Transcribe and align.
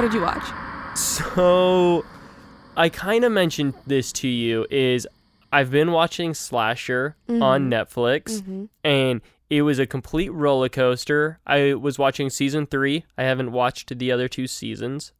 What 0.00 0.06
did 0.10 0.14
you 0.14 0.22
watch? 0.22 0.96
So, 0.96 2.06
I 2.74 2.88
kind 2.88 3.22
of 3.22 3.32
mentioned 3.32 3.74
this 3.86 4.12
to 4.12 4.28
you 4.28 4.66
is 4.70 5.06
I've 5.52 5.70
been 5.70 5.92
watching 5.92 6.32
Slasher 6.32 7.16
on 7.28 7.68
Netflix 7.70 8.40
Mm-hmm. 8.40 8.64
and 8.82 9.20
it 9.50 9.60
was 9.60 9.78
a 9.78 9.86
complete 9.86 10.30
roller 10.30 10.70
coaster. 10.70 11.38
I 11.46 11.74
was 11.74 11.98
watching 11.98 12.30
season 12.30 12.64
3. 12.66 13.04
I 13.18 13.24
haven't 13.24 13.52
watched 13.52 13.98
the 13.98 14.10
other 14.10 14.26
two 14.26 14.46
seasons. 14.46 15.12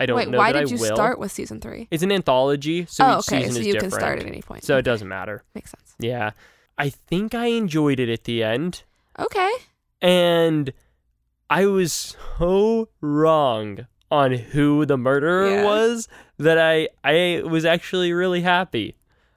I 0.00 0.06
don't 0.06 0.16
Wait, 0.16 0.28
know 0.30 0.38
why 0.38 0.52
did 0.52 0.62
I 0.62 0.64
you 0.70 0.78
will. 0.78 0.94
start 0.96 1.18
with 1.18 1.30
season 1.30 1.60
three? 1.60 1.86
It's 1.90 2.02
an 2.02 2.10
anthology, 2.10 2.86
so 2.86 3.04
oh, 3.04 3.18
each 3.18 3.28
okay, 3.28 3.40
season 3.40 3.52
so 3.52 3.60
is 3.60 3.66
you 3.66 3.72
different. 3.74 3.92
can 3.92 4.00
start 4.00 4.18
at 4.20 4.26
any 4.26 4.40
point. 4.40 4.64
So 4.64 4.78
it 4.78 4.82
doesn't 4.82 5.08
matter. 5.08 5.44
Makes 5.54 5.72
sense. 5.72 5.94
Yeah. 5.98 6.30
I 6.78 6.88
think 6.88 7.34
I 7.34 7.48
enjoyed 7.48 8.00
it 8.00 8.08
at 8.08 8.24
the 8.24 8.42
end. 8.42 8.84
Okay. 9.18 9.50
And 10.00 10.72
I 11.50 11.66
was 11.66 12.16
so 12.38 12.88
wrong 13.02 13.86
on 14.12 14.32
who 14.32 14.84
the 14.86 14.96
murderer 14.98 15.48
Yeah. 15.48 15.64
was 15.64 16.06
that 16.38 16.58
I 16.58 16.88
I 17.02 17.42
was 17.44 17.64
actually 17.64 18.12
really 18.12 18.42
happy. 18.42 18.94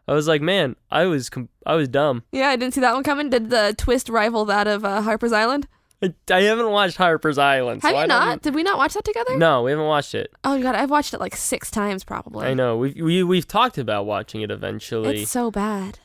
I 0.07 0.13
was 0.13 0.27
like, 0.27 0.41
man, 0.41 0.75
I 0.91 1.05
was 1.05 1.29
com- 1.29 1.49
I 1.65 1.73
was 1.75 1.87
dumb. 1.87 2.23
Yeah, 2.31 2.49
I 2.49 2.55
didn't 2.57 2.73
see 2.75 2.81
that 2.81 2.93
one 2.93 3.03
coming. 3.03 3.29
Did 3.29 3.49
the 3.49 3.73
twist 3.77 4.09
rival 4.09 4.45
that 4.45 4.67
of 4.67 4.83
uh, 4.85 5.01
Harper's 5.01 5.31
Island? 5.31 5.67
I, 6.03 6.13
I 6.29 6.41
haven't 6.41 6.69
watched 6.69 6.97
Harper's 6.97 7.37
Island. 7.37 7.81
Have 7.81 7.91
so 7.91 7.95
you 7.97 8.03
I 8.03 8.05
not? 8.05 8.41
Did 8.41 8.53
we 8.53 8.61
not 8.63 8.77
watch 8.77 8.93
that 8.95 9.05
together? 9.05 9.37
No, 9.37 9.63
we 9.63 9.71
haven't 9.71 9.87
watched 9.87 10.13
it. 10.13 10.31
Oh 10.43 10.61
god, 10.61 10.75
I've 10.75 10.91
watched 10.91 11.13
it 11.13 11.19
like 11.19 11.35
six 11.35 11.71
times 11.71 12.03
probably. 12.03 12.45
I 12.45 12.53
know 12.53 12.77
we 12.77 12.91
we 13.01 13.23
we've 13.23 13.47
talked 13.47 13.77
about 13.77 14.05
watching 14.05 14.41
it 14.41 14.51
eventually. 14.51 15.21
It's 15.21 15.31
so 15.31 15.49
bad. 15.49 15.99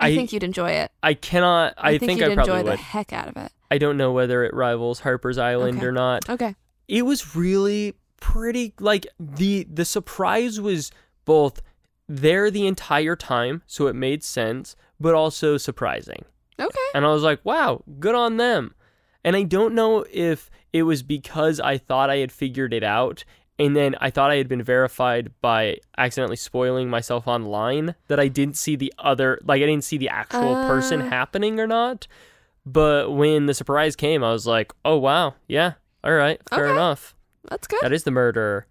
I, 0.00 0.08
I- 0.08 0.16
think 0.16 0.32
you'd 0.32 0.42
enjoy 0.44 0.70
it. 0.72 0.90
I 1.02 1.14
cannot. 1.14 1.74
I, 1.78 1.92
I, 1.92 1.98
think, 1.98 2.20
I 2.22 2.26
you'd 2.26 2.34
probably 2.34 2.54
enjoy 2.54 2.62
the 2.64 2.70
would. 2.72 2.80
heck 2.80 3.12
out 3.12 3.28
of 3.28 3.36
it. 3.36 3.52
I 3.70 3.78
don't 3.78 3.96
know 3.96 4.12
whether 4.12 4.44
it 4.44 4.52
rivals 4.54 5.00
Harper's 5.00 5.38
Island 5.38 5.78
Okay. 5.78 5.86
or 5.86 5.92
not. 5.92 6.28
Okay. 6.28 6.54
It 6.88 7.02
was 7.02 7.36
really 7.36 7.94
pretty 8.20 8.74
like 8.80 9.06
the 9.20 9.64
the 9.72 9.84
surprise 9.84 10.60
was 10.60 10.90
both 11.24 11.62
there 12.08 12.50
the 12.50 12.66
entire 12.66 13.14
time 13.14 13.62
so 13.66 13.86
it 13.86 13.94
made 13.94 14.24
sense 14.24 14.74
but 14.98 15.14
also 15.14 15.56
surprising 15.56 16.24
Okay. 16.58 16.78
and 16.94 17.04
i 17.04 17.12
was 17.12 17.22
like 17.22 17.38
wow 17.44 17.82
good 18.00 18.16
on 18.16 18.36
them 18.38 18.74
and 19.24 19.36
i 19.36 19.42
don't 19.44 19.74
know 19.74 20.04
if 20.10 20.50
it 20.72 20.82
was 20.82 21.02
because 21.04 21.60
i 21.60 21.78
thought 21.78 22.10
i 22.10 22.16
had 22.16 22.32
figured 22.32 22.72
it 22.74 22.82
out 22.82 23.24
and 23.60 23.76
then 23.76 23.94
i 24.00 24.10
thought 24.10 24.30
i 24.32 24.36
had 24.36 24.48
been 24.48 24.62
verified 24.62 25.30
by 25.40 25.78
accidentally 25.96 26.36
spoiling 26.36 26.90
myself 26.90 27.28
online 27.28 27.94
that 28.08 28.18
i 28.18 28.26
didn't 28.26 28.56
see 28.56 28.74
the 28.74 28.92
other 28.98 29.38
like 29.44 29.62
i 29.62 29.66
didn't 29.66 29.84
see 29.84 29.98
the 29.98 30.08
actual 30.08 30.54
person 30.66 31.02
Uh. 31.02 31.10
happening 31.10 31.60
or 31.60 31.66
not 31.68 32.08
but 32.66 33.12
when 33.12 33.46
the 33.46 33.54
surprise 33.54 33.94
came 33.94 34.24
i 34.24 34.32
was 34.32 34.46
like 34.46 34.72
oh 34.84 34.96
wow 34.96 35.34
yeah 35.46 35.74
all 36.04 36.12
right 36.14 36.40
fair 36.48 36.64
Okay. 36.66 36.72
enough 36.72 37.14
That's 37.48 37.66
good. 37.66 37.80
that 37.82 37.92
is 37.92 38.04
the 38.04 38.10
murderer. 38.10 38.66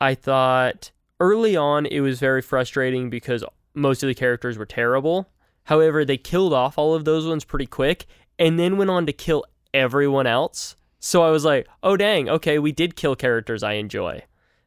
I 0.00 0.14
thought 0.14 0.90
early 1.20 1.56
on 1.56 1.86
it 1.86 2.00
was 2.00 2.20
very 2.20 2.42
frustrating 2.42 3.08
because 3.10 3.42
most 3.74 4.02
of 4.02 4.06
the 4.08 4.14
characters 4.14 4.56
were 4.58 4.66
terrible. 4.66 5.28
However, 5.64 6.04
they 6.04 6.16
killed 6.16 6.52
off 6.52 6.78
all 6.78 6.94
of 6.94 7.04
those 7.04 7.26
ones 7.26 7.44
pretty 7.44 7.66
quick 7.66 8.06
and 8.38 8.58
then 8.58 8.76
went 8.76 8.90
on 8.90 9.06
to 9.06 9.12
kill 9.12 9.44
everyone 9.74 10.26
else. 10.26 10.76
So 11.00 11.22
I 11.22 11.30
was 11.30 11.44
like, 11.44 11.66
oh, 11.82 11.96
dang, 11.96 12.28
okay, 12.28 12.58
we 12.58 12.72
did 12.72 12.94
kill 12.96 13.16
characters 13.16 13.62
I 13.62 13.72
enjoy 13.74 14.22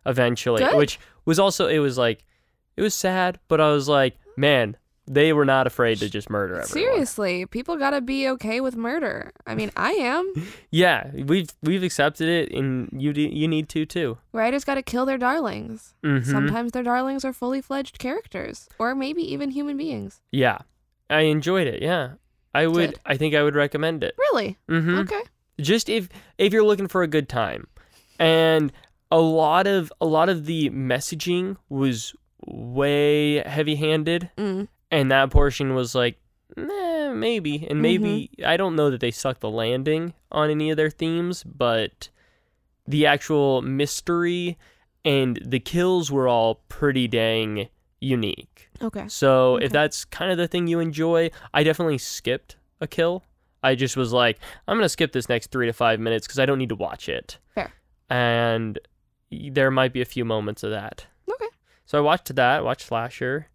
eventually, 0.06 0.64
Good. 0.64 0.76
which 0.76 1.00
was 1.26 1.40
also, 1.40 1.67
it 1.67 1.80
was 1.80 1.98
like, 1.98 2.26
it 2.76 2.82
was 2.82 2.94
sad, 2.95 3.40
but 3.48 3.62
I 3.62 3.72
was 3.72 3.88
like, 3.88 4.17
man, 4.36 4.76
they 5.11 5.33
were 5.33 5.43
not 5.45 5.65
afraid 5.65 5.97
to 5.99 6.09
just 6.09 6.29
murder 6.29 6.53
everyone. 6.61 6.67
Seriously, 6.67 7.45
people 7.47 7.77
gotta 7.77 7.99
be 7.99 8.27
okay 8.30 8.61
with 8.61 8.75
murder. 8.75 9.31
I 9.47 9.55
mean, 9.55 9.71
I 9.75 9.92
am. 9.93 10.31
Yeah, 10.71 11.09
we've 11.14 11.49
we've 11.64 11.81
accepted 11.81 12.30
it, 12.30 12.52
and 12.55 12.89
you 12.95 13.11
do, 13.11 13.21
you 13.21 13.48
need 13.48 13.69
to 13.69 13.86
too. 13.87 14.19
Writers 14.33 14.64
gotta 14.64 14.83
kill 14.83 15.05
their 15.08 15.17
darlings. 15.17 15.95
Mhm. 16.03 16.23
Sometimes 16.25 16.71
their 16.73 16.83
darlings 16.83 17.25
are 17.25 17.33
fully 17.33 17.59
fledged 17.61 17.98
characters, 17.98 18.69
or 18.77 18.93
maybe 18.93 19.23
even 19.33 19.49
human 19.49 19.77
beings. 19.77 20.21
Yeah, 20.31 20.59
I 21.09 21.21
enjoyed 21.21 21.65
it. 21.65 21.81
Yeah, 21.81 22.14
I 22.53 22.67
would. 22.67 22.92
Good. 22.92 22.99
I 23.05 23.17
think 23.17 23.33
I 23.33 23.42
would 23.42 23.55
recommend 23.55 24.03
it. 24.03 24.14
Really? 24.17 24.58
hmm 24.67 24.99
Okay. 24.99 25.21
Just 25.59 25.89
if 25.89 26.08
if 26.37 26.53
you're 26.53 26.64
looking 26.64 26.87
for 26.87 27.02
a 27.02 27.08
good 27.08 27.27
time, 27.27 27.65
and 28.19 28.71
a 29.09 29.17
lot 29.19 29.65
of 29.65 29.92
a 29.99 30.05
lot 30.05 30.30
of 30.30 30.45
the 30.45 30.69
messaging 30.69 31.58
was 31.67 32.14
way 32.45 33.39
heavy-handed, 33.45 34.30
Mm. 34.37 34.67
And 34.92 35.11
that 35.11 35.30
portion 35.30 35.73
was 35.76 35.94
like, 35.95 36.17
eh, 36.58 37.11
maybe, 37.14 37.67
and 37.70 37.82
maybe 37.82 38.32
I 38.45 38.58
don't 38.58 38.76
know 38.76 38.89
that 38.89 39.00
they 39.02 39.11
sucked 39.11 39.42
the 39.42 39.50
landing 39.50 40.14
on 40.32 40.50
any 40.50 40.70
of 40.72 40.77
their 40.77 40.89
themes, 40.89 41.44
but 41.44 42.10
the 42.88 43.05
actual 43.05 43.61
mystery 43.61 44.58
and 45.05 45.39
the 45.45 45.60
kills 45.60 46.11
were 46.11 46.28
all 46.28 46.55
pretty 46.70 47.08
dang 47.08 47.70
unique. 48.02 48.70
Okay. 48.82 49.05
So 49.08 49.55
Okay. 49.55 49.66
if 49.66 49.72
that's 49.72 50.05
kind 50.05 50.32
of 50.32 50.38
the 50.38 50.48
thing 50.48 50.67
you 50.67 50.80
enjoy, 50.80 51.32
I 51.54 51.64
definitely 51.64 51.98
skipped 51.99 52.58
a 52.82 52.88
kill. 52.88 53.23
I 53.61 53.76
just 53.76 53.98
was 53.98 54.14
like, 54.14 54.39
I'm 54.67 54.78
gonna 54.78 54.88
skip 54.89 55.11
this 55.11 55.28
next 55.30 55.52
three 55.52 55.66
to 55.67 55.73
five 55.73 55.99
minutes 55.99 56.26
because 56.26 56.39
I 56.39 56.45
don't 56.45 56.58
need 56.58 56.70
to 56.70 56.76
watch 56.76 57.10
it. 57.10 57.38
Fair. 57.55 57.72
And 58.10 58.80
there 59.32 59.70
might 59.70 59.94
be 59.94 60.02
a 60.02 60.05
few 60.05 60.26
moments 60.26 60.64
of 60.64 60.72
that. 60.72 61.05
Okay. 61.30 61.45
So 61.86 61.98
I 61.98 62.02
watched 62.02 62.33
that. 62.36 62.64
Watched 62.64 62.88
Slasher. 62.88 63.48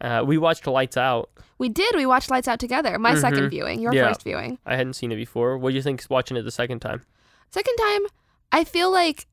Uh, 0.00 0.22
we 0.26 0.38
watched 0.38 0.66
Lights 0.66 0.96
Out. 0.96 1.30
We 1.58 1.68
did. 1.68 1.94
We 1.94 2.06
watched 2.06 2.30
Lights 2.30 2.48
Out 2.48 2.58
together. 2.58 2.98
My 2.98 3.14
second 3.14 3.44
Mhm. 3.44 3.50
viewing. 3.50 3.80
Your 3.80 3.94
Yeah. 3.94 4.08
first 4.08 4.22
viewing. 4.24 4.58
I 4.66 4.76
hadn't 4.76 4.94
seen 4.94 5.12
it 5.12 5.16
before. 5.16 5.56
What 5.56 5.70
do 5.70 5.76
you 5.76 5.82
think 5.82 6.04
watching 6.10 6.36
it 6.36 6.42
the 6.42 6.50
second 6.50 6.80
time? 6.80 7.02
Second 7.50 7.76
time, 7.76 8.02
I 8.52 8.64
feel 8.64 8.90
like 8.90 9.26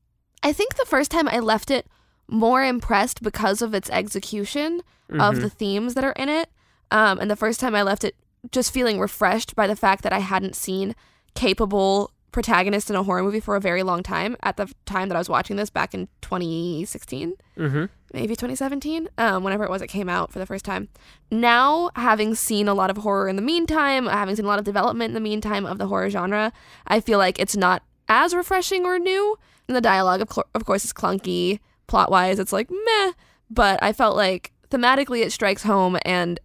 I 0.44 0.52
think 0.52 0.74
the 0.76 0.84
first 0.86 1.10
time 1.10 1.28
I 1.28 1.38
left 1.38 1.70
it 1.70 1.86
more 2.28 2.64
impressed 2.64 3.22
because 3.22 3.62
of 3.62 3.74
its 3.74 3.90
execution 3.90 4.82
of 5.10 5.36
Mhm. 5.36 5.40
the 5.40 5.50
themes 5.50 5.94
that 5.94 6.04
are 6.04 6.12
in 6.12 6.28
it. 6.28 6.48
Um, 6.90 7.18
and 7.20 7.30
the 7.30 7.36
first 7.36 7.60
time 7.60 7.74
I 7.74 7.82
left 7.82 8.02
it 8.04 8.16
just 8.50 8.72
feeling 8.72 8.98
refreshed 8.98 9.54
by 9.54 9.66
the 9.66 9.76
fact 9.76 10.02
that 10.02 10.12
I 10.12 10.18
hadn't 10.18 10.56
seen 10.56 10.94
capable 11.34 12.10
protagonists 12.32 12.88
in 12.90 12.96
a 12.96 13.02
horror 13.02 13.22
movie 13.22 13.40
for 13.40 13.54
a 13.56 13.60
very 13.60 13.82
long 13.82 14.02
time 14.02 14.36
at 14.42 14.56
the 14.56 14.72
time 14.86 15.08
that 15.08 15.14
I 15.16 15.18
was 15.18 15.28
watching 15.28 15.56
this 15.56 15.70
back 15.70 15.92
in 15.94 16.08
2016 16.22 17.34
Mhm. 17.58 17.88
maybe 18.14 18.34
2017, 18.36 19.08
um, 19.18 19.44
whenever 19.44 19.64
it 19.64 19.70
was 19.70 19.82
it 19.82 19.86
came 19.88 20.08
out 20.08 20.32
for 20.32 20.38
the 20.38 20.46
first 20.46 20.64
time. 20.64 20.88
Now, 21.30 21.90
having 21.94 22.34
seen 22.34 22.68
a 22.68 22.74
lot 22.74 22.90
of 22.90 22.98
horror 22.98 23.28
in 23.28 23.36
the 23.36 23.42
meantime, 23.42 24.06
having 24.06 24.34
seen 24.36 24.44
a 24.44 24.48
lot 24.48 24.58
of 24.58 24.64
development 24.64 25.10
in 25.10 25.14
the 25.14 25.20
meantime 25.20 25.64
of 25.66 25.78
the 25.78 25.86
horror 25.86 26.10
genre, 26.10 26.52
I 26.86 27.00
feel 27.00 27.18
like 27.18 27.38
it's 27.38 27.56
not 27.56 27.82
as 28.08 28.34
refreshing 28.34 28.84
or 28.84 28.98
new. 28.98 29.38
And 29.68 29.76
the 29.76 29.80
dialogue, 29.80 30.20
of, 30.20 30.30
cl- 30.32 30.48
of 30.54 30.64
course, 30.64 30.84
is 30.84 30.92
clunky. 30.92 31.60
Plot 31.86 32.10
wise, 32.10 32.38
it's 32.38 32.52
like 32.52 32.70
meh. 32.70 33.12
But 33.50 33.82
I 33.82 33.92
felt 33.92 34.16
like 34.16 34.52
thematically 34.70 35.22
it 35.24 35.32
strikes 35.32 35.62
home. 35.62 35.98
And 36.04 36.40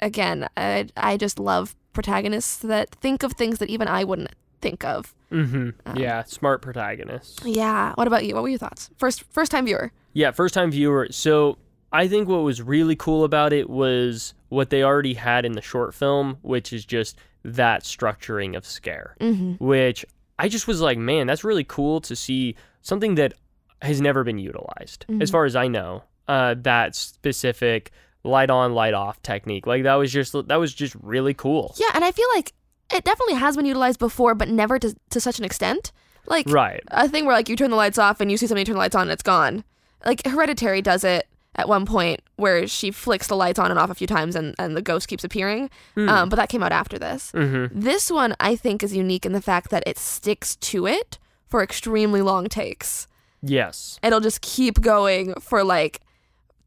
again, 0.00 0.48
I, 0.56 0.88
I 0.96 1.16
just 1.16 1.38
love 1.38 1.74
protagonists 1.92 2.56
that 2.58 2.90
think 2.90 3.22
of 3.22 3.32
things 3.32 3.58
that 3.58 3.70
even 3.70 3.88
I 3.88 4.04
wouldn't 4.04 4.30
think 4.60 4.84
of. 4.84 5.14
Mhm. 5.32 5.74
Um, 5.86 5.96
yeah, 5.96 6.22
smart 6.24 6.60
protagonist. 6.62 7.44
Yeah. 7.44 7.92
What 7.94 8.06
about 8.06 8.24
you? 8.24 8.34
What 8.34 8.42
were 8.42 8.48
your 8.48 8.58
thoughts? 8.58 8.90
First, 8.98 9.22
first 9.32 9.50
time 9.52 9.64
viewer. 9.66 9.92
Yeah, 10.12 10.30
first 10.32 10.54
time 10.54 10.70
viewer. 10.70 11.08
So 11.10 11.58
I 11.92 12.08
think 12.08 12.28
what 12.28 12.38
was 12.42 12.60
really 12.62 12.96
cool 12.96 13.24
about 13.24 13.52
it 13.52 13.70
was 13.70 14.34
what 14.48 14.70
they 14.70 14.82
already 14.82 15.14
had 15.14 15.44
in 15.44 15.52
the 15.52 15.62
short 15.62 15.94
film, 15.94 16.38
which 16.42 16.72
is 16.72 16.84
just 16.84 17.16
that 17.44 17.82
structuring 17.84 18.56
of 18.56 18.66
scare, 18.66 19.16
Mm-hmm. 19.20 19.64
which 19.64 20.04
I 20.38 20.48
just 20.48 20.66
was 20.66 20.80
like, 20.80 20.98
man, 20.98 21.26
that's 21.26 21.44
really 21.44 21.64
cool 21.64 22.00
to 22.02 22.16
see 22.16 22.56
something 22.82 23.14
that 23.16 23.34
has 23.82 24.00
never 24.00 24.24
been 24.24 24.38
utilized, 24.38 25.04
as 25.20 25.28
Mhm. 25.30 25.32
far 25.32 25.44
as 25.44 25.54
I 25.56 25.68
know. 25.68 26.02
Uh, 26.28 26.54
that 26.62 26.94
specific 26.94 27.90
light 28.24 28.50
on, 28.50 28.74
light 28.74 28.94
off 28.94 29.20
technique, 29.22 29.66
like 29.66 29.82
that 29.84 29.94
was 29.94 30.12
just 30.12 30.32
that 30.48 30.56
was 30.56 30.74
just 30.74 30.94
really 31.02 31.34
cool. 31.34 31.74
Yeah, 31.78 31.90
and 31.94 32.04
I 32.04 32.10
feel 32.12 32.26
like 32.34 32.52
it 32.92 33.04
definitely 33.04 33.34
has 33.34 33.56
been 33.56 33.66
utilized 33.66 33.98
before, 33.98 34.34
but 34.34 34.48
never 34.48 34.78
to, 34.78 34.94
to 35.10 35.20
such 35.20 35.38
an 35.38 35.44
extent. 35.44 35.92
Like 36.26 36.48
Right. 36.48 36.82
a 36.88 37.08
thing 37.08 37.24
where 37.26 37.34
like 37.34 37.48
you 37.48 37.56
turn 37.56 37.70
the 37.70 37.76
lights 37.76 37.98
off 37.98 38.20
and 38.20 38.30
you 38.30 38.36
see 38.36 38.46
somebody 38.46 38.64
turn 38.64 38.74
the 38.74 38.78
lights 38.80 38.94
on 38.94 39.02
and 39.02 39.10
it's 39.10 39.22
gone. 39.22 39.64
Like 40.04 40.24
Hereditary 40.26 40.82
does 40.82 41.02
it 41.04 41.26
at 41.56 41.68
one 41.68 41.84
point 41.86 42.20
where 42.36 42.66
she 42.68 42.90
flicks 42.90 43.26
the 43.26 43.34
lights 43.36 43.58
on 43.58 43.70
and 43.70 43.78
off 43.80 43.90
a 43.90 43.94
few 43.94 44.06
times 44.06 44.36
and, 44.36 44.54
and 44.58 44.76
the 44.76 44.82
ghost 44.82 45.08
keeps 45.08 45.24
appearing. 45.24 45.68
Um, 45.96 46.28
but 46.28 46.36
that 46.36 46.48
came 46.48 46.62
out 46.62 46.72
after 46.72 46.98
this. 46.98 47.32
Mm-hmm. 47.32 47.80
This 47.80 48.10
one 48.10 48.34
I 48.38 48.54
think 48.54 48.82
is 48.82 48.94
unique 48.94 49.26
in 49.26 49.32
the 49.32 49.40
fact 49.42 49.70
that 49.70 49.82
it 49.86 49.98
sticks 49.98 50.56
to 50.56 50.86
it 50.86 51.18
for 51.48 51.62
extremely 51.62 52.22
long 52.22 52.48
takes. 52.48 53.06
Yes. 53.42 53.98
It'll 54.02 54.20
just 54.20 54.42
keep 54.42 54.80
going 54.80 55.34
for 55.40 55.64
like 55.64 56.00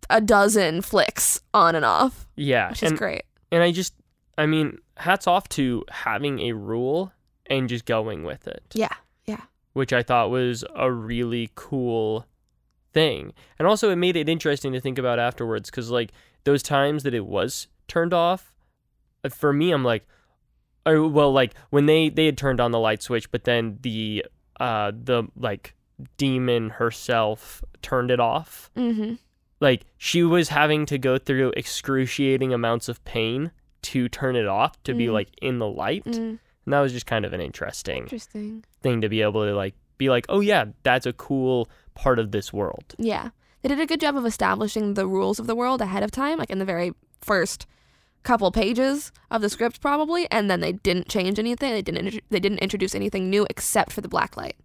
a 0.09 0.19
dozen 0.19 0.81
flicks 0.81 1.41
on 1.53 1.75
and 1.75 1.85
off, 1.85 2.27
Yeah. 2.35 2.69
which 2.69 2.83
is 2.83 2.89
and, 2.91 2.97
great. 2.99 3.23
and 3.51 3.63
I 3.63 3.71
just, 3.71 3.93
I 4.37 4.45
mean, 4.45 4.79
hats 4.97 5.27
off 5.27 5.47
to 5.49 5.83
having 5.89 6.39
a 6.39 6.53
rule 6.53 7.11
and 7.47 7.69
just 7.69 7.85
going 7.85 8.23
with 8.23 8.47
it. 8.47 8.63
Yeah, 8.73 8.93
yeah. 9.25 9.41
which 9.73 9.93
I 9.93 10.03
thought 10.03 10.29
was 10.29 10.63
a 10.75 10.91
really 10.91 11.51
cool 11.55 12.25
thing. 12.93 13.33
And 13.59 13.67
also, 13.67 13.89
it 13.89 13.97
made 13.97 14.15
it 14.15 14.29
interesting 14.29 14.73
to 14.73 14.79
think 14.79 14.97
about 14.97 15.19
afterwards 15.19 15.69
because, 15.69 15.89
like, 15.89 16.11
those 16.43 16.63
times 16.63 17.03
that 17.03 17.13
it 17.13 17.25
was 17.25 17.67
turned 17.87 18.13
off, 18.13 18.53
uh, 19.23 19.29
for 19.29 19.53
me, 19.53 19.71
I'm 19.71 19.83
like, 19.83 20.07
oh, 20.85 21.07
well, 21.07 21.31
like 21.31 21.53
when 21.69 21.85
they 21.85 22.09
they 22.09 22.25
had 22.25 22.37
turned 22.37 22.59
on 22.59 22.71
the 22.71 22.79
light 22.79 23.01
switch, 23.01 23.31
but 23.31 23.43
then 23.43 23.79
the 23.81 24.25
uh 24.59 24.91
the 24.91 25.23
like 25.35 25.75
demon 26.17 26.69
herself 26.71 27.63
turned 27.81 28.11
it 28.11 28.19
off. 28.19 28.71
Mm-hmm. 28.75 29.15
Like 29.59 29.85
she 29.97 30.23
was 30.23 30.49
having 30.49 30.85
to 30.87 30.97
go 30.97 31.17
through 31.17 31.53
excruciating 31.55 32.53
amounts 32.53 32.89
of 32.89 33.03
pain 33.05 33.51
to 33.83 34.09
turn 34.09 34.35
it 34.35 34.47
off 34.47 34.81
to 34.83 34.93
be 34.93 35.05
Mm. 35.07 35.13
like 35.13 35.29
in 35.41 35.59
the 35.59 35.67
light. 35.67 36.03
Mm. 36.05 36.39
And 36.65 36.73
that 36.73 36.79
was 36.81 36.93
just 36.93 37.05
kind 37.05 37.25
of 37.25 37.33
an 37.33 37.41
interesting 37.41 38.03
Interesting. 38.03 38.63
thing 38.81 39.01
to 39.01 39.09
be 39.09 39.21
able 39.21 39.43
to 39.45 39.53
like 39.55 39.75
be 39.97 40.09
like, 40.09 40.25
"Oh 40.29 40.39
yeah, 40.39 40.65
that's 40.83 41.05
a 41.05 41.13
cool 41.13 41.69
part 41.93 42.19
of 42.19 42.31
this 42.31 42.51
world." 42.53 42.95
Yeah. 42.97 43.29
They 43.61 43.69
did 43.69 43.79
a 43.79 43.85
good 43.85 44.01
job 44.01 44.15
of 44.17 44.25
establishing 44.25 44.93
the 44.95 45.07
rules 45.07 45.39
of 45.39 45.47
the 45.47 45.55
world 45.55 45.81
ahead 45.81 46.03
of 46.03 46.11
time, 46.11 46.37
like 46.39 46.49
in 46.49 46.59
the 46.59 46.65
very 46.65 46.93
first 47.21 47.65
couple 48.23 48.51
pages 48.51 49.11
of 49.29 49.41
the 49.41 49.49
script 49.49 49.81
probably, 49.81 50.29
and 50.31 50.49
then 50.49 50.61
they 50.61 50.71
didn't 50.71 51.09
change 51.09 51.37
anything. 51.39 51.71
They 51.73 51.81
didn't 51.81 52.21
they 52.29 52.39
didn't 52.39 52.59
introduce 52.59 52.95
anything 52.95 53.29
new 53.29 53.45
except 53.49 53.91
for 53.91 54.01
the 54.01 54.07
black 54.09 54.37
light. 54.37 54.55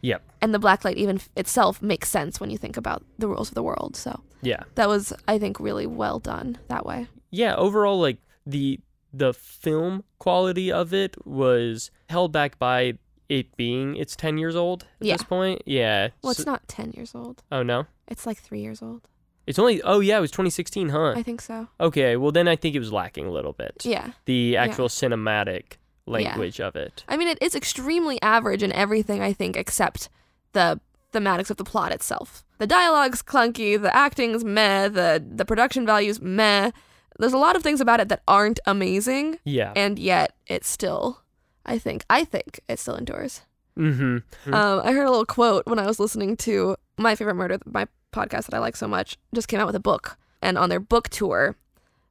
Yep. 0.00 0.22
And 0.40 0.52
the 0.54 0.58
black 0.58 0.84
light 0.84 0.96
even 0.96 1.20
itself 1.36 1.80
makes 1.80 2.08
sense 2.08 2.40
when 2.40 2.50
you 2.50 2.58
think 2.58 2.76
about 2.76 3.04
the 3.18 3.28
rules 3.28 3.48
of 3.50 3.54
the 3.54 3.62
world. 3.62 3.94
So, 3.94 4.20
Yeah. 4.40 4.64
that 4.74 4.88
was 4.88 5.12
I 5.28 5.38
think 5.38 5.60
really 5.60 5.86
well 5.86 6.18
done 6.18 6.58
that 6.68 6.84
way. 6.86 7.06
yeah 7.30 7.54
overall 7.56 8.00
like 8.00 8.18
the 8.46 8.80
the 9.12 9.32
film 9.34 10.04
quality 10.18 10.72
of 10.72 10.94
it 10.94 11.16
was 11.26 11.90
held 12.08 12.32
back 12.32 12.58
by 12.58 12.94
it 13.28 13.54
being 13.56 13.94
it's 13.96 14.16
10 14.16 14.38
years 14.38 14.56
old 14.56 14.86
at 15.00 15.06
Yeah. 15.06 15.14
this 15.16 15.22
point 15.24 15.62
yeah 15.66 16.08
Well, 16.22 16.32
So- 16.34 16.40
it's 16.40 16.46
not 16.46 16.66
10 16.68 16.92
years 16.92 17.14
old. 17.14 17.42
oh 17.52 17.62
no 17.62 17.86
It's 18.08 18.26
like 18.26 18.38
3 18.38 18.60
years 18.60 18.82
old. 18.82 19.08
it's 19.46 19.58
only 19.58 19.82
oh 19.82 20.00
yeah 20.00 20.18
it 20.18 20.20
was 20.20 20.30
2016 20.30 20.88
huh 20.90 21.12
I 21.16 21.22
think 21.22 21.40
so. 21.40 21.68
okay 21.80 22.16
well 22.16 22.32
then 22.32 22.48
i 22.48 22.56
think 22.56 22.74
it 22.74 22.78
was 22.78 22.92
lacking 22.92 23.26
a 23.26 23.30
little 23.30 23.52
bit 23.52 23.82
Yeah. 23.84 24.12
the 24.24 24.56
actual 24.56 24.88
cinematic 24.88 25.74
language 26.06 26.60
of 26.60 26.74
it 26.76 27.04
I 27.08 27.16
mean, 27.16 27.28
it 27.28 27.38
is 27.40 27.54
extremely 27.54 28.20
average 28.22 28.62
in 28.62 28.72
everything, 28.72 29.20
I 29.22 29.32
think, 29.32 29.56
except 29.56 30.08
the 30.52 30.80
thematics 31.12 31.50
of 31.50 31.58
the 31.58 31.64
plot 31.64 31.92
itself. 31.92 32.44
The 32.58 32.66
dialogue's 32.66 33.22
clunky, 33.22 33.80
the 33.80 33.94
acting's 33.94 34.42
meh, 34.44 34.88
the, 34.88 35.22
the 35.24 35.44
production 35.44 35.86
value's 35.86 36.20
meh. 36.20 36.70
There's 37.18 37.32
a 37.32 37.38
lot 37.38 37.56
of 37.56 37.62
things 37.62 37.80
about 37.80 38.00
it 38.00 38.08
that 38.08 38.22
aren't 38.26 38.60
amazing, 38.66 39.38
yeah 39.44 39.72
and 39.76 39.98
yet 39.98 40.34
it 40.46 40.64
still, 40.64 41.22
I 41.64 41.78
think, 41.78 42.04
I 42.10 42.24
think 42.24 42.60
it 42.68 42.78
still 42.78 42.96
endures. 42.96 43.42
mm-hmm 43.78 44.18
Hmm. 44.44 44.54
Um, 44.54 44.80
I 44.84 44.92
heard 44.92 45.06
a 45.06 45.10
little 45.10 45.26
quote 45.26 45.66
when 45.66 45.78
I 45.78 45.86
was 45.86 46.00
listening 46.00 46.36
to 46.38 46.76
My 46.98 47.14
Favorite 47.14 47.34
Murder, 47.34 47.58
my 47.64 47.86
podcast 48.12 48.46
that 48.46 48.54
I 48.54 48.58
like 48.58 48.76
so 48.76 48.88
much, 48.88 49.16
just 49.34 49.48
came 49.48 49.60
out 49.60 49.66
with 49.66 49.76
a 49.76 49.80
book. 49.80 50.18
And 50.40 50.58
on 50.58 50.68
their 50.68 50.80
book 50.80 51.08
tour, 51.08 51.56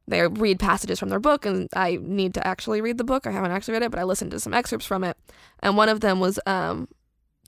they 0.07 0.25
read 0.27 0.59
passages 0.59 0.99
from 0.99 1.09
their 1.09 1.19
book, 1.19 1.45
and 1.45 1.69
I 1.75 1.99
need 2.01 2.33
to 2.33 2.45
actually 2.45 2.81
read 2.81 2.97
the 2.97 3.03
book. 3.03 3.27
I 3.27 3.31
haven't 3.31 3.51
actually 3.51 3.73
read 3.73 3.83
it, 3.83 3.91
but 3.91 3.99
I 3.99 4.03
listened 4.03 4.31
to 4.31 4.39
some 4.39 4.53
excerpts 4.53 4.85
from 4.85 5.03
it. 5.03 5.17
And 5.59 5.77
one 5.77 5.89
of 5.89 5.99
them 5.99 6.19
was 6.19 6.39
um, 6.45 6.87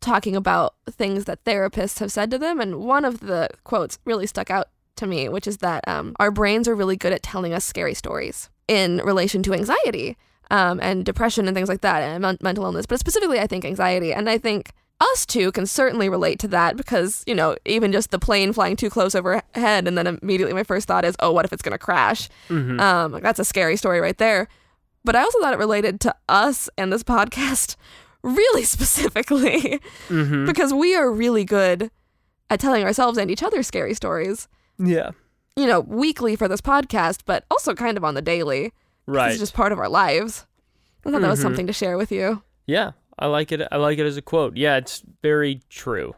talking 0.02 0.36
about 0.36 0.76
things 0.90 1.26
that 1.26 1.44
therapists 1.46 2.00
have 2.00 2.12
said 2.12 2.30
to 2.32 2.38
them. 2.38 2.60
And 2.60 2.78
one 2.78 3.06
of 3.06 3.22
the 3.22 3.50
quotes 3.64 3.98
really 4.06 4.28
stuck 4.28 4.50
out 4.52 4.68
to 4.98 5.08
me, 5.08 5.30
which 5.30 5.48
is 5.48 5.58
that 5.58 5.88
um, 5.88 6.16
our 6.20 6.32
brains 6.32 6.68
are 6.68 6.76
really 6.76 6.96
good 6.96 7.14
at 7.14 7.24
telling 7.24 7.54
us 7.54 7.66
scary 7.66 7.94
stories 7.94 8.50
in 8.68 8.98
relation 9.04 9.44
to 9.44 9.54
anxiety 9.54 10.18
um, 10.52 10.80
and 10.82 11.06
depression 11.06 11.48
and 11.48 11.56
things 11.56 11.70
like 11.70 11.82
that, 11.82 12.02
and 12.04 12.22
men- 12.22 12.38
mental 12.42 12.66
illness, 12.66 12.86
but 12.86 13.00
specifically, 13.00 13.40
I 13.40 13.48
think 13.48 13.66
anxiety. 13.66 14.14
And 14.14 14.30
I 14.30 14.38
think 14.38 14.72
us 15.02 15.26
two 15.26 15.52
can 15.52 15.66
certainly 15.66 16.08
relate 16.10 16.40
to 16.40 16.48
that 16.50 16.78
because, 16.78 17.24
you 17.26 17.34
know, 17.36 17.56
even 17.66 17.92
just 17.92 18.12
the 18.12 18.20
plane 18.20 18.54
flying 18.54 18.76
too 18.76 18.90
close 18.90 19.16
overhead, 19.16 19.88
and 19.88 19.98
then 19.98 20.06
immediately 20.22 20.54
my 20.54 20.64
first 20.64 20.88
thought 20.88 21.04
is, 21.06 21.16
oh, 21.20 21.32
what 21.32 21.44
if 21.46 21.52
it's 21.52 21.62
going 21.64 21.72
to 21.74 21.78
crash? 21.80 22.30
Mhm. 22.50 22.80
Um, 22.80 23.12
like, 23.12 23.24
that's 23.24 23.40
a 23.40 23.44
scary 23.46 23.76
story 23.78 24.00
right 24.00 24.18
there. 24.18 24.48
But 25.04 25.16
I 25.18 25.22
also 25.24 25.40
thought 25.42 25.54
it 25.54 25.60
related 25.60 26.00
to 26.02 26.16
us 26.30 26.70
and 26.78 26.94
this 26.94 27.04
podcast 27.04 27.76
really 28.24 28.64
specifically 28.78 29.82
Mhm. 30.08 30.46
because 30.46 30.74
we 30.74 30.96
are 30.96 31.12
really 31.12 31.44
good 31.44 31.90
at 32.50 32.60
telling 32.60 32.84
ourselves 32.84 33.18
and 33.18 33.30
each 33.32 33.44
other 33.44 33.64
scary 33.64 33.94
stories, 33.96 34.48
yeah 34.78 35.12
you 35.56 35.68
know, 35.68 35.82
weekly 35.82 36.36
for 36.36 36.48
this 36.48 36.62
podcast, 36.62 37.20
but 37.28 37.46
also 37.52 37.76
kind 37.76 37.96
of 37.96 38.04
on 38.04 38.16
the 38.16 38.24
daily. 38.24 38.74
right 39.06 39.30
It's 39.30 39.40
just 39.40 39.54
part 39.54 39.72
of 39.72 39.78
our 39.78 39.88
lives. 39.88 40.48
I 41.06 41.12
thought 41.12 41.22
that 41.22 41.30
was 41.30 41.40
Mhm. 41.40 41.44
something 41.44 41.68
to 41.68 41.74
share 41.74 41.96
with 41.96 42.12
you. 42.12 42.42
Yeah, 42.66 42.94
I 43.20 43.28
like 43.28 43.52
it. 43.52 43.62
I 43.72 43.78
like 43.78 44.00
it 44.00 44.06
as 44.08 44.18
a 44.18 44.22
quote. 44.24 44.58
Yeah, 44.58 44.78
it's 44.78 45.04
very 45.22 45.62
true. 45.70 46.16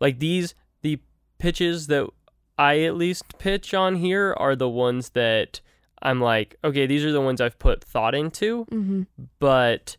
Like 0.00 0.20
these, 0.20 0.54
the 0.80 1.00
pitches 1.38 1.88
that 1.88 2.08
I 2.56 2.80
at 2.80 2.96
least 2.96 3.36
pitch 3.38 3.74
on 3.74 3.96
here 3.96 4.32
are 4.38 4.56
the 4.56 4.70
ones 4.70 5.10
that 5.10 5.60
I'm 6.00 6.20
like, 6.22 6.56
okay, 6.64 6.86
these 6.86 7.04
are 7.04 7.12
the 7.12 7.20
ones 7.20 7.42
I've 7.42 7.58
put 7.58 7.84
thought 7.84 8.14
into, 8.14 8.64
Mm-hmm. 8.70 9.02
but 9.38 9.98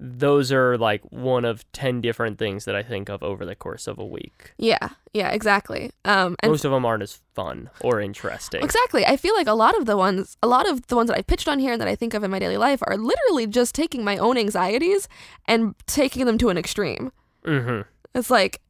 those 0.00 0.52
are 0.52 0.78
like 0.78 1.02
one 1.10 1.44
of 1.44 1.64
10 1.72 2.00
different 2.00 2.38
things 2.38 2.64
that 2.66 2.76
I 2.76 2.82
think 2.84 3.08
of 3.08 3.22
over 3.22 3.44
the 3.44 3.56
course 3.56 3.86
of 3.88 3.98
a 3.98 4.04
week. 4.06 4.52
Yeah, 4.56 4.90
yeah, 5.12 5.30
exactly. 5.30 5.90
Um, 6.04 6.36
and 6.40 6.52
Most 6.52 6.64
of 6.64 6.70
them 6.70 6.84
aren't 6.86 7.02
as 7.02 7.20
fun 7.34 7.68
or 7.80 8.00
interesting. 8.00 8.62
exactly, 8.62 9.04
I 9.04 9.16
feel 9.16 9.34
like 9.34 9.48
a 9.48 9.54
lot 9.54 9.76
of 9.76 9.86
the 9.86 9.96
ones, 9.96 10.36
a 10.42 10.46
lot 10.46 10.68
of 10.68 10.86
the 10.86 10.94
ones 10.96 11.08
that 11.08 11.18
I 11.18 11.22
pitched 11.22 11.48
on 11.48 11.58
here 11.58 11.72
and 11.72 11.80
that 11.80 11.88
I 11.88 11.96
think 11.96 12.14
of 12.14 12.22
in 12.22 12.30
my 12.30 12.38
daily 12.38 12.56
life 12.56 12.80
are 12.86 12.96
literally 12.96 13.46
just 13.48 13.74
taking 13.74 14.04
my 14.04 14.16
own 14.16 14.38
anxieties 14.38 15.08
and 15.46 15.74
taking 15.86 16.26
them 16.26 16.38
to 16.38 16.48
an 16.48 16.58
extreme. 16.58 17.10
hmm 17.44 17.80
It's 18.14 18.30
like 18.30 18.60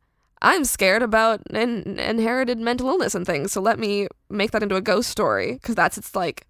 I'm 0.40 0.64
scared 0.64 1.02
about 1.02 1.40
an 1.50 1.98
inherited 1.98 2.58
mental 2.58 2.88
illness 2.88 3.14
and 3.14 3.26
things, 3.26 3.52
so 3.52 3.60
let 3.60 3.78
me 3.78 4.08
make 4.30 4.52
that 4.52 4.62
into 4.62 4.76
a 4.76 4.80
ghost 4.80 5.10
story 5.10 5.54
because 5.54 5.74
that's 5.74 5.98
its 5.98 6.14
like 6.14 6.46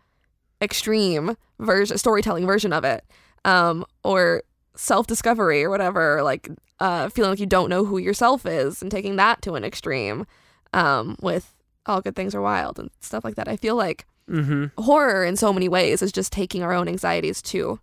extreme 0.63 1.37
version, 1.59 1.99
storytelling 1.99 2.47
version 2.47 2.73
of 2.73 2.85
it, 2.85 3.05
um, 3.45 3.85
or 4.05 4.43
self 4.79 5.07
discovery 5.07 5.63
or 5.65 5.71
whatever, 5.71 6.23
like 6.23 6.49
uh, 6.81 7.09
feeling 7.11 7.31
like 7.33 7.41
you 7.41 7.47
don't 7.47 7.69
know 7.69 7.85
who 7.85 7.99
yourself 7.99 8.47
is 8.47 8.81
and 8.81 8.91
taking 8.91 9.17
that 9.17 9.43
to 9.43 9.55
an 9.55 9.65
extreme, 9.65 10.27
um, 10.73 11.17
with 11.21 11.55
all 11.87 12.01
good 12.01 12.15
things 12.17 12.35
are 12.35 12.41
wild 12.41 12.79
and 12.79 12.91
stuff 13.01 13.25
like 13.25 13.35
that. 13.35 13.49
I 13.49 13.57
feel 13.57 13.75
like 13.77 14.07
hmm 14.29 14.67
horror 14.77 15.25
in 15.25 15.37
so 15.37 15.53
many 15.53 15.69
ways 15.69 16.03
is 16.03 16.13
just 16.13 16.31
taking 16.33 16.63
our 16.63 16.73
own 16.75 16.87
anxieties 16.87 17.41
to 17.43 17.81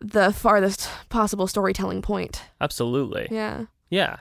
the 0.00 0.32
farthest 0.32 0.88
possible 1.08 1.46
storytelling 1.46 2.02
point. 2.02 2.42
Absolutely. 2.60 3.28
Yeah. 3.30 3.64
Yeah. 3.90 4.16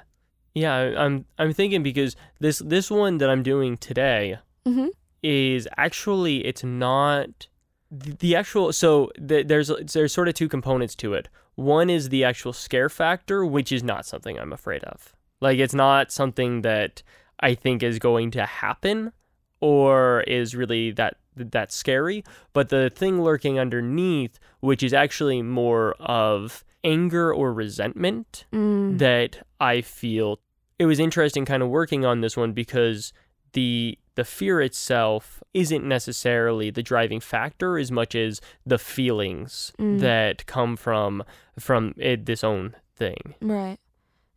Yeah, 0.56 0.74
I'm 0.98 1.26
I'm 1.38 1.54
thinking 1.54 1.84
because 1.84 2.16
this 2.40 2.60
this 2.60 2.90
one 2.90 3.18
that 3.20 3.30
I'm 3.30 3.44
doing 3.44 3.78
today 3.78 4.40
Mm-hmm. 4.66 4.88
is 5.24 5.68
actually 5.78 6.46
it's 6.46 6.64
not 6.64 7.48
the, 7.90 8.12
the 8.20 8.36
actual 8.36 8.74
so 8.74 9.12
the, 9.18 9.44
there's 9.44 9.72
there's 9.94 10.12
sort 10.14 10.28
of 10.28 10.34
two 10.34 10.50
components 10.50 10.94
to 10.96 11.14
it. 11.14 11.30
One 11.58 11.90
is 11.90 12.10
the 12.10 12.24
actual 12.24 12.54
scare 12.54 12.88
factor, 12.88 13.46
which 13.46 13.72
is 13.72 13.84
not 13.84 14.06
something 14.06 14.38
I'm 14.40 14.54
afraid 14.54 14.84
of. 14.86 15.14
Like 15.42 15.58
it's 15.60 15.74
not 15.74 16.12
something 16.12 16.62
that 16.62 17.02
I 17.40 17.56
think 17.56 17.84
is 17.84 18.00
going 18.00 18.32
to 18.32 18.46
happen 18.46 19.12
or 19.60 20.22
is 20.22 20.56
really 20.56 20.92
that 20.92 21.18
that 21.36 21.72
scary, 21.72 22.24
but 22.54 22.70
the 22.70 22.90
thing 22.90 23.22
lurking 23.24 23.60
underneath, 23.60 24.40
which 24.60 24.82
is 24.84 24.94
actually 24.94 25.42
more 25.42 25.94
of 26.00 26.64
anger 26.84 27.34
or 27.34 27.54
resentment 27.54 28.46
Mm. 28.54 28.98
that 29.00 29.46
I 29.60 29.82
feel 29.82 30.40
it 30.80 30.86
was 30.86 31.00
interesting 31.00 31.44
kind 31.46 31.62
of 31.64 31.70
working 31.70 32.06
on 32.06 32.22
this 32.22 32.38
one 32.38 32.54
because 32.54 33.14
the 33.54 33.98
the 34.18 34.26
fear 34.26 34.60
itself 34.62 35.42
isn't 35.54 35.88
necessarily 35.88 36.70
the 36.72 36.84
driving 36.84 37.20
factor 37.22 37.78
as 37.78 37.92
much 37.92 38.14
as 38.16 38.42
the 38.66 38.78
feelings 38.78 39.72
Mm. 39.80 40.00
that 40.02 40.46
come 40.46 40.76
from 40.76 41.24
from 41.58 41.94
it, 41.98 42.26
this 42.26 42.44
own 42.44 42.76
thing. 42.96 43.36
Right. 43.42 43.78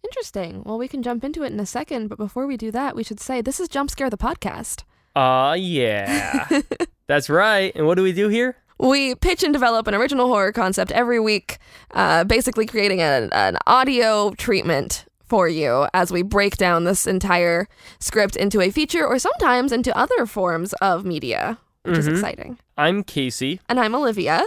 Interesting. 0.05 0.63
Well, 0.65 0.79
we 0.79 0.87
can 0.89 1.03
jump 1.03 1.25
into 1.25 1.43
it 1.43 1.53
in 1.53 1.61
a 1.61 1.67
second, 1.67 2.09
but 2.09 2.19
before 2.19 2.47
we 2.47 2.57
do 2.57 2.71
that, 2.71 2.95
we 2.97 3.03
should 3.05 3.21
say 3.21 3.41
this 3.41 3.59
is 3.61 3.69
Jump 3.69 3.91
Scare 3.91 4.11
the 4.11 4.17
podcast. 4.17 4.85
Ah, 5.17 5.55
yeah. 5.55 6.49
That's 7.07 7.29
right. 7.29 7.73
And 7.75 7.87
what 7.87 7.97
do 7.97 8.03
we 8.03 8.13
do 8.13 8.29
here? 8.29 8.57
We 8.79 9.15
pitch 9.15 9.43
and 9.43 9.53
develop 9.53 9.87
an 9.89 9.95
original 9.95 10.29
horror 10.29 10.53
concept 10.53 10.91
every 10.93 11.21
week, 11.21 11.59
uh, 11.93 12.25
basically 12.25 12.65
creating 12.65 13.03
an, 13.03 13.29
an 13.33 13.59
audio 13.67 14.31
treatment 14.39 15.05
for 15.31 15.49
you 15.49 15.87
as 15.95 16.11
we 16.13 16.23
break 16.23 16.57
down 16.57 16.83
this 16.85 17.07
entire 17.07 17.69
script 18.01 18.35
into 18.37 18.61
a 18.61 18.71
feature 18.71 19.07
or 19.07 19.19
sometimes 19.19 19.71
into 19.73 19.97
other 19.97 20.27
forms 20.27 20.73
of 20.83 21.05
media, 21.07 21.57
which 21.85 21.97
is 21.99 22.09
Mhm. 22.09 22.13
exciting. 22.13 22.59
I'm 22.77 23.05
Casey. 23.05 23.61
And 23.69 23.79
I'm 23.79 23.95
Olivia. 23.95 24.43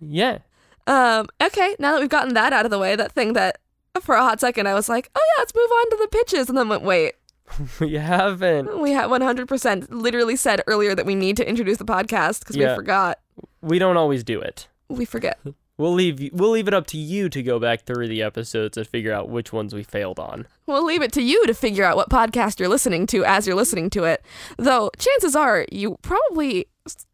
Yeah. 0.00 0.38
Um, 0.86 1.26
okay, 1.42 1.76
now 1.78 1.92
that 1.92 2.00
we've 2.00 2.08
gotten 2.08 2.32
that 2.34 2.52
out 2.54 2.64
of 2.64 2.70
the 2.70 2.78
way, 2.78 2.96
that 2.96 3.12
thing 3.12 3.34
that 3.34 3.58
for 4.00 4.14
a 4.14 4.22
hot 4.22 4.40
second 4.40 4.66
I 4.66 4.74
was 4.74 4.88
like, 4.88 5.10
oh 5.14 5.20
yeah, 5.36 5.40
let's 5.42 5.54
move 5.54 5.70
on 5.70 5.90
to 5.90 5.96
the 6.00 6.08
pitches, 6.08 6.48
and 6.48 6.56
then 6.56 6.68
went, 6.68 6.82
wait, 6.82 7.14
we 7.80 7.94
haven't. 7.94 8.80
we 8.80 8.92
had 8.92 9.08
100% 9.10 9.86
literally 9.90 10.36
said 10.36 10.62
earlier 10.66 10.94
that 10.94 11.04
we 11.06 11.14
need 11.14 11.36
to 11.36 11.48
introduce 11.48 11.76
the 11.76 11.84
podcast 11.84 12.40
because 12.40 12.56
Yeah. 12.56 12.70
we 12.72 12.76
forgot. 12.76 13.18
We 13.60 13.78
don't 13.78 13.96
always 13.98 14.24
do 14.24 14.40
it. 14.40 14.68
We 14.88 15.04
forget. 15.04 15.38
We'll 15.78 15.92
leave 15.92 16.30
we'll 16.32 16.50
leave 16.52 16.68
it 16.68 16.74
up 16.74 16.86
to 16.88 16.96
you 16.96 17.28
to 17.28 17.42
go 17.42 17.58
back 17.58 17.82
through 17.82 18.08
the 18.08 18.22
episodes 18.22 18.78
and 18.78 18.86
figure 18.86 19.12
out 19.12 19.28
which 19.28 19.52
ones 19.52 19.74
we 19.74 19.82
failed 19.82 20.18
on. 20.18 20.46
We'll 20.66 20.84
leave 20.84 21.02
it 21.02 21.12
to 21.12 21.22
you 21.22 21.46
to 21.46 21.52
figure 21.54 21.84
out 21.84 21.96
what 21.96 22.08
podcast 22.08 22.58
you're 22.58 22.68
listening 22.70 23.06
to 23.08 23.24
as 23.26 23.46
you're 23.46 23.56
listening 23.56 23.90
to 23.90 24.04
it. 24.04 24.24
Though 24.56 24.90
chances 24.98 25.36
are 25.36 25.66
you 25.70 25.98
probably 26.00 26.68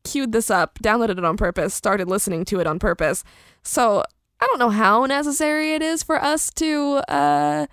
queued 0.05 0.31
this 0.31 0.49
up, 0.51 0.79
downloaded 0.79 1.19
it 1.19 1.25
on 1.25 1.37
purpose, 1.37 1.75
started 1.75 2.07
listening 2.09 2.45
to 2.47 2.61
it 2.61 2.67
on 2.69 2.79
purpose. 2.79 3.25
So 3.65 4.05
I 4.41 4.47
don't 4.47 4.59
know 4.61 4.71
how 4.71 5.07
necessary 5.07 5.75
it 5.75 5.83
is 5.83 6.03
for 6.05 6.23
us 6.23 6.51
to 6.55 7.03
uh, 7.09 7.67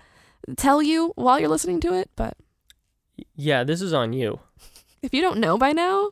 tell 0.56 0.82
you 0.82 1.12
while 1.14 1.38
you're 1.38 1.48
listening 1.48 1.78
to 1.80 1.94
it, 1.94 2.10
but 2.16 2.36
Yeah, 3.36 3.62
this 3.64 3.80
is 3.80 3.92
on 3.92 4.12
you. 4.12 4.40
if 5.02 5.14
you 5.14 5.20
don't 5.20 5.38
know 5.38 5.56
by 5.56 5.70
now, 5.72 6.10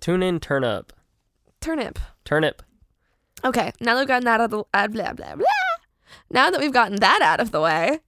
Tune 0.00 0.22
in, 0.24 0.40
turn 0.40 0.64
up. 0.64 0.92
turnip. 1.60 1.98
Turnip. 2.24 2.62
Okay, 3.44 3.72
now 3.80 3.94
that 3.94 4.00
we've 4.00 4.08
gotten 4.08 4.24
that 4.24 4.40
out 4.40 4.44
of 4.44 4.50
the 4.50 4.64
uh, 4.74 4.88
blah 4.88 5.12
blah 5.12 5.34
blah. 5.36 5.46
Now 6.30 6.50
that 6.50 6.60
we've 6.60 6.72
gotten 6.72 6.96
that 6.96 7.20
out 7.22 7.40
of 7.40 7.50
the 7.52 7.60
way, 7.60 8.00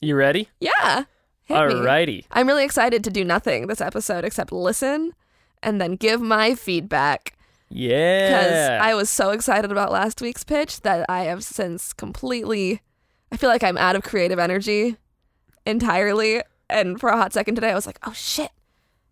You 0.00 0.16
ready? 0.16 0.48
yeah. 0.60 1.04
hit 1.44 2.08
me. 2.08 2.24
I'm 2.30 2.46
really 2.46 2.64
excited 2.64 3.04
to 3.04 3.10
do 3.10 3.24
nothing 3.24 3.66
this 3.66 3.80
episode 3.80 4.24
except 4.24 4.52
listen 4.52 5.12
and 5.62 5.80
then 5.80 5.96
give 5.96 6.20
my 6.20 6.54
feedback 6.54 7.36
Yeah. 7.70 8.28
because 8.28 8.68
I 8.82 8.94
was 8.94 9.08
so 9.10 9.30
excited 9.30 9.70
about 9.72 9.92
last 9.92 10.20
week's 10.20 10.44
pitch 10.44 10.80
that 10.82 11.06
I 11.08 11.24
have 11.24 11.42
since 11.44 11.92
completely. 11.92 12.80
I 13.32 13.36
feel 13.36 13.48
like 13.50 13.62
I'm 13.64 13.78
out 13.78 13.96
of 13.96 14.02
creative 14.02 14.38
energy 14.38 14.96
entirely. 15.66 16.42
And 16.68 16.98
for 17.00 17.08
a 17.10 17.16
hot 17.16 17.32
second 17.32 17.54
today, 17.54 17.70
I 17.70 17.74
was 17.74 17.86
like, 17.86 17.98
oh 18.04 18.12
shit. 18.12 18.50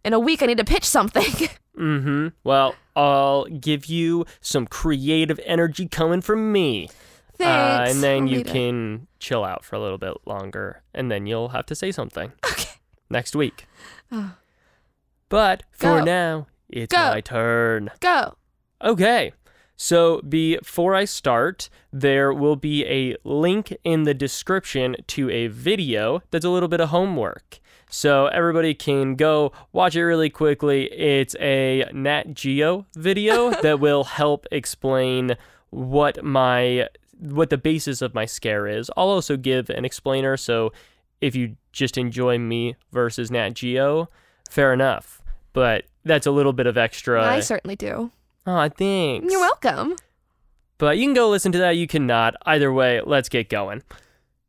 In 0.04 0.12
a 0.12 0.18
week, 0.18 0.42
I 0.42 0.46
need 0.46 0.58
to 0.58 0.64
pitch 0.64 0.84
something. 0.84 1.22
mm-hmm. 1.78 2.28
Well, 2.44 2.74
I'll 2.94 3.44
give 3.46 3.86
you 3.86 4.24
some 4.40 4.66
creative 4.66 5.40
energy 5.44 5.86
coming 5.88 6.20
from 6.20 6.52
me. 6.52 6.88
Uh, 7.40 7.86
and 7.88 8.02
then 8.02 8.22
I'll 8.22 8.28
you 8.28 8.44
can 8.44 9.08
chill 9.18 9.44
out 9.44 9.64
for 9.64 9.74
a 9.74 9.80
little 9.80 9.98
bit 9.98 10.14
longer, 10.26 10.82
and 10.94 11.10
then 11.10 11.26
you'll 11.26 11.48
have 11.48 11.66
to 11.66 11.74
say 11.74 11.90
something 11.90 12.32
Okay. 12.44 12.70
next 13.10 13.34
week. 13.34 13.66
Oh. 14.12 14.34
But 15.28 15.64
for 15.72 15.98
Go. 15.98 16.04
now, 16.04 16.46
it's 16.68 16.94
Go. 16.94 17.08
my 17.10 17.20
turn. 17.20 17.90
Go. 18.00 18.36
Okay. 18.82 19.32
So 19.76 20.20
before 20.20 20.94
I 20.94 21.04
start, 21.06 21.68
there 21.92 22.32
will 22.32 22.54
be 22.54 22.84
a 22.84 23.16
link 23.24 23.74
in 23.82 24.04
the 24.04 24.14
description 24.14 24.94
to 25.08 25.28
a 25.30 25.48
video 25.48 26.22
that's 26.30 26.44
a 26.44 26.50
little 26.50 26.68
bit 26.68 26.80
of 26.80 26.90
homework. 26.90 27.58
So 27.92 28.26
everybody 28.28 28.72
can 28.72 29.16
go 29.16 29.52
watch 29.72 29.94
it 29.96 30.02
really 30.02 30.30
quickly. 30.30 30.84
It's 30.84 31.36
a 31.38 31.84
Nat 31.92 32.32
Geo 32.32 32.86
video 32.96 33.50
that 33.62 33.80
will 33.80 34.04
help 34.04 34.46
explain 34.50 35.36
what 35.68 36.24
my 36.24 36.88
what 37.20 37.50
the 37.50 37.58
basis 37.58 38.00
of 38.00 38.14
my 38.14 38.24
scare 38.24 38.66
is. 38.66 38.90
I'll 38.96 39.08
also 39.08 39.36
give 39.36 39.68
an 39.68 39.84
explainer 39.84 40.38
so 40.38 40.72
if 41.20 41.36
you 41.36 41.56
just 41.70 41.98
enjoy 41.98 42.38
me 42.38 42.76
versus 42.92 43.30
Nat 43.30 43.50
Geo, 43.50 44.08
fair 44.50 44.72
enough. 44.72 45.20
But 45.52 45.84
that's 46.02 46.26
a 46.26 46.30
little 46.30 46.54
bit 46.54 46.66
of 46.66 46.78
extra. 46.78 47.22
I 47.22 47.40
certainly 47.40 47.76
do. 47.76 48.10
Aw, 48.46 48.70
thanks. 48.70 49.30
You're 49.30 49.40
welcome. 49.40 49.96
But 50.78 50.96
you 50.96 51.04
can 51.04 51.14
go 51.14 51.28
listen 51.28 51.52
to 51.52 51.58
that. 51.58 51.76
You 51.76 51.86
cannot. 51.86 52.36
Either 52.46 52.72
way, 52.72 53.02
let's 53.04 53.28
get 53.28 53.50
going. 53.50 53.82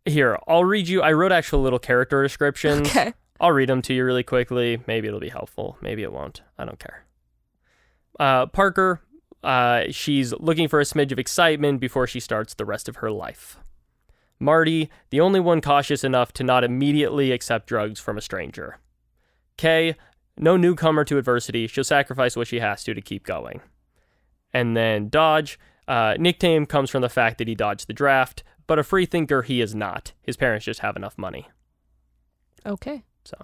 Here, 0.05 0.39
I'll 0.47 0.63
read 0.63 0.87
you. 0.87 1.01
I 1.01 1.11
wrote 1.11 1.33
actual 1.33 1.61
little 1.61 1.77
character 1.77 2.23
descriptions. 2.23 2.87
Okay. 2.87 3.13
I'll 3.39 3.51
read 3.51 3.69
them 3.69 3.81
to 3.83 3.93
you 3.93 4.05
really 4.05 4.23
quickly. 4.23 4.81
Maybe 4.87 5.07
it'll 5.07 5.19
be 5.19 5.29
helpful. 5.29 5.77
Maybe 5.81 6.03
it 6.03 6.13
won't. 6.13 6.41
I 6.57 6.65
don't 6.65 6.79
care. 6.79 7.05
Uh, 8.19 8.45
Parker, 8.45 9.01
uh, 9.43 9.83
she's 9.89 10.33
looking 10.33 10.67
for 10.67 10.79
a 10.79 10.83
smidge 10.83 11.11
of 11.11 11.19
excitement 11.19 11.79
before 11.79 12.07
she 12.07 12.19
starts 12.19 12.53
the 12.53 12.65
rest 12.65 12.87
of 12.87 12.97
her 12.97 13.11
life. 13.11 13.57
Marty, 14.39 14.89
the 15.09 15.19
only 15.19 15.39
one 15.39 15.61
cautious 15.61 16.03
enough 16.03 16.31
to 16.33 16.43
not 16.43 16.63
immediately 16.63 17.31
accept 17.31 17.67
drugs 17.67 17.99
from 17.99 18.17
a 18.17 18.21
stranger. 18.21 18.79
Kay, 19.57 19.95
no 20.37 20.57
newcomer 20.57 21.03
to 21.05 21.17
adversity. 21.17 21.67
She'll 21.67 21.83
sacrifice 21.83 22.35
what 22.35 22.47
she 22.47 22.59
has 22.59 22.83
to 22.83 22.93
to 22.93 23.01
keep 23.01 23.25
going. 23.25 23.61
And 24.53 24.75
then 24.75 25.09
Dodge, 25.09 25.59
uh, 25.87 26.15
nickname 26.19 26.65
comes 26.65 26.89
from 26.89 27.01
the 27.01 27.09
fact 27.09 27.37
that 27.37 27.47
he 27.47 27.55
dodged 27.55 27.87
the 27.87 27.93
draft, 27.93 28.43
but 28.67 28.79
a 28.79 28.83
free 28.83 29.05
thinker 29.05 29.41
he 29.41 29.61
is 29.61 29.73
not. 29.75 30.13
His 30.21 30.37
parents 30.37 30.65
just 30.65 30.79
have 30.81 30.95
enough 30.95 31.17
money. 31.17 31.49
Okay. 32.65 33.03
So 33.25 33.37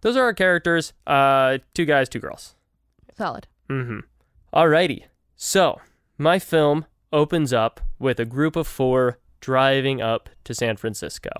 those 0.00 0.16
are 0.16 0.22
our 0.24 0.34
characters. 0.34 0.92
Uh, 1.06 1.58
two 1.74 1.84
guys, 1.84 2.08
two 2.08 2.20
girls. 2.20 2.54
Solid. 3.16 3.46
Mm-hmm. 3.68 4.00
Alrighty. 4.54 5.04
So 5.36 5.80
my 6.18 6.38
film 6.38 6.86
opens 7.12 7.52
up 7.52 7.80
with 7.98 8.18
a 8.20 8.24
group 8.24 8.56
of 8.56 8.66
four 8.66 9.18
driving 9.40 10.00
up 10.00 10.28
to 10.44 10.54
San 10.54 10.76
Francisco. 10.76 11.30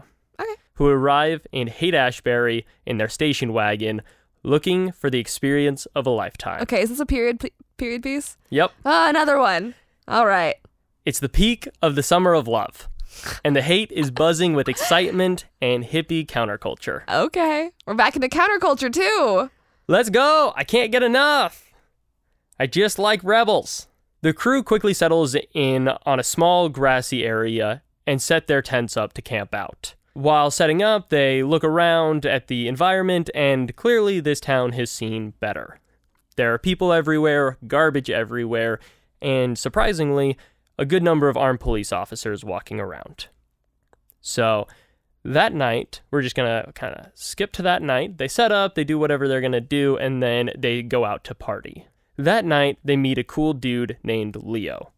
Okay. 0.41 0.55
Who 0.75 0.87
arrive 0.89 1.47
in 1.53 1.69
Haight 1.69 1.95
Ashbury 1.95 2.67
in 2.85 2.99
their 2.99 3.09
station 3.09 3.53
wagon, 3.53 4.03
looking 4.43 4.93
for 4.93 5.11
the 5.11 5.19
experience 5.19 5.87
of 5.95 6.07
a 6.07 6.11
lifetime. 6.11 6.63
Okay. 6.63 6.83
Is 6.83 6.91
this 6.91 7.01
a 7.01 7.07
period 7.07 7.41
p- 7.41 7.53
period 7.79 8.03
piece? 8.03 8.37
Yep. 8.51 8.73
Ah, 8.85 9.09
another 9.09 9.39
one. 9.39 9.75
All 10.09 10.27
right. 10.27 10.57
It's 11.05 11.21
the 11.21 11.29
peak 11.29 11.69
of 11.83 11.95
the 11.95 12.03
summer 12.03 12.35
of 12.35 12.47
love, 12.49 12.89
and 13.45 13.55
the 13.55 13.63
Haight 13.63 13.93
is 13.93 14.11
buzzing 14.11 14.55
with 14.55 14.69
excitement 14.69 15.47
and 15.61 15.85
hippie 15.85 16.27
counterculture. 16.27 17.03
Okay. 17.09 17.71
We're 17.87 17.95
back 17.95 18.17
into 18.17 18.29
counterculture 18.29 18.93
too. 18.93 19.51
Let's 19.89 20.11
go! 20.11 20.53
I 20.57 20.65
can't 20.65 20.91
get 20.93 21.03
enough! 21.03 21.73
I 22.59 22.67
just 22.67 22.99
like 22.99 23.21
rebels. 23.23 23.87
The 24.23 24.33
crew 24.33 24.63
quickly 24.63 24.95
settles 24.95 25.37
in 25.55 25.89
on 26.05 26.19
a 26.19 26.25
small 26.25 26.69
grassy 26.69 27.25
area 27.25 27.83
and 28.07 28.21
set 28.21 28.47
their 28.47 28.63
tents 28.63 28.97
up 28.97 29.13
to 29.15 29.23
camp 29.23 29.55
out. 29.55 29.95
While 30.15 30.51
setting 30.51 30.83
up, 30.83 31.11
they 31.11 31.43
look 31.43 31.63
around 31.63 32.25
at 32.25 32.49
the 32.49 32.69
environment, 32.69 33.29
and 33.35 33.77
clearly 33.77 34.19
this 34.19 34.41
town 34.41 34.73
has 34.73 34.91
seen 34.91 35.35
better. 35.41 35.79
There 36.37 36.55
are 36.55 36.59
people 36.59 36.93
everywhere, 36.93 37.59
garbage 37.67 38.09
everywhere, 38.09 38.81
and 39.21 39.59
surprisingly, 39.59 40.39
a 40.79 40.85
good 40.85 41.03
number 41.03 41.29
of 41.29 41.37
armed 41.37 41.61
police 41.61 41.93
officers 41.93 42.45
walking 42.45 42.81
around. 42.81 43.29
So, 44.21 44.67
that 45.25 45.53
night, 45.53 46.03
we're 46.11 46.23
just 46.23 46.37
gonna 46.37 46.71
kind 46.75 46.95
of 46.95 47.07
skip 47.15 47.53
to 47.53 47.63
that 47.63 47.83
night. 47.83 48.19
They 48.19 48.29
set 48.29 48.53
up, 48.53 48.75
they 48.75 48.85
do 48.85 48.99
whatever 48.99 49.27
they're 49.27 49.41
gonna 49.41 49.61
do, 49.61 49.97
and 49.97 50.23
then 50.23 50.51
they 50.57 50.83
go 50.83 51.05
out 51.05 51.25
to 51.25 51.35
party. 51.35 51.87
That 52.17 52.45
night, 52.45 52.79
they 52.85 52.97
meet 52.97 53.19
a 53.19 53.25
cool 53.25 53.53
dude 53.53 53.99
named 54.03 54.37
Leo, 54.37 54.93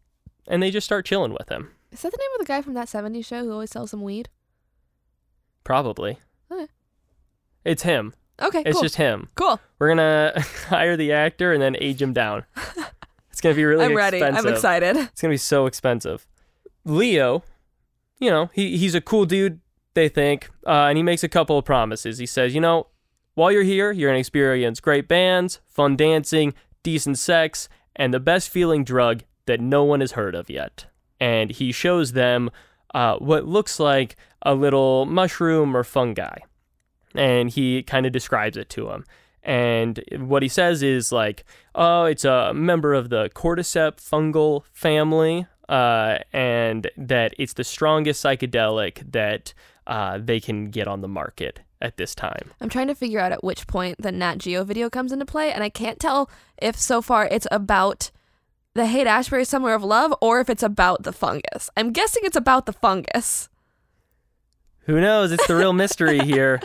and 0.47 0.61
they 0.61 0.71
just 0.71 0.85
start 0.85 1.05
chilling 1.05 1.33
with 1.33 1.49
him. 1.49 1.71
Is 1.91 2.01
that 2.03 2.11
the 2.11 2.17
name 2.17 2.29
of 2.35 2.39
the 2.39 2.51
guy 2.51 2.61
from 2.61 2.75
that 2.75 2.87
70s 2.87 3.25
show 3.25 3.43
who 3.43 3.51
always 3.51 3.71
sells 3.71 3.91
some 3.91 4.03
weed? 4.03 4.29
Probably. 5.63 6.19
Okay. 6.51 6.67
It's 7.65 7.83
him. 7.83 8.13
Okay. 8.41 8.63
It's 8.65 8.75
cool. 8.75 8.83
just 8.83 8.95
him. 8.95 9.29
cool. 9.35 9.59
We're 9.79 9.89
gonna 9.89 10.33
hire 10.67 10.95
the 10.95 11.11
actor 11.11 11.51
and 11.53 11.61
then 11.61 11.75
age 11.79 12.01
him 12.01 12.13
down. 12.13 12.45
It's 13.39 13.41
gonna 13.41 13.55
be 13.55 13.63
really 13.63 13.85
I'm 13.85 13.95
ready. 13.95 14.17
expensive. 14.17 14.45
I'm 14.45 14.51
excited. 14.51 14.97
It's 14.97 15.21
gonna 15.21 15.31
be 15.31 15.37
so 15.37 15.65
expensive. 15.65 16.27
Leo, 16.83 17.41
you 18.19 18.29
know, 18.29 18.49
he 18.51 18.77
he's 18.77 18.95
a 18.95 18.99
cool 18.99 19.25
dude. 19.25 19.61
They 19.93 20.09
think, 20.09 20.49
uh, 20.67 20.87
and 20.87 20.97
he 20.97 21.03
makes 21.03 21.23
a 21.23 21.29
couple 21.29 21.57
of 21.57 21.63
promises. 21.63 22.17
He 22.17 22.25
says, 22.25 22.53
you 22.53 22.59
know, 22.59 22.87
while 23.35 23.49
you're 23.49 23.63
here, 23.63 23.93
you're 23.93 24.09
gonna 24.09 24.19
experience 24.19 24.81
great 24.81 25.07
bands, 25.07 25.61
fun 25.65 25.95
dancing, 25.95 26.53
decent 26.83 27.17
sex, 27.17 27.69
and 27.95 28.13
the 28.13 28.19
best 28.19 28.49
feeling 28.49 28.83
drug 28.83 29.23
that 29.45 29.61
no 29.61 29.85
one 29.85 30.01
has 30.01 30.11
heard 30.11 30.35
of 30.35 30.49
yet. 30.49 30.87
And 31.17 31.49
he 31.49 31.71
shows 31.71 32.11
them 32.11 32.51
uh, 32.93 33.15
what 33.19 33.47
looks 33.47 33.79
like 33.79 34.17
a 34.41 34.53
little 34.53 35.05
mushroom 35.05 35.77
or 35.77 35.85
fungi, 35.85 36.39
and 37.15 37.49
he 37.49 37.83
kind 37.83 38.05
of 38.05 38.11
describes 38.11 38.57
it 38.57 38.67
to 38.71 38.89
him. 38.89 39.05
And 39.43 40.03
what 40.17 40.43
he 40.43 40.49
says 40.49 40.83
is 40.83 41.11
like, 41.11 41.45
oh, 41.75 42.05
it's 42.05 42.25
a 42.25 42.53
member 42.53 42.93
of 42.93 43.09
the 43.09 43.29
cordyceps 43.29 44.07
fungal 44.07 44.63
family, 44.71 45.47
uh, 45.67 46.17
and 46.33 46.89
that 46.97 47.33
it's 47.37 47.53
the 47.53 47.63
strongest 47.63 48.23
psychedelic 48.23 49.11
that 49.11 49.53
uh, 49.87 50.19
they 50.21 50.39
can 50.39 50.69
get 50.69 50.87
on 50.87 51.01
the 51.01 51.07
market 51.07 51.61
at 51.81 51.97
this 51.97 52.13
time. 52.13 52.51
I'm 52.59 52.69
trying 52.69 52.87
to 52.87 52.95
figure 52.95 53.19
out 53.19 53.31
at 53.31 53.43
which 53.43 53.67
point 53.67 54.01
the 54.01 54.11
Nat 54.11 54.39
Geo 54.39 54.63
video 54.63 54.89
comes 54.89 55.11
into 55.11 55.25
play, 55.25 55.51
and 55.51 55.63
I 55.63 55.69
can't 55.69 55.99
tell 55.99 56.29
if 56.61 56.77
so 56.77 57.01
far 57.01 57.27
it's 57.27 57.47
about 57.51 58.11
the 58.75 58.85
Haight 58.85 59.07
Ashbury 59.07 59.45
Summer 59.45 59.73
of 59.73 59.83
Love 59.83 60.13
or 60.21 60.39
if 60.39 60.49
it's 60.49 60.63
about 60.63 61.03
the 61.03 61.13
fungus. 61.13 61.69
I'm 61.75 61.91
guessing 61.91 62.23
it's 62.25 62.37
about 62.37 62.65
the 62.65 62.73
fungus. 62.73 63.49
Who 64.81 64.99
knows? 65.01 65.31
It's 65.31 65.47
the 65.47 65.55
real 65.55 65.73
mystery 65.73 66.19
here. 66.25 66.59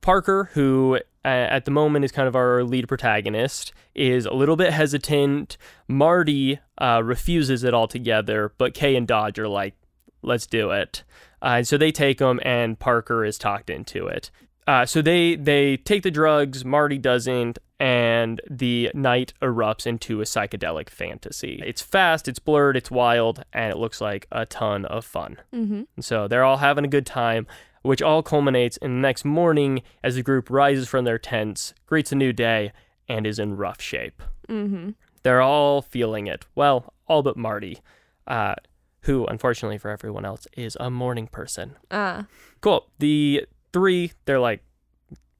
Parker, 0.00 0.50
who 0.54 0.98
at 1.28 1.64
the 1.64 1.70
moment 1.70 2.04
is 2.04 2.12
kind 2.12 2.28
of 2.28 2.34
our 2.34 2.64
lead 2.64 2.88
protagonist, 2.88 3.72
is 3.94 4.26
a 4.26 4.32
little 4.32 4.56
bit 4.56 4.72
hesitant. 4.72 5.56
Marty 5.88 6.58
uh, 6.78 7.02
refuses 7.04 7.64
it 7.64 7.74
altogether, 7.74 8.52
but 8.58 8.74
Kay 8.74 8.96
and 8.96 9.06
Dodge 9.06 9.38
are 9.38 9.48
like, 9.48 9.74
let's 10.22 10.46
do 10.46 10.70
it. 10.70 11.04
Uh, 11.40 11.56
and 11.58 11.68
so 11.68 11.76
they 11.76 11.92
take 11.92 12.20
him, 12.20 12.40
and 12.44 12.78
Parker 12.78 13.24
is 13.24 13.38
talked 13.38 13.70
into 13.70 14.06
it. 14.06 14.30
Uh, 14.66 14.86
so 14.86 15.02
they 15.02 15.34
they 15.34 15.76
take 15.76 16.04
the 16.04 16.10
drugs. 16.10 16.64
Marty 16.64 16.98
doesn't, 16.98 17.58
and 17.80 18.40
the 18.48 18.92
night 18.94 19.34
erupts 19.42 19.88
into 19.88 20.20
a 20.20 20.24
psychedelic 20.24 20.88
fantasy. 20.88 21.60
It's 21.66 21.82
fast, 21.82 22.28
it's 22.28 22.38
blurred, 22.38 22.76
it's 22.76 22.90
wild, 22.90 23.42
and 23.52 23.72
it 23.72 23.76
looks 23.76 24.00
like 24.00 24.28
a 24.30 24.46
ton 24.46 24.84
of 24.84 25.04
fun. 25.04 25.38
Mm-hmm. 25.52 25.82
And 25.96 26.04
so 26.04 26.28
they're 26.28 26.44
all 26.44 26.58
having 26.58 26.84
a 26.84 26.88
good 26.88 27.06
time, 27.06 27.48
which 27.82 28.02
all 28.02 28.22
culminates 28.22 28.76
in 28.78 28.94
the 28.94 29.00
next 29.00 29.24
morning 29.24 29.82
as 30.02 30.14
the 30.14 30.22
group 30.22 30.48
rises 30.50 30.88
from 30.88 31.04
their 31.04 31.18
tents, 31.18 31.74
greets 31.86 32.12
a 32.12 32.16
new 32.16 32.32
day, 32.32 32.72
and 33.08 33.26
is 33.26 33.38
in 33.38 33.56
rough 33.56 33.80
shape. 33.80 34.22
Mm-hmm. 34.48 34.90
They're 35.22 35.42
all 35.42 35.82
feeling 35.82 36.26
it. 36.26 36.44
Well, 36.54 36.92
all 37.06 37.22
but 37.22 37.36
Marty. 37.36 37.78
Uh, 38.26 38.54
who, 39.02 39.26
unfortunately 39.26 39.78
for 39.78 39.90
everyone 39.90 40.24
else, 40.24 40.46
is 40.56 40.76
a 40.78 40.88
morning 40.88 41.26
person. 41.26 41.76
Uh, 41.90 42.22
Cool. 42.60 42.86
The 43.00 43.46
three, 43.72 44.12
they're 44.26 44.38
like 44.38 44.62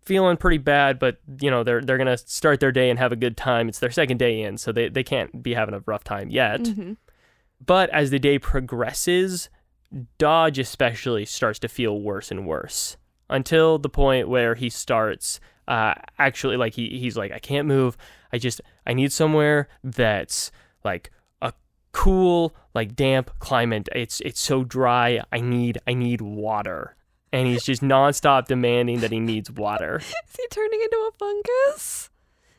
feeling 0.04 0.37
pretty 0.37 0.58
bad, 0.58 0.99
but 0.99 1.18
you 1.40 1.49
know 1.49 1.62
they're 1.62 1.80
they're 1.80 1.99
gonna 1.99 2.16
start 2.18 2.58
their 2.58 2.72
day 2.72 2.90
and 2.90 2.99
have 2.99 3.12
a 3.12 3.16
good 3.16 3.37
time. 3.37 3.68
It's 3.68 3.78
their 3.78 3.92
second 3.92 4.16
day 4.18 4.40
in, 4.42 4.58
so 4.58 4.72
they 4.72 4.88
they 4.88 5.04
can't 5.04 5.42
be 5.44 5.54
having 5.54 5.75
a 5.75 5.82
rough 5.87 6.02
time 6.02 6.28
yet. 6.30 6.62
mhm. 6.62 6.96
But 7.64 7.88
as 7.90 8.11
the 8.11 8.18
day 8.18 8.40
progresses, 8.40 9.49
Dodge 10.18 10.58
especially 10.58 11.25
starts 11.25 11.58
to 11.61 11.68
feel 11.68 12.00
worse 12.00 12.30
and 12.30 12.46
worse 12.46 12.96
until 13.28 13.78
the 13.78 13.88
point 13.88 14.28
where 14.28 14.54
he 14.54 14.70
starts 14.70 15.40
uh, 15.68 15.94
actually 16.18 16.56
like 16.56 16.75
he, 16.75 16.99
he's 16.99 17.16
like 17.16 17.32
I 17.32 17.38
can't 17.38 17.68
move. 17.68 17.96
I 18.32 18.38
just 18.38 18.61
I 18.87 18.94
need 18.94 19.12
somewhere 19.12 19.68
that's 19.84 20.50
like 20.84 21.11
a 21.40 21.52
cool 21.92 22.54
like 22.75 22.96
damp 22.96 23.30
climate. 23.38 23.88
It's 23.94 24.20
it's 24.20 24.40
so 24.40 24.64
dry. 24.64 25.22
I 25.32 25.40
need 25.40 25.78
I 25.87 25.94
need 25.94 26.20
water. 26.20 26.96
And 27.34 27.46
he's 27.49 27.64
just 27.64 27.80
nonstop 27.80 28.46
demanding 28.46 29.00
that 29.00 29.11
he 29.11 29.18
needs 29.20 29.50
water. 29.50 29.96
Is 30.00 30.37
he 30.37 30.46
turning 30.50 30.80
into 30.82 30.96
a 30.96 31.11
fungus? 31.18 32.11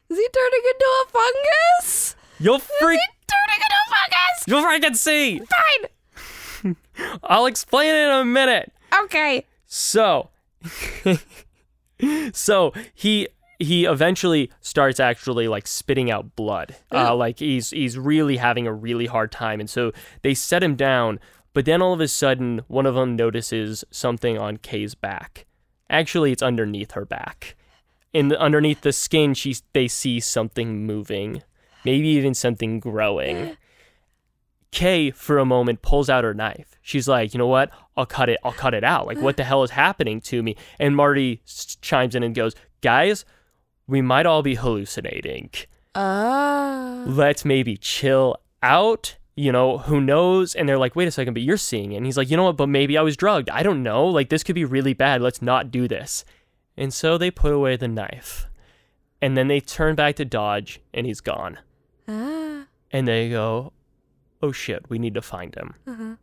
Is 0.10 0.18
he 0.18 0.28
turning 0.34 0.62
into 0.66 0.86
a 0.86 1.10
fungus? 1.10 2.16
You'll 2.40 2.56
Is 2.56 2.64
freak 2.80 3.00
he 3.00 3.26
turning 3.28 3.62
into 3.62 3.76
a 3.76 3.94
fungus? 3.94 4.44
you'll 4.48 4.64
freaking 4.64 4.96
see. 4.98 5.38
Fine. 5.38 5.90
I'll 7.24 7.46
explain 7.46 7.90
it 7.90 8.08
in 8.08 8.12
a 8.12 8.26
minute. 8.26 8.72
Okay. 9.04 9.46
So, 9.66 10.30
so 12.34 12.74
he 12.94 13.28
he 13.60 13.86
eventually 13.86 14.52
starts 14.62 15.00
actually 15.00 15.48
like 15.48 15.68
spitting 15.68 16.12
out 16.12 16.36
blood. 16.36 16.76
Uh, 16.92 17.16
like 17.16 17.40
he's 17.40 17.72
he's 17.72 17.98
really 17.98 18.38
having 18.38 18.68
a 18.68 18.74
really 18.74 19.06
hard 19.06 19.32
time, 19.32 19.60
and 19.60 19.70
so 19.70 19.92
they 20.22 20.34
set 20.34 20.64
him 20.64 20.76
down. 20.76 21.20
But 21.54 21.66
then 21.66 21.82
all 21.82 21.94
of 21.94 22.02
a 22.02 22.08
sudden, 22.08 22.62
one 22.68 22.86
of 22.86 22.96
them 22.96 23.16
notices 23.16 23.84
something 23.92 24.38
on 24.38 24.58
Kay's 24.58 24.96
back. 24.96 25.46
Actually, 25.90 26.32
it's 26.32 26.42
underneath 26.42 26.92
her 26.94 27.06
back. 27.06 27.56
In 28.12 28.30
the, 28.30 28.40
underneath 28.40 28.82
the 28.82 28.94
skin, 28.94 29.34
she 29.34 29.56
they 29.74 29.88
see 29.88 30.20
something 30.20 30.86
moving, 30.86 31.44
maybe 31.86 32.08
even 32.10 32.34
something 32.34 32.80
growing. 32.80 33.58
Kay, 34.74 35.12
for 35.12 35.38
a 35.38 35.46
moment, 35.46 35.82
pulls 35.84 36.10
out 36.10 36.24
her 36.24 36.34
knife. 36.34 36.78
She's 36.82 37.08
like, 37.08 37.34
you 37.34 37.38
know 37.38 37.48
what? 37.48 37.70
I'll 37.96 38.08
cut 38.08 38.28
it. 38.28 38.40
I'll 38.44 38.52
cut 38.52 38.74
it 38.74 38.84
out. 38.84 39.06
Like, 39.06 39.20
what 39.22 39.38
the 39.38 39.44
hell 39.44 39.62
is 39.64 39.70
happening 39.70 40.20
to 40.22 40.42
me? 40.42 40.56
And 40.80 40.96
Marty 40.96 41.42
chimes 41.82 42.16
in 42.16 42.24
and 42.24 42.34
goes, 42.34 42.56
guys, 42.82 43.24
we 43.88 44.02
might 44.02 44.26
all 44.26 44.42
be 44.42 44.56
hallucinating. 44.56 45.52
Uh, 45.96 47.04
Let's 47.08 47.46
maybe 47.46 47.78
chill 47.78 48.38
out. 48.62 49.16
You 49.36 49.52
know, 49.52 49.78
who 49.80 50.02
knows? 50.02 50.54
And 50.56 50.68
they're 50.68 50.78
like, 50.78 50.96
wait 50.96 51.08
a 51.08 51.12
second, 51.12 51.34
but 51.34 51.44
you're 51.44 51.58
seeing 51.58 51.92
it. 51.92 51.98
And 51.98 52.06
he's 52.06 52.18
like, 52.18 52.30
you 52.30 52.38
know 52.38 52.44
what? 52.46 52.58
But 52.58 52.68
maybe 52.70 52.98
I 52.98 53.02
was 53.02 53.16
drugged. 53.18 53.50
I 53.50 53.64
don't 53.64 53.82
know. 53.84 54.06
Like, 54.06 54.30
this 54.30 54.44
could 54.44 54.56
be 54.56 54.66
really 54.66 54.94
bad. 54.94 55.22
Let's 55.22 55.42
not 55.42 55.72
do 55.72 55.88
this. 55.88 56.24
And 56.78 56.94
so 56.94 57.18
they 57.18 57.32
put 57.32 57.52
away 57.54 57.76
the 57.76 57.88
knife. 57.88 58.48
And 59.22 59.38
then 59.38 59.48
they 59.48 59.60
turn 59.60 59.96
back 59.96 60.16
to 60.18 60.26
Dodge, 60.26 60.82
and 60.94 61.06
he's 61.08 61.22
gone. 61.22 61.60
ah, 62.08 62.66
And 62.92 63.08
they 63.08 63.30
go, 63.30 63.72
oh 64.44 64.52
shit, 64.52 64.88
we 64.90 65.00
need 65.00 65.16
to 65.16 65.22
find 65.22 65.56
him. 65.56 65.74
uh-huh. 65.88 66.16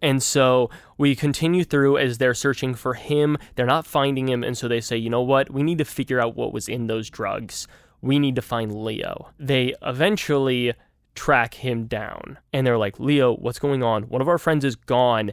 And 0.00 0.20
so 0.20 0.68
we 0.98 1.14
continue 1.14 1.62
through 1.62 1.96
as 1.96 2.18
they're 2.18 2.34
searching 2.34 2.74
for 2.74 2.94
him. 2.94 3.38
They're 3.54 3.66
not 3.66 3.86
finding 3.86 4.28
him. 4.28 4.42
And 4.42 4.58
so 4.58 4.66
they 4.66 4.80
say, 4.80 4.96
you 4.96 5.08
know 5.08 5.22
what? 5.22 5.50
We 5.50 5.62
need 5.62 5.78
to 5.78 5.84
figure 5.84 6.20
out 6.20 6.34
what 6.34 6.52
was 6.52 6.68
in 6.68 6.88
those 6.88 7.08
drugs. 7.08 7.68
We 8.00 8.18
need 8.18 8.34
to 8.34 8.42
find 8.42 8.74
Leo. 8.84 9.28
They 9.38 9.74
eventually 9.80 10.74
track 11.14 11.54
him 11.54 11.86
down. 11.86 12.38
And 12.52 12.66
they're 12.66 12.78
like, 12.78 12.98
Leo, 12.98 13.36
what's 13.36 13.60
going 13.60 13.84
on? 13.84 14.02
One 14.04 14.20
of 14.20 14.26
our 14.28 14.38
friends 14.38 14.64
is 14.64 14.74
gone. 14.74 15.30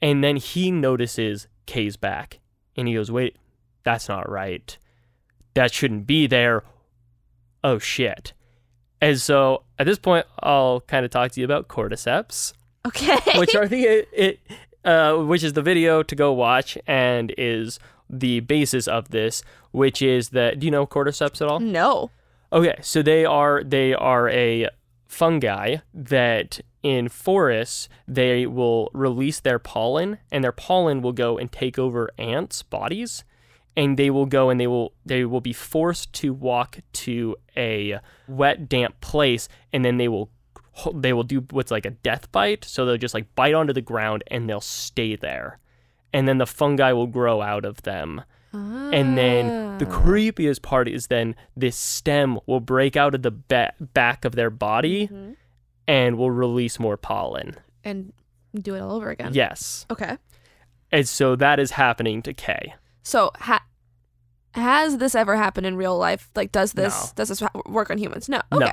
And 0.00 0.24
then 0.24 0.36
he 0.36 0.70
notices 0.70 1.46
Kay's 1.66 1.98
back. 1.98 2.40
And 2.74 2.88
he 2.88 2.94
goes, 2.94 3.12
wait, 3.12 3.36
that's 3.84 4.08
not 4.08 4.30
right. 4.30 4.78
That 5.52 5.74
shouldn't 5.74 6.06
be 6.06 6.26
there. 6.26 6.64
Oh 7.62 7.78
shit. 7.78 8.32
And 9.02 9.20
so 9.20 9.64
at 9.78 9.86
this 9.86 9.98
point, 9.98 10.26
I'll 10.40 10.80
kind 10.82 11.04
of 11.04 11.10
talk 11.10 11.32
to 11.32 11.40
you 11.40 11.44
about 11.44 11.68
cordyceps 11.68 12.52
Okay. 12.86 13.18
which 13.38 13.54
are 13.54 13.66
the 13.66 14.06
it, 14.12 14.40
uh, 14.84 15.16
which 15.16 15.42
is 15.42 15.54
the 15.54 15.62
video 15.62 16.02
to 16.02 16.14
go 16.14 16.32
watch 16.32 16.78
and 16.86 17.34
is 17.36 17.78
the 18.08 18.40
basis 18.40 18.86
of 18.86 19.10
this, 19.10 19.42
which 19.72 20.00
is 20.00 20.28
that 20.30 20.60
do 20.60 20.66
you 20.66 20.70
know 20.70 20.86
cordyceps 20.86 21.40
at 21.40 21.48
all? 21.48 21.60
no. 21.60 22.10
Okay, 22.52 22.76
so 22.80 23.02
they 23.02 23.24
are 23.24 23.64
they 23.64 23.92
are 23.92 24.28
a 24.28 24.68
fungi 25.08 25.78
that 25.92 26.60
in 26.84 27.08
forests 27.08 27.88
they 28.06 28.46
will 28.46 28.88
release 28.94 29.40
their 29.40 29.58
pollen 29.58 30.18
and 30.30 30.44
their 30.44 30.52
pollen 30.52 31.02
will 31.02 31.12
go 31.12 31.36
and 31.38 31.50
take 31.50 31.76
over 31.78 32.08
ants' 32.18 32.62
bodies 32.62 33.24
and 33.76 33.96
they 33.98 34.10
will 34.10 34.26
go 34.26 34.48
and 34.50 34.58
they 34.60 34.66
will 34.66 34.92
they 35.04 35.24
will 35.24 35.40
be 35.40 35.52
forced 35.52 36.12
to 36.14 36.32
walk 36.32 36.78
to 36.92 37.36
a 37.56 37.98
wet 38.28 38.68
damp 38.68 39.00
place 39.00 39.48
and 39.72 39.84
then 39.84 39.96
they 39.98 40.08
will 40.08 40.30
they 40.94 41.12
will 41.12 41.22
do 41.24 41.44
what's 41.50 41.70
like 41.70 41.86
a 41.86 41.90
death 41.90 42.30
bite 42.32 42.64
so 42.64 42.84
they'll 42.84 42.96
just 42.96 43.14
like 43.14 43.34
bite 43.34 43.54
onto 43.54 43.72
the 43.72 43.80
ground 43.80 44.22
and 44.28 44.48
they'll 44.48 44.60
stay 44.60 45.16
there 45.16 45.58
and 46.12 46.26
then 46.28 46.38
the 46.38 46.46
fungi 46.46 46.92
will 46.92 47.06
grow 47.06 47.40
out 47.42 47.64
of 47.64 47.82
them 47.82 48.22
and 48.52 49.18
then 49.18 49.76
the 49.76 49.84
Ah. 49.86 50.00
creepiest 50.00 50.62
part 50.62 50.88
is 50.88 51.08
then 51.08 51.34
this 51.54 51.76
stem 51.76 52.38
will 52.46 52.60
break 52.60 52.96
out 52.96 53.14
of 53.14 53.20
the 53.22 53.30
ba- 53.30 53.74
back 53.80 54.24
of 54.24 54.34
their 54.34 54.48
body 54.48 55.08
Mhm. 55.08 55.36
and 55.86 56.16
will 56.16 56.30
release 56.30 56.78
more 56.78 56.96
pollen. 56.96 57.56
and 57.84 58.12
do 58.54 58.74
it 58.74 58.80
all 58.80 58.92
over 58.96 59.10
again. 59.10 59.32
Yes. 59.34 59.84
Okay. 59.90 60.16
And 60.90 61.06
so 61.06 61.36
that 61.36 61.60
is 61.60 61.72
happening 61.72 62.22
to 62.22 62.32
Kay. 62.32 62.74
So 63.06 63.30
ha- 63.38 63.64
has 64.54 64.98
this 64.98 65.14
ever 65.14 65.36
happened 65.36 65.66
in 65.66 65.76
real 65.76 65.96
life? 65.96 66.28
Like, 66.34 66.50
does 66.50 66.72
this 66.72 66.92
No. 67.06 67.10
does 67.14 67.28
this 67.28 67.40
ha- 67.40 67.50
work 67.66 67.90
on 67.90 67.98
humans? 67.98 68.28
No. 68.28 68.40
Okay. 68.52 68.64
No. 68.64 68.72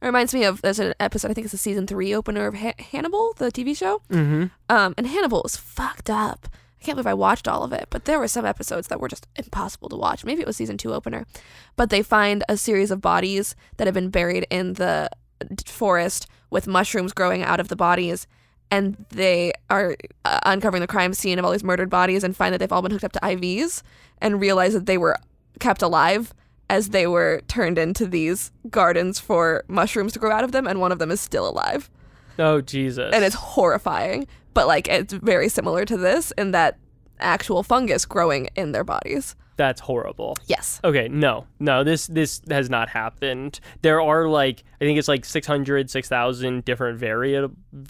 It 0.00 0.04
reminds 0.06 0.32
me 0.32 0.44
of 0.44 0.62
there's 0.62 0.78
an 0.78 0.94
episode. 1.00 1.30
I 1.30 1.34
think 1.34 1.44
it's 1.46 1.52
the 1.52 1.58
season 1.58 1.86
three 1.86 2.14
opener 2.14 2.46
of 2.46 2.54
ha- 2.54 2.74
Hannibal, 2.78 3.34
the 3.36 3.50
TV 3.52 3.76
show. 3.76 4.02
Mm-hmm. 4.10 4.46
Um, 4.68 4.94
and 4.96 5.06
Hannibal 5.06 5.40
was 5.42 5.56
fucked 5.56 6.08
up. 6.10 6.48
I 6.80 6.84
can't 6.84 6.96
believe 6.96 7.06
I 7.06 7.14
watched 7.14 7.48
all 7.48 7.62
of 7.64 7.72
it, 7.72 7.86
but 7.90 8.04
there 8.04 8.18
were 8.18 8.28
some 8.28 8.44
episodes 8.46 8.88
that 8.88 9.00
were 9.00 9.08
just 9.08 9.26
impossible 9.36 9.88
to 9.88 9.96
watch. 9.96 10.24
Maybe 10.24 10.40
it 10.42 10.46
was 10.46 10.56
season 10.56 10.78
two 10.78 10.94
opener, 10.94 11.26
but 11.74 11.90
they 11.90 12.02
find 12.02 12.44
a 12.48 12.56
series 12.56 12.90
of 12.90 13.00
bodies 13.00 13.56
that 13.78 13.86
have 13.86 13.94
been 13.94 14.10
buried 14.10 14.46
in 14.50 14.74
the 14.74 15.10
d- 15.54 15.64
forest 15.66 16.26
with 16.50 16.66
mushrooms 16.66 17.12
growing 17.12 17.42
out 17.42 17.58
of 17.60 17.68
the 17.68 17.76
bodies, 17.76 18.26
and 18.70 18.96
they 19.10 19.52
are 19.70 19.96
uh, 20.24 20.40
uncovering 20.44 20.80
the 20.80 20.86
crime 20.86 21.14
scene 21.14 21.38
of 21.38 21.44
all 21.44 21.52
these 21.52 21.64
murdered 21.64 21.90
bodies 21.90 22.24
and 22.24 22.36
find 22.36 22.52
that 22.52 22.58
they've 22.58 22.72
all 22.72 22.82
been 22.82 22.90
hooked 22.90 23.04
up 23.04 23.12
to 23.12 23.20
IVs 23.20 23.82
and 24.20 24.40
realize 24.40 24.72
that 24.72 24.86
they 24.86 24.98
were 24.98 25.16
kept 25.60 25.82
alive 25.82 26.32
as 26.68 26.88
they 26.88 27.06
were 27.06 27.40
turned 27.48 27.78
into 27.78 28.06
these 28.06 28.50
gardens 28.70 29.20
for 29.20 29.64
mushrooms 29.68 30.12
to 30.12 30.18
grow 30.18 30.32
out 30.32 30.42
of 30.42 30.50
them, 30.52 30.66
and 30.66 30.80
one 30.80 30.90
of 30.90 30.98
them 30.98 31.10
is 31.12 31.20
still 31.20 31.48
alive 31.48 31.88
Oh 32.38 32.60
Jesus. 32.60 33.14
and 33.14 33.24
it's 33.24 33.36
horrifying. 33.36 34.26
But 34.52 34.66
like 34.66 34.88
it's 34.88 35.12
very 35.12 35.48
similar 35.48 35.84
to 35.84 35.96
this 35.96 36.32
in 36.32 36.50
that 36.52 36.78
actual 37.20 37.62
fungus 37.62 38.04
growing 38.06 38.48
in 38.56 38.72
their 38.72 38.84
bodies. 38.84 39.34
that's 39.58 39.80
horrible. 39.80 40.36
Yes. 40.46 40.80
Okay, 40.84 41.08
no. 41.08 41.46
No, 41.58 41.82
this 41.82 42.06
this 42.08 42.42
has 42.50 42.68
not 42.68 42.88
happened. 42.90 43.58
There 43.80 44.02
are 44.02 44.28
like 44.28 44.62
I 44.80 44.84
think 44.84 44.98
it's 44.98 45.08
like 45.08 45.24
600 45.24 45.88
6000 45.90 46.64
different 46.64 46.98
vari- 46.98 47.36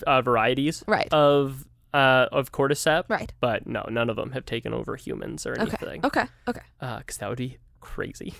uh, 0.06 0.22
varieties 0.22 0.84
Right. 0.86 1.12
of 1.12 1.66
uh 1.92 2.26
of 2.30 2.52
cordyceps, 2.52 3.04
Right. 3.08 3.32
but 3.40 3.66
no, 3.66 3.84
none 3.90 4.10
of 4.10 4.14
them 4.16 4.30
have 4.32 4.44
taken 4.46 4.72
over 4.72 4.94
humans 4.96 5.44
or 5.46 5.58
anything. 5.58 6.04
Okay. 6.04 6.22
Okay. 6.48 6.60
Okay. 6.80 6.98
because 6.98 7.16
that 7.18 7.28
would 7.28 7.38
be 7.38 7.58
crazy. 7.80 8.34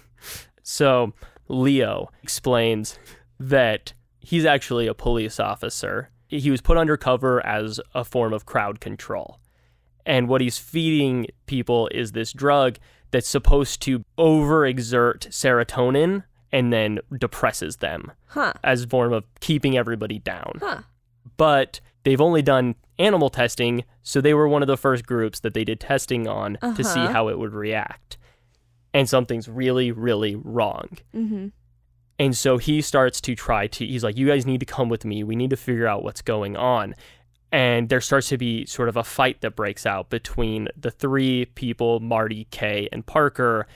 So 0.63 1.13
Leo 1.49 2.11
explains 2.23 2.99
that 3.39 3.93
he's 4.21 4.45
actually 4.45 4.87
a 4.87 4.95
police 4.95 5.39
officer. 5.41 6.11
He 6.29 6.51
was 6.51 6.61
put 6.61 6.77
undercover 6.77 7.45
as 7.47 7.81
a 7.95 8.05
form 8.05 8.33
of 8.33 8.47
crowd 8.47 8.81
control. 8.81 9.39
And 10.07 10.29
what 10.29 10.41
he's 10.41 10.57
feeding 10.57 11.27
people 11.47 11.89
is 11.93 12.13
this 12.13 12.33
drug 12.33 12.79
that's 13.11 13.29
supposed 13.29 13.83
to 13.83 14.05
overexert 14.19 15.29
serotonin 15.29 16.23
and 16.53 16.73
then 16.73 17.01
depresses 17.19 17.77
them 17.77 18.13
Huh. 18.29 18.53
as 18.65 18.85
a 18.85 18.89
form 18.89 19.13
of 19.13 19.25
keeping 19.41 19.77
everybody 19.77 20.19
down. 20.19 20.59
Huh. 20.61 20.83
But 21.37 21.81
they've 22.05 22.21
only 22.21 22.41
done 22.43 22.77
animal 22.99 23.29
testing, 23.29 23.85
so 24.03 24.21
they 24.21 24.33
were 24.33 24.49
one 24.49 24.63
of 24.63 24.69
the 24.69 24.77
first 24.77 25.05
groups 25.07 25.41
that 25.41 25.55
they 25.55 25.65
did 25.65 25.81
testing 25.81 26.27
on 26.29 26.57
to 26.77 26.85
see 26.85 27.01
Uh-huh. 27.01 27.13
how 27.13 27.29
it 27.29 27.39
would 27.39 27.53
react. 27.53 28.17
And 28.95 29.09
something's 29.09 29.49
really, 29.49 29.91
really 29.93 30.35
wrong. 30.37 30.89
Mm-hmm. 31.15 31.49
And 32.19 32.35
so 32.37 32.57
he 32.57 32.81
starts 32.81 33.21
to 33.23 33.35
try 33.35 33.67
to, 33.67 33.85
he's 33.85 34.03
like, 34.03 34.17
you 34.17 34.27
guys 34.27 34.47
need 34.47 34.61
to 34.61 34.67
come 34.67 34.89
with 34.89 35.05
me. 35.05 35.23
We 35.23 35.37
need 35.37 35.51
to 35.51 35.57
figure 35.57 35.87
out 35.87 36.03
what's 36.03 36.23
going 36.23 36.57
on. 36.57 36.95
And 37.53 37.89
there 37.89 38.01
starts 38.01 38.29
to 38.31 38.39
be 38.39 38.67
sort 38.67 38.89
of 38.89 38.97
a 38.97 39.05
fight 39.05 39.41
that 39.41 39.55
breaks 39.57 39.87
out 39.87 40.11
between 40.11 40.69
the 40.77 40.91
three 40.91 41.45
people, 41.47 42.01
Marty, 42.01 42.49
Kay, 42.51 42.89
and 42.93 43.07
Parker, 43.07 43.67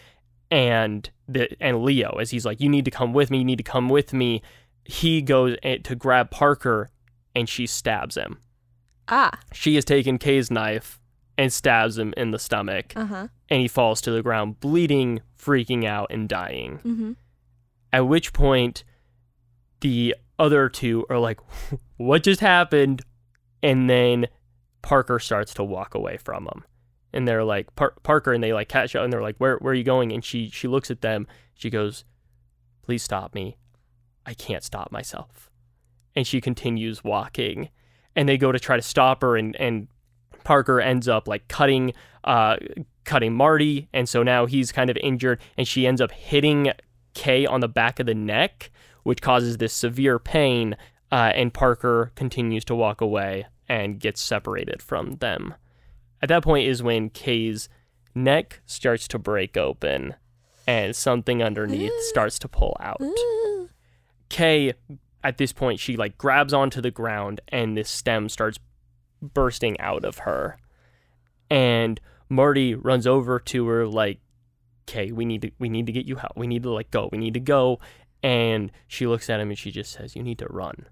and 0.50 1.08
the 1.28 1.48
and 1.62 1.84
Leo, 1.84 2.16
as 2.20 2.30
he's 2.30 2.44
like, 2.44 2.60
you 2.60 2.68
need 2.68 2.84
to 2.84 2.90
come 2.90 3.12
with 3.12 3.30
me. 3.30 3.38
You 3.38 3.44
need 3.44 3.58
to 3.58 3.62
come 3.62 3.88
with 3.88 4.12
me. 4.12 4.42
He 4.84 5.22
goes 5.22 5.56
to 5.62 5.94
grab 5.94 6.30
Parker, 6.30 6.90
and 7.36 7.48
she 7.48 7.66
stabs 7.66 8.16
him. 8.16 8.38
Ah. 9.08 9.38
She 9.52 9.76
has 9.76 9.84
taken 9.84 10.18
Kay's 10.18 10.50
knife 10.50 10.98
and 11.38 11.52
stabs 11.52 11.96
him 11.96 12.12
in 12.16 12.32
the 12.32 12.38
stomach, 12.38 12.92
Uh 12.96 13.06
huh. 13.06 13.28
and 13.48 13.60
he 13.60 13.68
falls 13.68 14.00
to 14.02 14.10
the 14.10 14.22
ground, 14.22 14.58
bleeding, 14.60 15.20
freaking 15.38 15.84
out, 15.84 16.08
and 16.10 16.28
dying. 16.28 16.78
Mm-hmm. 16.78 17.12
At 17.92 18.08
which 18.08 18.32
point, 18.32 18.82
the 19.80 20.14
other 20.38 20.68
two 20.68 21.06
are 21.08 21.18
like, 21.18 21.38
What 21.96 22.24
just 22.24 22.40
happened? 22.40 23.02
And 23.62 23.88
then 23.88 24.28
Parker 24.82 25.18
starts 25.18 25.54
to 25.54 25.64
walk 25.64 25.94
away 25.94 26.16
from 26.16 26.44
them. 26.44 26.64
And 27.12 27.26
they're 27.26 27.44
like, 27.44 27.74
Par- 27.74 27.94
Parker, 28.02 28.32
and 28.32 28.42
they 28.42 28.52
like 28.52 28.68
catch 28.68 28.94
up 28.94 29.04
and 29.04 29.12
they're 29.12 29.22
like, 29.22 29.36
where, 29.38 29.56
where 29.58 29.72
are 29.72 29.76
you 29.76 29.84
going? 29.84 30.12
And 30.12 30.24
she, 30.24 30.48
she 30.48 30.68
looks 30.68 30.90
at 30.90 31.00
them. 31.00 31.26
She 31.54 31.70
goes, 31.70 32.04
Please 32.82 33.02
stop 33.02 33.34
me. 33.34 33.56
I 34.26 34.34
can't 34.34 34.64
stop 34.64 34.90
myself. 34.90 35.50
And 36.16 36.26
she 36.26 36.40
continues 36.40 37.04
walking. 37.04 37.68
And 38.16 38.28
they 38.28 38.36
go 38.36 38.50
to 38.50 38.58
try 38.58 38.74
to 38.74 38.82
stop 38.82 39.22
her, 39.22 39.36
and, 39.36 39.54
and 39.56 39.86
Parker 40.42 40.80
ends 40.80 41.06
up 41.06 41.28
like 41.28 41.46
cutting, 41.46 41.92
uh, 42.24 42.56
cutting 43.04 43.32
Marty. 43.32 43.88
And 43.92 44.08
so 44.08 44.24
now 44.24 44.46
he's 44.46 44.72
kind 44.72 44.90
of 44.90 44.96
injured, 44.96 45.40
and 45.56 45.68
she 45.68 45.86
ends 45.86 46.00
up 46.00 46.10
hitting 46.10 46.72
Kay 47.14 47.46
on 47.46 47.60
the 47.60 47.68
back 47.68 48.00
of 48.00 48.06
the 48.06 48.14
neck, 48.14 48.72
which 49.04 49.22
causes 49.22 49.58
this 49.58 49.72
severe 49.72 50.18
pain. 50.18 50.76
Uh, 51.12 51.32
and 51.34 51.52
Parker 51.52 52.12
continues 52.14 52.64
to 52.66 52.74
walk 52.74 53.00
away 53.00 53.46
and 53.68 53.98
gets 53.98 54.20
separated 54.20 54.80
from 54.80 55.16
them. 55.16 55.54
At 56.22 56.28
that 56.28 56.42
point 56.42 56.68
is 56.68 56.82
when 56.82 57.10
Kay's 57.10 57.68
neck 58.14 58.60
starts 58.66 59.08
to 59.08 59.18
break 59.18 59.56
open 59.56 60.14
and 60.66 60.94
something 60.94 61.42
underneath 61.42 61.92
starts 62.08 62.38
to 62.40 62.48
pull 62.48 62.76
out. 62.80 63.00
Kay, 64.28 64.74
at 65.24 65.38
this 65.38 65.52
point, 65.52 65.80
she 65.80 65.96
like 65.96 66.16
grabs 66.16 66.52
onto 66.52 66.80
the 66.80 66.90
ground 66.90 67.40
and 67.48 67.76
this 67.76 67.90
stem 67.90 68.28
starts 68.28 68.58
bursting 69.20 69.78
out 69.80 70.04
of 70.04 70.18
her. 70.18 70.56
And 71.50 72.00
Marty 72.28 72.74
runs 72.74 73.06
over 73.06 73.40
to 73.40 73.66
her 73.66 73.86
like, 73.86 74.20
"Kay, 74.86 75.10
we 75.10 75.24
need 75.24 75.42
to 75.42 75.50
we 75.58 75.68
need 75.68 75.86
to 75.86 75.92
get 75.92 76.06
you 76.06 76.16
help. 76.16 76.32
We 76.36 76.46
need 76.46 76.62
to 76.62 76.70
like 76.70 76.90
go. 76.90 77.08
We 77.10 77.18
need 77.18 77.34
to 77.34 77.40
go." 77.40 77.80
And 78.22 78.70
she 78.86 79.06
looks 79.06 79.28
at 79.28 79.40
him 79.40 79.48
and 79.48 79.58
she 79.58 79.72
just 79.72 79.92
says, 79.92 80.14
"You 80.14 80.22
need 80.22 80.38
to 80.38 80.46
run." 80.48 80.86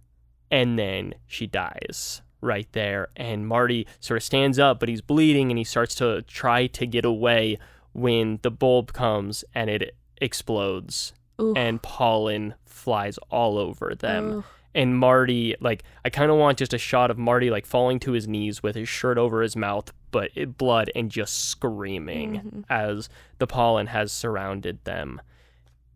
And 0.51 0.79
then 0.79 1.15
she 1.27 1.47
dies 1.47 2.23
right 2.41 2.69
there. 2.73 3.09
And 3.17 3.47
Marty 3.47 3.87
sort 4.01 4.17
of 4.19 4.23
stands 4.23 4.59
up, 4.59 4.81
but 4.81 4.89
he's 4.89 5.01
bleeding 5.01 5.51
and 5.51 5.59
he 5.59 5.65
starts 5.65 5.95
to 5.97 6.23
try 6.23 6.67
to 6.69 6.87
get 6.87 7.05
away 7.05 7.59
when 7.93 8.39
the 8.43 8.51
bulb 8.51 8.93
comes 8.93 9.45
and 9.55 9.69
it 9.69 9.95
explodes 10.21 11.13
Ooh. 11.41 11.55
and 11.57 11.83
pollen 11.83 12.55
flies 12.65 13.19
all 13.31 13.59
over 13.59 13.95
them. 13.95 14.25
Ooh. 14.33 14.45
And 14.75 14.97
Marty, 14.97 15.57
like, 15.61 15.83
I 16.05 16.11
kind 16.11 16.31
of 16.31 16.37
want 16.37 16.59
just 16.59 16.75
a 16.75 16.79
shot 16.79 17.11
of 17.11 17.19
Marty, 17.19 17.51
like, 17.51 17.67
falling 17.67 17.99
to 18.01 18.13
his 18.13 18.29
knees 18.29 18.63
with 18.63 18.77
his 18.77 18.89
shirt 18.89 19.19
over 19.19 19.43
his 19.43 19.57
mouth, 19.57 19.93
but 20.13 20.31
it, 20.37 20.57
blood 20.57 20.91
and 20.95 21.11
just 21.11 21.49
screaming 21.49 22.35
Mhm. 22.35 22.65
as 22.71 23.09
the 23.39 23.47
pollen 23.47 23.89
has 23.89 24.13
surrounded 24.13 24.85
them. 24.85 25.21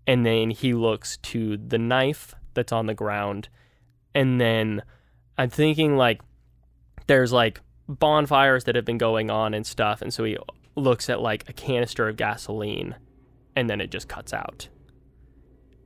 And 0.06 0.26
then 0.26 0.50
he 0.50 0.74
looks 0.74 1.18
to 1.18 1.56
the 1.56 1.78
knife 1.78 2.34
that's 2.54 2.72
on 2.72 2.86
the 2.86 2.94
ground. 2.94 3.48
And 4.14 4.40
then 4.40 4.83
I'm 5.38 5.51
thinking, 5.51 5.96
like, 5.96 6.20
there's 7.07 7.33
like 7.33 7.61
bonfires 7.88 8.64
that 8.64 8.77
have 8.77 8.85
been 8.85 8.98
going 8.98 9.31
on 9.31 9.55
and 9.55 9.66
stuff. 9.66 10.03
And 10.03 10.12
so 10.12 10.25
he 10.25 10.37
looks 10.77 11.09
at, 11.11 11.20
like, 11.20 11.48
a 11.48 11.53
canister 11.53 12.09
of 12.09 12.16
gasoline 12.16 12.94
and 13.57 13.68
then 13.68 13.81
it 13.81 13.90
just 13.90 14.09
cuts 14.09 14.33
out. 14.33 14.68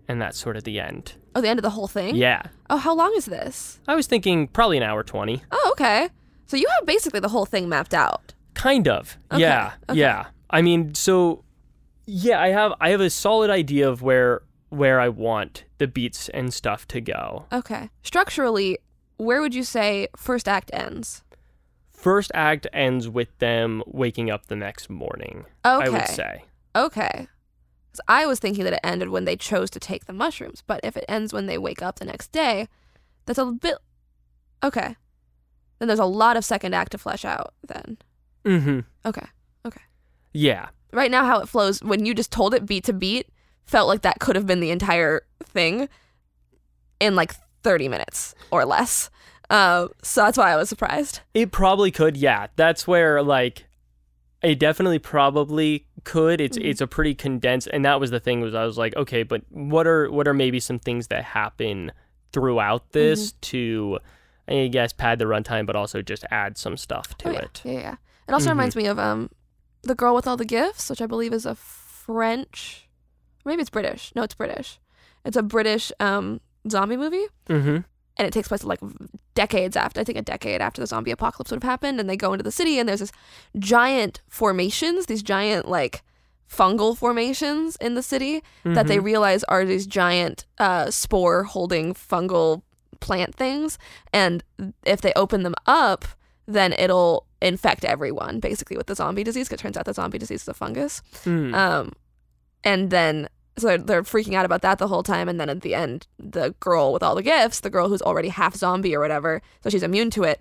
And 0.09 0.21
that's 0.21 0.39
sort 0.39 0.57
of 0.57 0.65
the 0.65 0.79
end. 0.79 1.15
Oh, 1.35 1.41
the 1.41 1.49
end 1.49 1.59
of 1.59 1.65
the 1.65 1.71
whole 1.71 1.89
thing? 1.89 2.15
Yeah. 2.15 2.43
Oh, 2.71 2.77
how 2.77 2.95
long 2.95 3.13
is 3.17 3.27
this? 3.27 3.81
I 3.89 3.95
was 3.97 4.07
thinking 4.07 4.47
probably 4.47 4.77
an 4.77 4.83
hour 4.85 5.03
20. 5.03 5.43
Oh, 5.51 5.69
okay. 5.73 6.09
So 6.47 6.57
you 6.57 6.67
have 6.79 6.87
basically 6.87 7.19
the 7.21 7.29
whole 7.29 7.45
thing 7.47 7.69
mapped 7.69 7.93
out. 7.93 8.33
Kind 8.55 8.87
of. 8.87 9.19
Okay, 9.33 9.43
Yeah. 9.43 9.73
okay. 9.91 9.99
Yeah. 9.99 10.27
I 10.49 10.63
mean, 10.63 10.95
so 10.95 11.43
yeah, 12.07 12.41
I 12.41 12.49
have 12.51 12.73
I 12.81 12.91
have 12.91 13.01
a 13.01 13.11
solid 13.11 13.51
idea 13.51 13.89
of 13.89 14.01
where 14.01 14.43
where 14.69 15.01
I 15.01 15.09
want 15.09 15.65
the 15.79 15.87
beats 15.87 16.29
and 16.31 16.53
stuff 16.53 16.87
to 16.89 17.01
go. 17.01 17.47
Okay. 17.53 17.91
Structurally, 18.03 18.79
where 19.17 19.41
would 19.41 19.55
you 19.55 19.63
say 19.63 20.09
first 20.17 20.49
act 20.49 20.71
ends? 20.73 21.23
First 21.91 22.31
act 22.35 22.67
ends 22.73 23.09
with 23.09 23.37
them 23.39 23.83
waking 23.87 24.31
up 24.31 24.47
the 24.47 24.57
next 24.57 24.91
morning. 24.91 25.47
Okay. 25.65 25.87
I 25.87 25.89
would 25.89 26.09
say. 26.09 26.45
Okay. 26.75 27.29
'Cause 27.93 28.01
I 28.09 28.27
was 28.27 28.39
thinking 28.39 28.65
that 28.65 28.75
it 28.75 28.81
ended 28.85 29.09
when 29.09 29.25
they 29.25 29.37
chose 29.37 29.71
to 29.71 29.81
take 29.81 30.05
the 30.05 30.13
mushrooms, 30.13 30.63
but 30.67 30.81
if 30.85 30.97
it 30.97 31.07
ends 31.09 31.33
when 31.33 31.47
they 31.47 31.57
wake 31.57 31.81
up 31.81 31.99
the 31.99 32.05
next 32.05 32.31
day, 32.33 32.69
that's 33.25 33.39
a 33.39 33.47
bit. 33.47 33.79
Okay. 34.63 34.97
Then 35.79 35.89
there's 35.89 35.99
a 35.99 36.05
lot 36.05 36.37
of 36.37 36.45
second 36.45 36.75
act 36.75 36.93
to 36.93 36.99
flesh 36.99 37.25
out, 37.25 37.55
then. 37.67 37.97
Mhm. 38.45 38.85
Okay. 39.07 39.27
Okay. 39.65 39.81
Yeah. 40.33 40.69
Right 40.93 41.11
now, 41.11 41.25
how 41.25 41.41
it 41.41 41.49
flows, 41.49 41.83
when 41.83 42.05
you 42.05 42.15
just 42.15 42.31
told 42.31 42.53
it 42.55 42.67
beat 42.67 42.85
to 42.85 42.93
beat, 42.93 43.29
felt 43.67 43.89
like 43.89 44.03
that 44.03 44.19
could 44.21 44.37
have 44.37 44.47
been 44.47 44.61
the 44.61 44.71
entire 44.71 45.23
thing 45.45 45.89
in 47.01 47.15
like 47.17 47.35
30 47.63 47.89
minutes 47.89 48.35
or 48.51 48.65
less. 48.65 49.11
Uh, 49.51 49.89
so 50.03 50.23
that's 50.25 50.39
why 50.39 50.53
I 50.53 50.57
was 50.57 50.69
surprised. 50.69 51.21
It 51.35 51.53
probably 51.53 51.91
could. 51.91 52.17
Yeah. 52.17 52.47
That's 52.57 52.87
where 52.87 53.23
like 53.23 53.65
it 54.43 54.59
definitely 54.59 54.99
probably 54.99 55.87
could. 56.05 56.41
It's 56.41 56.59
Mhm. 56.59 56.65
it's 56.65 56.81
a 56.81 56.87
pretty 56.87 57.15
condensed 57.15 57.69
and 57.73 57.85
that 57.85 58.01
was 58.01 58.11
the 58.11 58.21
thing 58.21 58.41
was 58.41 58.55
I 58.55 58.65
was 58.65 58.79
like, 58.79 58.95
okay, 58.97 59.23
but 59.23 59.43
what 59.51 59.87
are 59.87 60.11
what 60.11 60.27
are 60.29 60.35
maybe 60.35 60.61
some 60.61 60.79
things 60.79 61.09
that 61.09 61.25
happen 61.25 61.93
throughout 62.33 62.93
this 62.93 63.33
Mm-hmm. 63.33 63.39
to 63.43 63.99
I 64.49 64.67
guess 64.69 64.93
pad 64.93 65.19
the 65.19 65.25
runtime 65.25 65.67
but 65.67 65.75
also 65.77 66.03
just 66.03 66.25
add 66.31 66.57
some 66.59 66.77
stuff 66.77 67.17
to 67.19 67.29
Oh, 67.29 67.33
yeah. 67.33 67.39
it. 67.41 67.63
Yeah, 67.65 67.73
yeah. 67.73 67.97
It 68.29 68.33
also 68.33 68.47
Mhm. 68.47 68.53
reminds 68.53 68.77
me 68.77 68.87
of 68.87 68.99
um, 68.99 69.31
The 69.83 69.95
Girl 69.95 70.15
with 70.15 70.27
All 70.27 70.37
the 70.37 70.45
Gifts, 70.45 70.91
which 70.91 71.01
I 71.03 71.07
believe 71.07 71.33
is 71.33 71.47
a 71.47 71.55
French, 71.55 72.86
maybe 73.47 73.61
it's 73.63 73.71
British. 73.71 74.13
No, 74.15 74.23
it's 74.23 74.35
British. 74.35 74.79
It's 75.25 75.37
a 75.37 75.43
British 75.43 75.91
um, 76.01 76.41
zombie 76.71 76.97
movie. 76.97 77.27
Mhm. 77.49 77.85
and 78.19 78.27
it 78.27 78.33
takes 78.33 78.49
place 78.49 78.65
like 78.65 78.81
decades 79.35 79.77
after 79.77 80.01
I 80.01 80.05
think 80.05 80.17
a 80.17 80.23
decade 80.23 80.63
after 80.63 80.81
the 80.81 80.87
zombie 80.87 81.11
apocalypse 81.11 81.51
would 81.51 81.63
have 81.63 81.71
happened 81.71 82.01
and 82.01 82.09
they 82.09 82.17
go 82.17 82.33
into 82.33 82.43
the 82.43 82.51
city 82.51 82.79
and 82.79 82.89
there's 82.89 83.01
this 83.01 83.13
giant 83.59 84.23
formations 84.29 85.05
these 85.07 85.23
giant 85.23 85.69
like 85.69 86.03
fungal 86.51 86.97
formations 86.97 87.77
in 87.77 87.95
the 87.95 88.03
city 88.03 88.43
that 88.65 88.87
they 88.87 88.97
Mhm. 88.99 89.05
realize 89.05 89.45
are 89.45 89.65
these 89.67 89.87
giant 89.87 90.47
uh, 90.59 90.91
spore 90.91 91.43
holding 91.45 91.93
fungal 91.93 92.63
plant 93.01 93.35
things 93.35 93.77
and 94.15 94.43
if 94.87 95.03
they 95.03 95.13
open 95.15 95.43
them 95.43 95.55
up 95.67 96.05
then 96.47 96.73
it'll 96.79 97.27
infect 97.43 97.85
everyone 97.85 98.41
basically 98.41 98.79
with 98.79 98.87
the 98.87 98.95
zombie 98.95 99.25
disease 99.25 99.47
'cause 99.49 99.59
it 99.59 99.63
turns 99.63 99.77
out 99.77 99.85
the 99.85 99.93
zombie 99.93 100.17
disease 100.19 100.41
is 100.43 100.49
a 100.49 100.55
fungus 100.55 101.03
Mm. 101.25 101.55
um, 101.55 101.93
and 102.65 102.89
then 102.91 103.29
so 103.59 103.67
they're, 103.69 103.79
they're 103.79 104.03
freaking 104.03 104.35
out 104.35 104.45
about 104.45 104.63
that 104.63 104.79
the 104.79 104.89
whole 104.89 105.03
time. 105.03 105.29
And 105.29 105.41
then 105.41 105.49
at 105.49 105.63
the 105.63 105.75
end, 105.75 106.07
the 106.19 106.55
girl 106.61 106.93
with 106.93 107.03
all 107.03 107.15
the 107.15 107.23
gifts, 107.23 107.61
the 107.61 107.71
girl 107.71 107.89
who's 107.89 108.03
already 108.03 108.29
half 108.29 108.55
zombie 108.55 108.95
or 108.95 109.01
whatever, 109.01 109.41
so 109.63 109.71
she's 109.71 109.83
immune 109.83 110.11
to 110.11 110.25
it, 110.25 110.41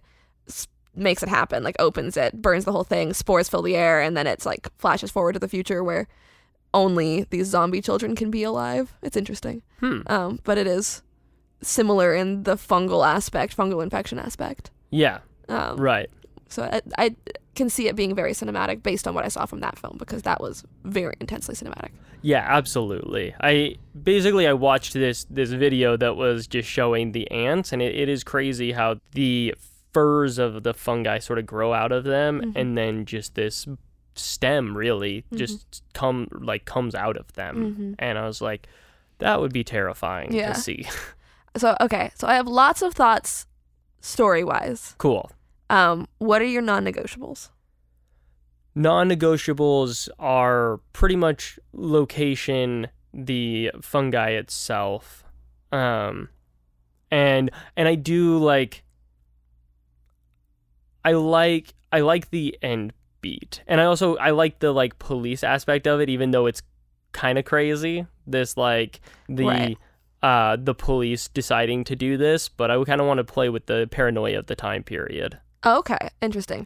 makes 0.95 1.23
it 1.23 1.30
happen. 1.30 1.63
Like 1.63 1.75
opens 1.80 2.17
it, 2.17 2.41
burns 2.41 2.65
the 2.65 2.71
whole 2.71 2.84
thing, 2.84 3.13
spores 3.13 3.49
fill 3.49 3.62
the 3.62 3.75
air, 3.75 4.01
and 4.01 4.15
then 4.15 4.28
it's 4.28 4.45
like 4.45 4.69
flashes 4.78 5.12
forward 5.12 5.34
to 5.34 5.39
the 5.39 5.47
future 5.47 5.84
where 5.84 6.08
only 6.73 7.23
these 7.30 7.47
zombie 7.47 7.82
children 7.82 8.15
can 8.15 8.30
be 8.32 8.43
alive. 8.43 8.93
It's 9.01 9.15
interesting, 9.17 9.62
Hmm. 9.80 10.01
um, 10.08 10.39
but 10.43 10.58
it 10.58 10.67
is 10.67 11.01
similar 11.62 12.13
in 12.13 12.43
the 12.43 12.56
fungal 12.56 13.06
aspect, 13.08 13.56
fungal 13.56 13.82
infection 13.82 14.19
aspect. 14.19 14.71
Yeah. 14.89 15.19
Um, 15.47 15.78
Right. 15.78 16.10
so 16.49 16.63
I, 16.63 16.82
I 16.97 17.15
can 17.56 17.69
see 17.69 17.88
it 17.88 17.95
being 17.95 18.13
very 18.13 18.34
cinematic 18.34 18.84
based 18.84 19.08
on 19.08 19.15
what 19.15 19.23
I 19.23 19.30
saw 19.30 19.45
from 19.45 19.62
that 19.62 19.78
film 19.80 19.95
because 19.97 20.23
that 20.23 20.41
was 20.41 20.63
very 20.84 21.15
intensely 21.21 21.56
cinematic. 21.56 21.91
Yeah, 22.25 22.43
absolutely. 22.43 23.35
I 23.39 23.75
basically 24.01 24.47
I 24.47 24.53
watched 24.53 24.93
this 24.93 25.25
this 25.29 25.51
video 25.51 25.95
that 25.97 26.15
was 26.15 26.47
just 26.47 26.67
showing 26.67 27.11
the 27.11 27.29
ants, 27.29 27.71
and 27.71 27.81
it, 27.83 27.93
it 27.95 28.09
is 28.09 28.23
crazy 28.23 28.71
how 28.71 28.95
the 29.13 29.53
furs 29.93 30.39
of 30.39 30.63
the 30.63 30.73
fungi 30.73 31.19
sort 31.19 31.38
of 31.38 31.45
grow 31.45 31.71
out 31.73 31.91
of 31.91 32.03
them, 32.03 32.41
Mhm. 32.41 32.51
and 32.55 32.77
then 32.77 33.05
just 33.05 33.35
this 33.35 33.67
stem 34.15 34.75
really 34.75 35.21
Mm-hmm. 35.21 35.38
just 35.38 35.83
come 35.93 36.27
like 36.31 36.65
comes 36.65 36.95
out 36.95 37.15
of 37.15 37.31
them, 37.33 37.55
Mhm. 37.57 37.95
and 37.99 38.17
I 38.17 38.25
was 38.25 38.41
like, 38.41 38.67
that 39.19 39.39
would 39.39 39.53
be 39.53 39.63
terrifying 39.63 40.33
Yeah. 40.33 40.53
to 40.53 40.59
see. 40.59 40.85
So 41.57 41.73
okay, 41.79 42.11
so 42.15 42.27
I 42.27 42.33
have 42.35 42.47
lots 42.47 42.81
of 42.81 42.93
thoughts 42.93 43.47
story 44.01 44.43
wise. 44.43 44.93
cool. 44.97 45.31
Um, 45.69 46.07
what 46.17 46.41
are 46.41 46.45
your 46.55 46.61
non 46.61 46.83
negotiables? 46.85 47.49
Non-negotiables 48.77 50.09
are 50.19 50.81
pretty 50.91 51.15
much 51.15 51.57
location, 51.71 52.88
the 53.13 53.71
fungi 53.81 54.31
itself, 54.31 55.23
um, 55.71 56.27
and 57.09 57.51
and 57.77 57.88
I 57.88 57.95
do 57.95 58.38
like. 58.38 58.83
I 61.05 61.13
like 61.13 61.73
I 61.93 62.01
like 62.01 62.31
the 62.31 62.57
end 62.61 62.91
beat, 63.21 63.63
and 63.65 63.79
I 63.79 63.85
also 63.85 64.17
I 64.17 64.31
like 64.31 64.59
the 64.59 64.73
like 64.73 64.99
police 64.99 65.41
aspect 65.41 65.88
of 65.88 66.01
it, 66.01 66.09
even 66.09 66.31
though 66.31 66.45
it's 66.45 66.61
kind 67.13 67.38
of 67.38 67.45
crazy. 67.45 68.05
This 68.27 68.57
like 68.57 68.99
the. 69.29 69.45
Right. 69.45 69.77
Uh, 70.23 70.57
the 70.59 70.73
police 70.73 71.27
deciding 71.27 71.83
to 71.83 71.95
do 71.95 72.17
this, 72.17 72.49
but 72.49 72.71
I 72.71 72.77
would 72.77 72.88
kind 72.88 72.99
of 72.99 73.05
want 73.05 73.19
to 73.19 73.23
play 73.23 73.47
with 73.47 73.67
the 73.67 73.88
paranoia 73.91 74.39
of 74.39 74.47
the 74.47 74.55
time 74.55 74.81
period. 74.81 75.38
Okay, 75.63 76.09
interesting. 76.19 76.65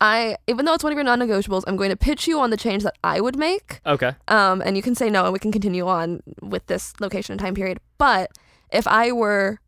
I 0.00 0.36
even 0.46 0.64
though 0.64 0.72
it's 0.74 0.82
one 0.84 0.92
of 0.92 0.96
your 0.96 1.04
non-negotiables, 1.04 1.64
I'm 1.66 1.76
going 1.76 1.90
to 1.90 1.96
pitch 1.96 2.26
you 2.26 2.40
on 2.40 2.50
the 2.50 2.56
change 2.56 2.82
that 2.84 2.96
I 3.04 3.20
would 3.20 3.36
make. 3.36 3.80
Okay. 3.84 4.14
Um, 4.28 4.62
and 4.62 4.76
you 4.76 4.82
can 4.82 4.94
say 4.94 5.10
no, 5.10 5.24
and 5.24 5.32
we 5.32 5.38
can 5.38 5.52
continue 5.52 5.86
on 5.86 6.22
with 6.40 6.66
this 6.66 6.94
location 7.00 7.32
and 7.32 7.40
time 7.40 7.54
period. 7.54 7.80
But 7.98 8.30
if 8.70 8.86
I 8.86 9.12
were 9.12 9.58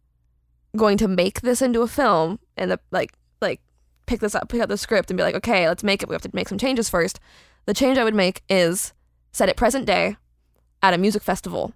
going 0.76 0.96
to 0.98 1.08
make 1.08 1.42
this 1.42 1.60
into 1.60 1.82
a 1.82 1.88
film 1.88 2.38
and 2.56 2.70
the 2.70 2.80
like, 2.90 3.12
like 3.42 3.60
pick 4.06 4.20
this 4.20 4.34
up, 4.34 4.48
pick 4.48 4.62
up 4.62 4.70
the 4.70 4.78
script, 4.78 5.10
and 5.10 5.18
be 5.18 5.22
like, 5.22 5.34
okay, 5.34 5.68
let's 5.68 5.84
make 5.84 6.02
it. 6.02 6.08
We 6.08 6.14
have 6.14 6.22
to 6.22 6.30
make 6.32 6.48
some 6.48 6.58
changes 6.58 6.88
first. 6.88 7.20
The 7.66 7.74
change 7.74 7.98
I 7.98 8.04
would 8.04 8.14
make 8.14 8.42
is 8.48 8.94
set 9.32 9.48
it 9.50 9.56
present 9.56 9.86
day 9.86 10.16
at 10.82 10.94
a 10.94 10.98
music 10.98 11.22
festival 11.22 11.74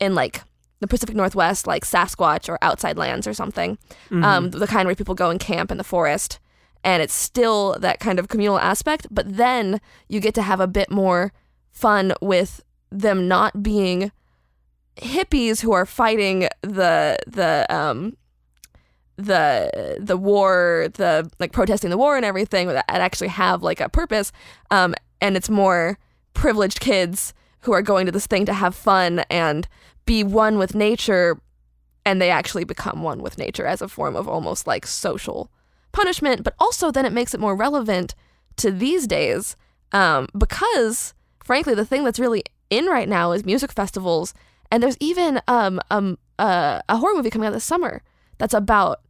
in 0.00 0.14
like 0.14 0.42
the 0.80 0.88
Pacific 0.88 1.14
Northwest, 1.14 1.66
like 1.66 1.84
Sasquatch 1.84 2.48
or 2.48 2.58
Outside 2.62 2.96
Lands 2.96 3.26
or 3.26 3.34
something. 3.34 3.78
Mhm. 4.10 4.24
Um, 4.24 4.50
the 4.50 4.66
kind 4.66 4.86
where 4.86 4.96
people 4.96 5.14
go 5.14 5.30
and 5.30 5.38
camp 5.38 5.70
in 5.70 5.76
the 5.78 5.84
forest. 5.84 6.38
And 6.84 7.02
it's 7.02 7.14
still 7.14 7.76
that 7.80 8.00
kind 8.00 8.18
of 8.18 8.28
communal 8.28 8.58
aspect, 8.58 9.06
but 9.10 9.36
then 9.36 9.80
you 10.08 10.20
get 10.20 10.34
to 10.34 10.42
have 10.42 10.60
a 10.60 10.66
bit 10.66 10.90
more 10.90 11.32
fun 11.70 12.12
with 12.20 12.62
them 12.90 13.28
not 13.28 13.62
being 13.62 14.12
hippies 14.96 15.62
who 15.62 15.72
are 15.72 15.86
fighting 15.86 16.48
the 16.60 17.16
the 17.26 17.66
um 17.70 18.16
the 19.16 19.96
the 20.00 20.16
war 20.16 20.88
the 20.94 21.30
like 21.38 21.52
protesting 21.52 21.90
the 21.90 21.96
war 21.96 22.16
and 22.16 22.24
everything 22.24 22.66
that 22.68 22.84
actually 22.88 23.28
have 23.28 23.62
like 23.62 23.80
a 23.80 23.88
purpose 23.88 24.32
um 24.70 24.94
and 25.20 25.36
it's 25.36 25.48
more 25.48 25.98
privileged 26.34 26.80
kids 26.80 27.32
who 27.60 27.72
are 27.72 27.82
going 27.82 28.04
to 28.04 28.12
this 28.12 28.26
thing 28.26 28.44
to 28.44 28.52
have 28.52 28.74
fun 28.74 29.20
and 29.30 29.68
be 30.04 30.22
one 30.22 30.58
with 30.58 30.74
nature 30.74 31.40
and 32.04 32.20
they 32.20 32.30
actually 32.30 32.64
become 32.64 33.02
one 33.02 33.22
with 33.22 33.38
nature 33.38 33.64
as 33.66 33.80
a 33.80 33.88
form 33.88 34.16
of 34.16 34.28
almost 34.28 34.66
like 34.66 34.86
social 34.86 35.50
punishment 35.92 36.42
but 36.42 36.54
also 36.58 36.90
then 36.90 37.04
it 37.06 37.12
makes 37.12 37.34
it 37.34 37.40
more 37.40 37.54
relevant 37.56 38.14
to 38.56 38.70
these 38.70 39.06
days 39.06 39.56
um, 39.92 40.26
because 40.36 41.14
frankly 41.44 41.74
the 41.74 41.84
thing 41.84 42.04
that's 42.04 42.18
really 42.20 42.42
in 42.70 42.86
right 42.86 43.08
now 43.08 43.32
is 43.32 43.44
music 43.44 43.72
festivals 43.72 44.32
and 44.70 44.82
there's 44.82 44.96
even 45.00 45.40
um, 45.48 45.80
um, 45.90 46.18
uh, 46.38 46.80
a 46.88 46.96
horror 46.96 47.14
movie 47.14 47.30
coming 47.30 47.46
out 47.46 47.52
this 47.52 47.64
summer 47.64 48.02
that's 48.38 48.54
about 48.54 49.00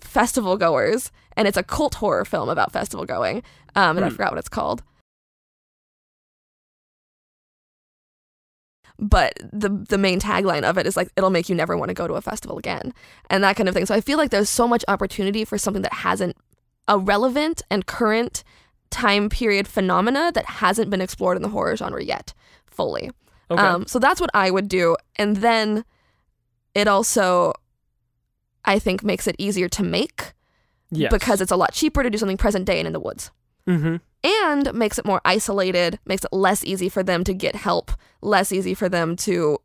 festival 0.00 0.56
goers 0.56 1.10
and 1.36 1.46
it's 1.46 1.56
a 1.58 1.62
cult 1.62 1.96
horror 1.96 2.24
film 2.24 2.48
about 2.48 2.72
festival 2.72 3.04
going 3.04 3.42
um, 3.76 3.96
and 3.96 4.04
i 4.04 4.08
Hmm. 4.08 4.14
forgot 4.14 4.32
what 4.32 4.38
it's 4.38 4.48
called 4.48 4.82
but 9.00 9.32
the 9.52 9.68
the 9.88 9.98
main 9.98 10.20
tagline 10.20 10.62
of 10.62 10.76
it 10.76 10.86
is 10.86 10.96
like 10.96 11.10
it'll 11.16 11.30
make 11.30 11.48
you 11.48 11.54
never 11.54 11.76
want 11.76 11.88
to 11.88 11.94
go 11.94 12.06
to 12.06 12.14
a 12.14 12.20
festival 12.20 12.58
again 12.58 12.92
and 13.30 13.42
that 13.42 13.56
kind 13.56 13.68
of 13.68 13.74
thing 13.74 13.86
so 13.86 13.94
i 13.94 14.00
feel 14.00 14.18
like 14.18 14.30
there's 14.30 14.50
so 14.50 14.68
much 14.68 14.84
opportunity 14.88 15.44
for 15.44 15.56
something 15.56 15.82
that 15.82 15.92
hasn't 15.92 16.36
a 16.86 16.98
relevant 16.98 17.62
and 17.70 17.86
current 17.86 18.44
time 18.90 19.28
period 19.28 19.66
phenomena 19.66 20.30
that 20.34 20.44
hasn't 20.44 20.90
been 20.90 21.00
explored 21.00 21.36
in 21.36 21.42
the 21.42 21.48
horror 21.48 21.74
genre 21.76 22.02
yet 22.02 22.34
fully 22.66 23.10
okay. 23.50 23.62
um, 23.62 23.86
so 23.86 23.98
that's 23.98 24.20
what 24.20 24.30
I 24.32 24.50
would 24.50 24.68
do. 24.68 24.96
And 25.16 25.36
then 25.38 25.84
it 26.74 26.88
also, 26.88 27.52
I 28.64 28.78
think, 28.78 29.02
makes 29.02 29.26
it 29.26 29.36
easier 29.38 29.68
to 29.70 29.82
make 29.82 30.32
yes. 30.90 31.12
because 31.12 31.40
it's 31.40 31.52
a 31.52 31.56
lot 31.56 31.72
cheaper 31.72 32.02
to 32.02 32.10
do 32.10 32.18
something 32.18 32.36
present 32.36 32.64
day 32.64 32.78
and 32.78 32.86
in 32.86 32.92
the 32.92 33.00
woods. 33.00 33.30
Mm-hmm. 33.70 33.96
And 34.22 34.74
makes 34.74 34.98
it 34.98 35.06
more 35.06 35.20
isolated, 35.24 35.98
makes 36.04 36.24
it 36.24 36.32
less 36.32 36.62
easy 36.64 36.88
for 36.90 37.02
them 37.02 37.24
to 37.24 37.32
get 37.32 37.56
help, 37.56 37.90
less 38.20 38.52
easy 38.52 38.74
for 38.74 38.88
them 38.88 39.16
to 39.16 39.58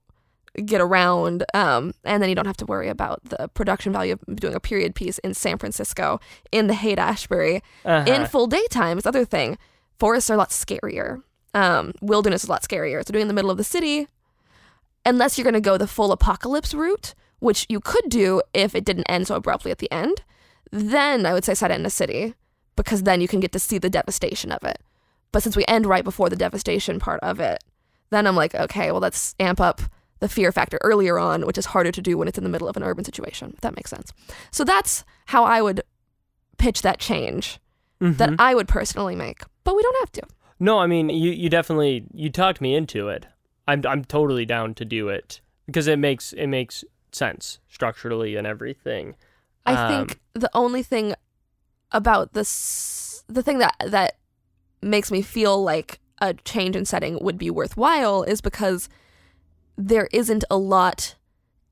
get 0.66 0.80
around. 0.80 1.44
Um, 1.54 1.94
and 2.06 2.22
then 2.24 2.30
you 2.30 2.36
don't 2.36 2.46
have 2.46 2.56
to 2.58 2.66
worry 2.66 2.88
about 2.88 3.20
the 3.26 3.50
production 3.54 3.92
value 3.92 4.14
of 4.14 4.36
doing 4.38 4.56
a 4.56 4.60
period 4.62 4.96
piece 4.96 5.18
in 5.20 5.34
San 5.34 5.58
Francisco, 5.58 6.22
in 6.54 6.68
the 6.68 6.74
Haight 6.74 7.00
Ashbury, 7.00 7.62
Uh-huh. 7.84 8.10
in 8.10 8.26
full 8.28 8.48
daytime 8.48 8.98
the 9.00 9.10
other 9.10 9.26
thing. 9.26 9.58
Forests 10.00 10.30
are 10.30 10.36
a 10.36 10.38
lot 10.38 10.52
scarier. 10.52 11.22
Um, 11.54 11.94
wilderness 12.02 12.44
is 12.44 12.50
a 12.50 12.52
lot 12.54 12.62
scarier. 12.64 13.06
So 13.06 13.12
doing 13.12 13.22
it 13.22 13.24
in 13.24 13.28
the 13.28 13.34
middle 13.34 13.52
of 13.52 13.58
the 13.58 13.64
city, 13.66 14.08
unless 15.06 15.38
you're 15.38 15.44
going 15.44 15.54
to 15.54 15.62
go 15.62 15.78
the 15.78 15.88
full 15.88 16.12
apocalypse 16.14 16.74
route, 16.74 17.14
which 17.40 17.66
you 17.70 17.80
could 17.82 18.10
do 18.10 18.42
if 18.54 18.74
it 18.76 18.86
didn't 18.86 19.06
end 19.10 19.28
so 19.28 19.36
abruptly 19.36 19.72
at 19.72 19.80
the 19.80 19.92
end, 19.92 20.22
then 20.72 21.26
I 21.26 21.34
would 21.34 21.44
say 21.44 21.54
set 21.54 21.72
it 21.72 21.80
in 21.80 21.86
a 21.86 21.90
city 21.90 22.34
because 22.76 23.04
then 23.04 23.22
you 23.22 23.28
can 23.28 23.40
get 23.40 23.52
to 23.54 23.60
see 23.60 23.78
the 23.78 23.90
devastation 23.90 24.52
of 24.52 24.64
it. 24.64 24.80
But 25.32 25.44
since 25.44 25.56
we 25.56 25.66
end 25.68 25.86
right 25.86 26.04
before 26.04 26.30
the 26.30 26.36
devastation 26.36 27.00
part 27.00 27.20
of 27.22 27.40
it, 27.40 27.64
then 28.10 28.28
I'm 28.28 28.36
like, 28.36 28.56
okay, 28.56 28.92
well, 28.92 29.02
let's 29.02 29.36
amp 29.40 29.60
up 29.60 29.82
the 30.20 30.30
fear 30.30 30.52
factor 30.52 30.78
earlier 30.82 31.20
on, 31.20 31.46
which 31.46 31.58
is 31.58 31.68
harder 31.68 31.92
to 31.92 32.02
do 32.02 32.18
when 32.18 32.28
it's 32.28 32.38
in 32.38 32.44
the 32.44 32.50
middle 32.50 32.68
of 32.70 32.78
an 32.78 32.84
urban 32.84 33.04
situation, 33.04 33.52
if 33.56 33.62
that 33.62 33.76
makes 33.76 33.90
sense. 33.90 34.14
So 34.52 34.64
that's 34.64 35.04
how 35.26 35.44
I 35.44 35.62
would 35.62 35.82
pitch 36.58 36.82
that 36.84 37.00
change 37.00 37.60
that 38.00 38.30
Mhm. 38.30 38.36
I 38.40 38.54
would 38.56 38.68
personally 38.68 39.16
make, 39.16 39.42
but 39.64 39.76
we 39.76 39.82
don't 39.82 39.98
have 40.00 40.12
to. 40.14 40.22
No, 40.60 40.78
I 40.80 40.86
mean 40.88 41.10
you 41.10 41.32
you 41.32 41.50
definitely 41.50 42.06
you 42.14 42.30
talked 42.30 42.62
me 42.62 42.76
into 42.76 43.10
it. 43.10 43.26
I'm 43.68 43.82
I'm 43.88 44.06
totally 44.06 44.46
down 44.46 44.74
to 44.76 44.86
do 44.86 45.10
it 45.10 45.42
because 45.66 45.88
it 45.88 45.98
makes 45.98 46.32
it 46.34 46.48
makes 46.48 46.84
sense 47.12 47.60
structurally 47.68 48.36
and 48.36 48.46
everything. 48.46 49.16
I 49.66 49.74
Um, 49.74 49.88
think 50.08 50.20
the 50.34 50.50
only 50.54 50.84
thing 50.84 51.15
about 51.92 52.34
this, 52.34 53.24
the 53.28 53.44
thing 53.44 53.60
that 53.60 53.76
that 53.86 54.18
makes 54.82 55.12
me 55.12 55.22
feel 55.22 55.64
like 55.64 56.00
a 56.22 56.34
change 56.34 56.76
in 56.76 56.86
setting 56.86 57.18
would 57.22 57.38
be 57.38 57.50
worthwhile 57.50 58.24
is 58.24 58.42
because 58.42 58.88
there 59.78 60.08
isn't 60.12 60.44
a 60.50 60.58
lot 60.58 61.16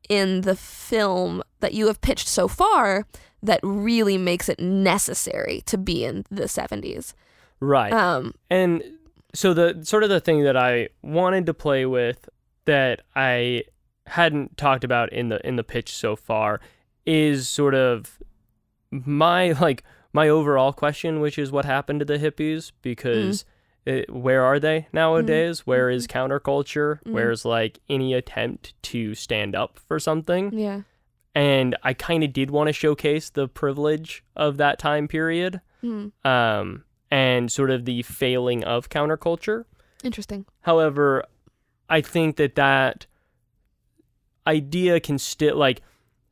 in 0.09 0.41
the 0.41 0.55
film 0.55 1.41
that 1.61 1.73
you 1.73 1.87
have 1.87 2.01
pitched 2.01 2.27
so 2.27 2.47
far 2.47 3.05
that 3.41 3.59
really 3.63 4.17
makes 4.17 4.49
it 4.49 4.59
necessary 4.59 5.61
to 5.65 5.77
be 5.77 6.03
in 6.03 6.25
the 6.29 6.43
70s. 6.43 7.13
Right. 7.59 7.93
Um, 7.93 8.33
And 8.49 8.83
so 9.33 9.53
the 9.53 9.79
sort 9.83 10.03
of 10.03 10.09
the 10.09 10.19
thing 10.19 10.43
that 10.43 10.57
I 10.57 10.89
wanted 11.01 11.45
to 11.47 11.53
play 11.53 11.85
with 11.85 12.27
that 12.65 13.01
I 13.15 13.63
hadn't 14.07 14.57
talked 14.57 14.83
about 14.83 15.11
in 15.13 15.29
the 15.29 15.45
in 15.47 15.55
the 15.55 15.63
pitch 15.63 15.93
so 15.93 16.15
far 16.15 16.59
is 17.05 17.47
sort 17.47 17.73
of 17.73 18.19
my 18.91 19.53
like 19.53 19.83
my 20.13 20.29
overall 20.29 20.71
question, 20.71 21.19
which 21.19 21.37
is 21.37 21.51
what 21.51 21.65
happened 21.65 21.99
to 21.99 22.05
the 22.05 22.17
hippies 22.19 22.71
because 22.81 23.43
it, 23.85 24.09
where 24.09 24.43
are 24.43 24.59
they 24.59 24.87
nowadays? 24.93 25.65
Where 25.67 25.89
is 25.89 26.07
counterculture? 26.07 27.01
Mm. 27.03 27.11
Where's 27.13 27.43
like 27.43 27.79
any 27.89 28.13
attempt 28.13 28.73
to 28.83 29.15
stand 29.15 29.55
up 29.55 29.79
for 29.87 29.99
something? 29.99 30.53
yeah. 30.57 30.81
And 31.35 31.75
I 31.81 31.93
kind 31.95 32.23
of 32.23 32.31
did 32.31 32.51
want 32.51 32.67
to 32.67 32.73
showcase 32.73 33.31
the 33.31 33.47
privilege 33.47 34.23
of 34.35 34.57
that 34.57 34.77
time 34.77 35.07
period 35.07 35.61
Hmm. 35.81 36.09
um, 36.23 36.83
and 37.09 37.51
sort 37.51 37.71
of 37.71 37.85
the 37.85 38.03
failing 38.03 38.63
of 38.63 38.89
counterculture. 38.89 39.65
Interesting. 40.03 40.45
However, 40.61 41.25
I 41.89 42.01
think 42.01 42.35
that 42.37 42.53
that 42.55 43.07
idea 44.45 44.99
can 44.99 45.17
still 45.17 45.57
like 45.57 45.81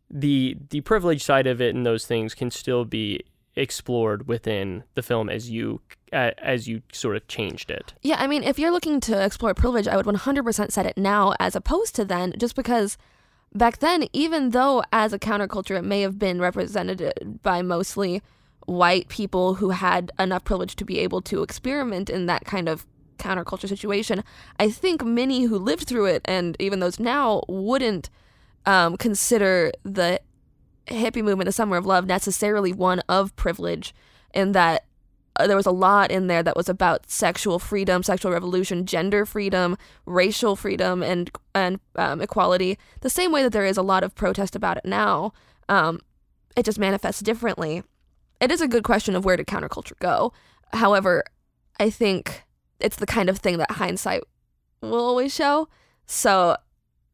the 0.10 0.58
the 0.70 0.82
privilege 0.82 1.24
side 1.24 1.48
of 1.48 1.62
it 1.62 1.74
and 1.74 1.86
those 1.86 2.06
things 2.06 2.34
can 2.36 2.52
still 2.52 2.84
be 2.86 3.22
explored 3.62 4.28
within 4.28 4.84
the 4.95 5.04
film 5.04 5.30
as 5.30 5.50
you 5.50 5.82
uh, 6.12 6.32
as 6.39 6.67
you 6.67 6.82
sort 6.91 7.15
of 7.15 7.28
changed 7.28 7.71
it. 7.71 7.93
Yeah, 8.02 8.17
I 8.19 8.28
mean, 8.28 8.43
if 8.43 8.60
you're 8.60 8.71
looking 8.71 9.00
to 9.02 9.24
explore 9.24 9.54
privilege, 9.54 9.88
I 9.88 9.95
would 9.95 10.06
100% 10.06 10.71
set 10.71 10.86
it 10.86 10.97
now 10.97 11.34
as 11.39 11.56
opposed 11.56 11.95
to 11.95 12.04
then, 12.04 12.34
just 12.38 12.56
because 12.56 12.97
back 13.54 13.78
then, 13.80 14.08
even 14.12 14.50
though 14.50 14.84
as 14.91 15.13
a 15.13 15.19
counterculture 15.19 15.78
it 15.78 15.84
may 15.84 16.02
have 16.02 16.19
been 16.19 16.41
represented 16.41 17.39
by 17.43 17.62
mostly 17.62 18.21
white 18.65 19.08
people 19.08 19.56
who 19.56 19.69
had 19.69 20.12
enough 20.19 20.43
privilege 20.43 20.76
to 20.76 20.86
be 20.86 21.00
able 21.00 21.21
to 21.21 21.43
experiment 21.43 22.10
in 22.10 22.26
that 22.26 22.43
kind 22.45 22.67
of 22.67 22.86
counterculture 23.17 23.69
situation, 23.69 24.24
I 24.60 24.69
think 24.69 25.06
many 25.06 25.43
who 25.43 25.58
lived 25.58 25.88
through 25.88 26.06
it 26.06 26.24
and 26.26 26.58
even 26.60 26.80
those 26.80 27.00
now 27.00 27.43
wouldn't 27.47 28.10
um, 28.65 28.97
consider 28.97 29.71
the 29.84 30.19
hippie 30.91 31.23
movement, 31.23 31.45
the 31.45 31.51
Summer 31.51 31.77
of 31.77 31.86
Love, 31.86 32.06
necessarily 32.06 32.73
one 32.73 33.01
of 33.10 33.36
privilege, 33.36 33.93
in 34.34 34.51
that 34.54 34.86
uh, 35.38 35.47
there 35.47 35.56
was 35.56 35.65
a 35.65 35.71
lot 35.71 36.12
in 36.12 36.27
there 36.27 36.43
that 36.43 36.56
was 36.56 36.69
about 36.69 37.10
sexual 37.10 37.58
freedom, 37.58 38.04
sexual 38.04 38.32
revolution, 38.32 38.86
gender 38.86 39.25
freedom, 39.25 39.77
racial 40.06 40.56
freedom, 40.56 41.01
and 41.01 41.32
and 41.56 41.80
um, 41.95 42.21
equality. 42.21 42.77
The 43.01 43.10
same 43.10 43.32
way 43.32 43.43
that 43.43 43.54
there 43.54 43.65
is 43.65 43.77
a 43.77 43.82
lot 43.82 44.04
of 44.04 44.15
protest 44.15 44.56
about 44.56 44.77
it 44.77 44.86
now, 44.86 45.34
um, 45.69 45.99
it 46.56 46.65
just 46.65 46.80
manifests 46.80 47.21
differently. 47.21 47.84
It 48.39 48.51
is 48.51 48.62
a 48.62 48.67
good 48.67 48.84
question 48.84 49.15
of 49.15 49.23
where 49.23 49.38
did 49.38 49.47
counterculture 49.47 49.97
go. 49.99 50.34
However, 50.73 51.23
I 51.80 51.89
think 51.89 52.43
it's 52.80 52.97
the 52.97 53.06
kind 53.06 53.30
of 53.30 53.39
thing 53.39 53.58
that 53.58 53.71
hindsight 53.71 54.23
will 54.82 55.06
always 55.06 55.34
show. 55.34 55.69
So 56.08 56.58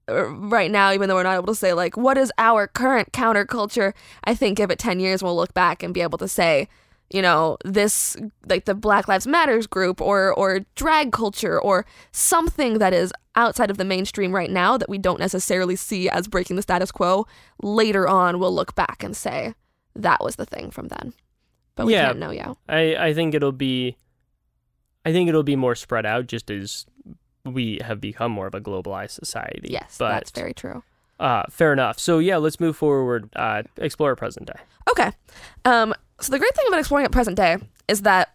Uh, 0.10 0.30
right 0.30 0.72
now, 0.72 0.92
even 0.94 1.10
though 1.10 1.16
we're 1.16 1.24
not 1.24 1.36
able 1.36 1.48
to 1.48 1.56
say 1.56 1.74
like 1.74 1.98
what 1.98 2.18
is 2.18 2.32
our 2.38 2.68
current 2.68 3.12
counterculture, 3.12 3.94
I 4.24 4.36
think 4.36 4.58
give 4.58 4.72
it 4.72 4.80
ten 4.80 5.00
years, 5.00 5.22
we'll 5.22 5.36
look 5.36 5.54
back 5.54 5.84
and 5.84 5.94
be 5.94 6.02
able 6.02 6.18
to 6.20 6.28
say, 6.28 6.68
you 7.10 7.22
know, 7.22 7.58
this 7.66 8.16
like 8.48 8.66
the 8.66 8.74
Black 8.76 9.08
Lives 9.08 9.28
Matters 9.28 9.68
group 9.68 10.00
or 10.02 10.34
or 10.34 10.62
drag 10.76 11.12
culture 11.12 11.60
or 11.60 11.86
something 12.12 12.80
that 12.80 12.94
is 12.94 13.12
outside 13.36 13.70
of 13.70 13.78
the 13.78 13.86
mainstream 13.86 14.34
right 14.34 14.50
now 14.50 14.78
that 14.78 14.90
we 14.90 14.98
don't 14.98 15.20
necessarily 15.20 15.76
see 15.76 16.10
as 16.10 16.28
breaking 16.28 16.56
the 16.56 16.62
status 16.62 16.92
quo. 16.92 17.28
Later 17.62 18.08
on, 18.08 18.40
we'll 18.40 18.54
look 18.56 18.76
back 18.76 19.04
and 19.04 19.16
say 19.16 19.54
that 19.96 20.24
was 20.24 20.38
the 20.38 20.46
thing 20.46 20.72
from 20.72 20.88
then. 20.88 21.14
but 21.76 21.86
we 21.86 21.94
Yeah. 21.94 22.08
can't 22.08 22.20
know 22.20 22.32
yet. 22.32 22.56
I, 22.68 22.96
I 22.96 23.14
think 23.14 23.34
it'll 23.36 23.52
be 23.52 23.96
I 25.06 25.12
think 25.12 25.30
it'll 25.30 25.44
be 25.44 25.56
more 25.56 25.76
spread 25.76 26.06
out 26.06 26.28
just 26.28 26.50
as 26.50 26.86
we 27.54 27.80
have 27.84 28.00
become 28.02 28.32
more 28.32 28.48
of 28.48 28.54
a 28.56 28.62
globalized 28.62 29.12
society. 29.12 29.70
Yes, 29.72 29.98
but 29.98 30.10
that's 30.10 30.32
very 30.32 30.54
true. 30.54 30.84
uh, 31.20 31.44
fair 31.50 31.74
enough. 31.74 32.00
So 32.00 32.20
yeah, 32.20 32.38
let's 32.38 32.60
move 32.60 32.78
forward. 32.78 33.30
Uh, 33.36 33.64
explore 33.78 34.16
present 34.16 34.48
day. 34.48 34.60
Okay. 34.90 35.12
Um, 35.66 35.94
so 36.20 36.32
the 36.32 36.40
great 36.40 36.56
thing 36.56 36.66
about 36.68 36.80
exploring 36.80 37.06
at 37.06 37.12
present 37.12 37.38
day 37.38 37.58
is 37.88 38.02
that 38.04 38.30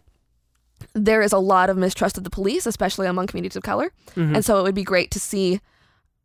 there 0.94 1.22
is 1.22 1.32
a 1.32 1.38
lot 1.38 1.70
of 1.70 1.76
mistrust 1.76 2.18
of 2.18 2.24
the 2.24 2.30
police, 2.30 2.66
especially 2.66 3.06
among 3.06 3.26
communities 3.28 3.56
of 3.56 3.62
color. 3.62 3.92
Mhm. 4.14 4.34
And 4.36 4.44
so 4.44 4.58
it 4.58 4.62
would 4.62 4.74
be 4.74 4.84
great 4.84 5.10
to 5.12 5.20
see 5.20 5.60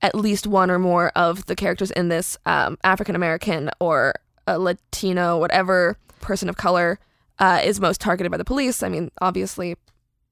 at 0.02 0.14
least 0.16 0.46
one 0.48 0.70
or 0.70 0.78
more 0.80 1.12
of 1.16 1.46
the 1.46 1.56
characters 1.56 1.92
in 1.92 2.10
this 2.10 2.38
um, 2.46 2.78
African 2.84 3.16
American 3.16 3.70
or 3.80 4.14
a 4.46 4.58
Latino, 4.60 5.38
whatever 5.40 5.98
person 6.22 6.50
of 6.50 6.58
color 6.58 7.00
uh, 7.40 7.62
is 7.64 7.80
most 7.80 8.02
targeted 8.02 8.32
by 8.32 8.38
the 8.38 8.46
police. 8.46 8.82
I 8.84 8.90
mean, 8.90 9.12
obviously, 9.22 9.76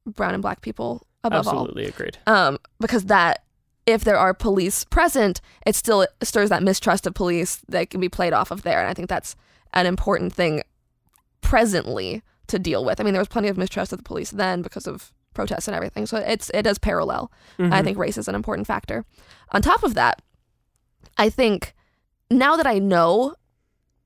brown 0.07 0.33
and 0.33 0.41
black 0.41 0.61
people 0.61 1.05
above 1.25 1.47
all. 1.47 1.53
Absolutely 1.61 1.85
agreed. 1.85 2.17
Um, 2.27 2.57
because 2.79 3.05
that, 3.05 3.43
if 3.85 4.03
there 4.03 4.17
are 4.17 4.33
police 4.33 4.83
present, 4.85 5.41
it 5.65 5.75
still 5.75 6.07
stirs 6.23 6.49
that 6.49 6.63
mistrust 6.63 7.05
of 7.05 7.13
police 7.13 7.61
that 7.69 7.89
can 7.89 7.99
be 8.01 8.09
played 8.09 8.33
off 8.33 8.51
of 8.51 8.63
there. 8.63 8.79
And 8.79 8.89
I 8.89 8.93
think 8.93 9.09
that's 9.09 9.35
an 9.73 9.85
important 9.85 10.33
thing 10.33 10.63
presently 11.41 12.21
to 12.47 12.59
deal 12.59 12.85
with. 12.85 12.99
I 12.99 13.03
mean, 13.03 13.13
there 13.13 13.21
was 13.21 13.27
plenty 13.27 13.47
of 13.47 13.57
mistrust 13.57 13.91
of 13.93 13.99
the 13.99 14.03
police 14.03 14.31
then 14.31 14.61
because 14.61 14.87
of 14.87 15.13
protests 15.33 15.67
and 15.67 15.75
everything. 15.75 16.05
So 16.05 16.17
it's 16.17 16.49
it 16.53 16.63
does 16.63 16.77
parallel. 16.77 17.31
I 17.59 17.63
Mhm. 17.63 17.83
think 17.83 17.97
race 17.97 18.17
is 18.17 18.27
an 18.27 18.35
important 18.35 18.67
factor. 18.67 19.05
On 19.51 19.61
top 19.61 19.83
of 19.83 19.93
that, 19.95 20.21
I 21.17 21.29
think 21.29 21.73
now 22.31 22.55
that 22.55 22.65
I 22.67 22.79
know 22.79 23.35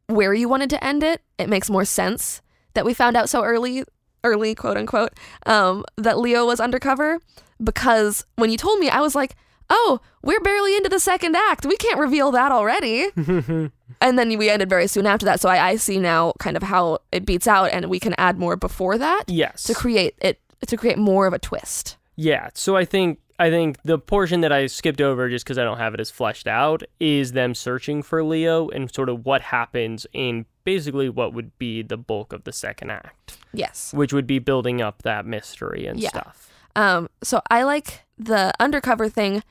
where 0.07 0.33
you 0.33 0.49
wanted 0.49 0.69
to 0.71 0.83
end 0.83 1.03
it, 1.03 1.21
it 1.37 1.47
makes 1.49 1.69
more 1.69 1.85
sense 1.85 2.41
that 2.73 2.83
we 2.85 2.93
found 2.93 3.15
out 3.15 3.29
so 3.29 3.43
early, 3.43 3.83
early 4.23 4.55
quote 4.55 4.77
unquote, 4.77 5.13
um, 5.45 5.83
that 5.97 6.19
Leo 6.19 6.45
was 6.45 6.59
undercover. 6.59 7.19
Because 7.61 8.25
when 8.35 8.49
you 8.49 8.57
told 8.57 8.79
me, 8.79 8.89
I 8.89 9.01
was 9.01 9.15
like, 9.15 9.35
oh, 9.69 9.99
we're 10.21 10.39
barely 10.39 10.75
into 10.75 10.89
the 10.89 10.99
second 10.99 11.35
act. 11.35 11.65
We 11.65 11.77
can't 11.77 11.99
reveal 11.99 12.31
that 12.31 12.51
already. 12.51 13.09
and 14.01 14.19
then 14.19 14.37
we 14.37 14.49
ended 14.49 14.69
very 14.69 14.87
soon 14.87 15.05
after 15.05 15.25
that. 15.25 15.39
So 15.39 15.49
I, 15.49 15.69
I 15.69 15.75
see 15.75 15.99
now 15.99 16.33
kind 16.39 16.57
of 16.57 16.63
how 16.63 16.99
it 17.11 17.25
beats 17.25 17.47
out, 17.47 17.71
and 17.71 17.85
we 17.85 17.99
can 17.99 18.15
add 18.17 18.39
more 18.39 18.55
before 18.55 18.97
that 18.97 19.25
yes. 19.27 19.63
to 19.63 19.73
create 19.73 20.15
it 20.21 20.39
to 20.67 20.75
create 20.75 20.97
more 20.97 21.25
of 21.25 21.33
a 21.33 21.39
twist. 21.39 21.97
Yeah, 22.15 22.49
so 22.53 22.75
I 22.75 22.83
think 22.83 23.19
I 23.39 23.49
think 23.49 23.77
the 23.83 23.97
portion 23.97 24.41
that 24.41 24.51
I 24.51 24.67
skipped 24.67 24.99
over 24.99 25.29
just 25.29 25.45
because 25.45 25.57
I 25.57 25.63
don't 25.63 25.77
have 25.77 25.93
it 25.93 26.01
as 26.01 26.11
fleshed 26.11 26.47
out 26.47 26.83
is 26.99 27.31
them 27.31 27.55
searching 27.55 28.03
for 28.03 28.21
Leo 28.21 28.67
and 28.67 28.93
sort 28.93 29.07
of 29.07 29.25
what 29.25 29.41
happens 29.41 30.05
in 30.11 30.45
basically 30.69 31.09
what 31.09 31.33
would 31.33 31.57
be 31.57 31.81
the 31.81 31.97
bulk 31.97 32.31
of 32.31 32.43
the 32.43 32.51
second 32.51 32.91
act, 32.91 33.39
Yes. 33.53 33.91
which 33.91 34.13
would 34.13 34.27
be 34.27 34.37
building 34.37 34.83
up 34.83 35.01
that 35.01 35.25
mystery 35.25 35.87
and 35.87 35.99
Yeah. 35.99 36.09
stuff. 36.09 36.51
Um, 36.75 37.09
so 37.23 37.41
I 37.49 37.63
like 37.63 38.01
the 38.19 38.53
undercover 38.59 39.09
thing 39.09 39.41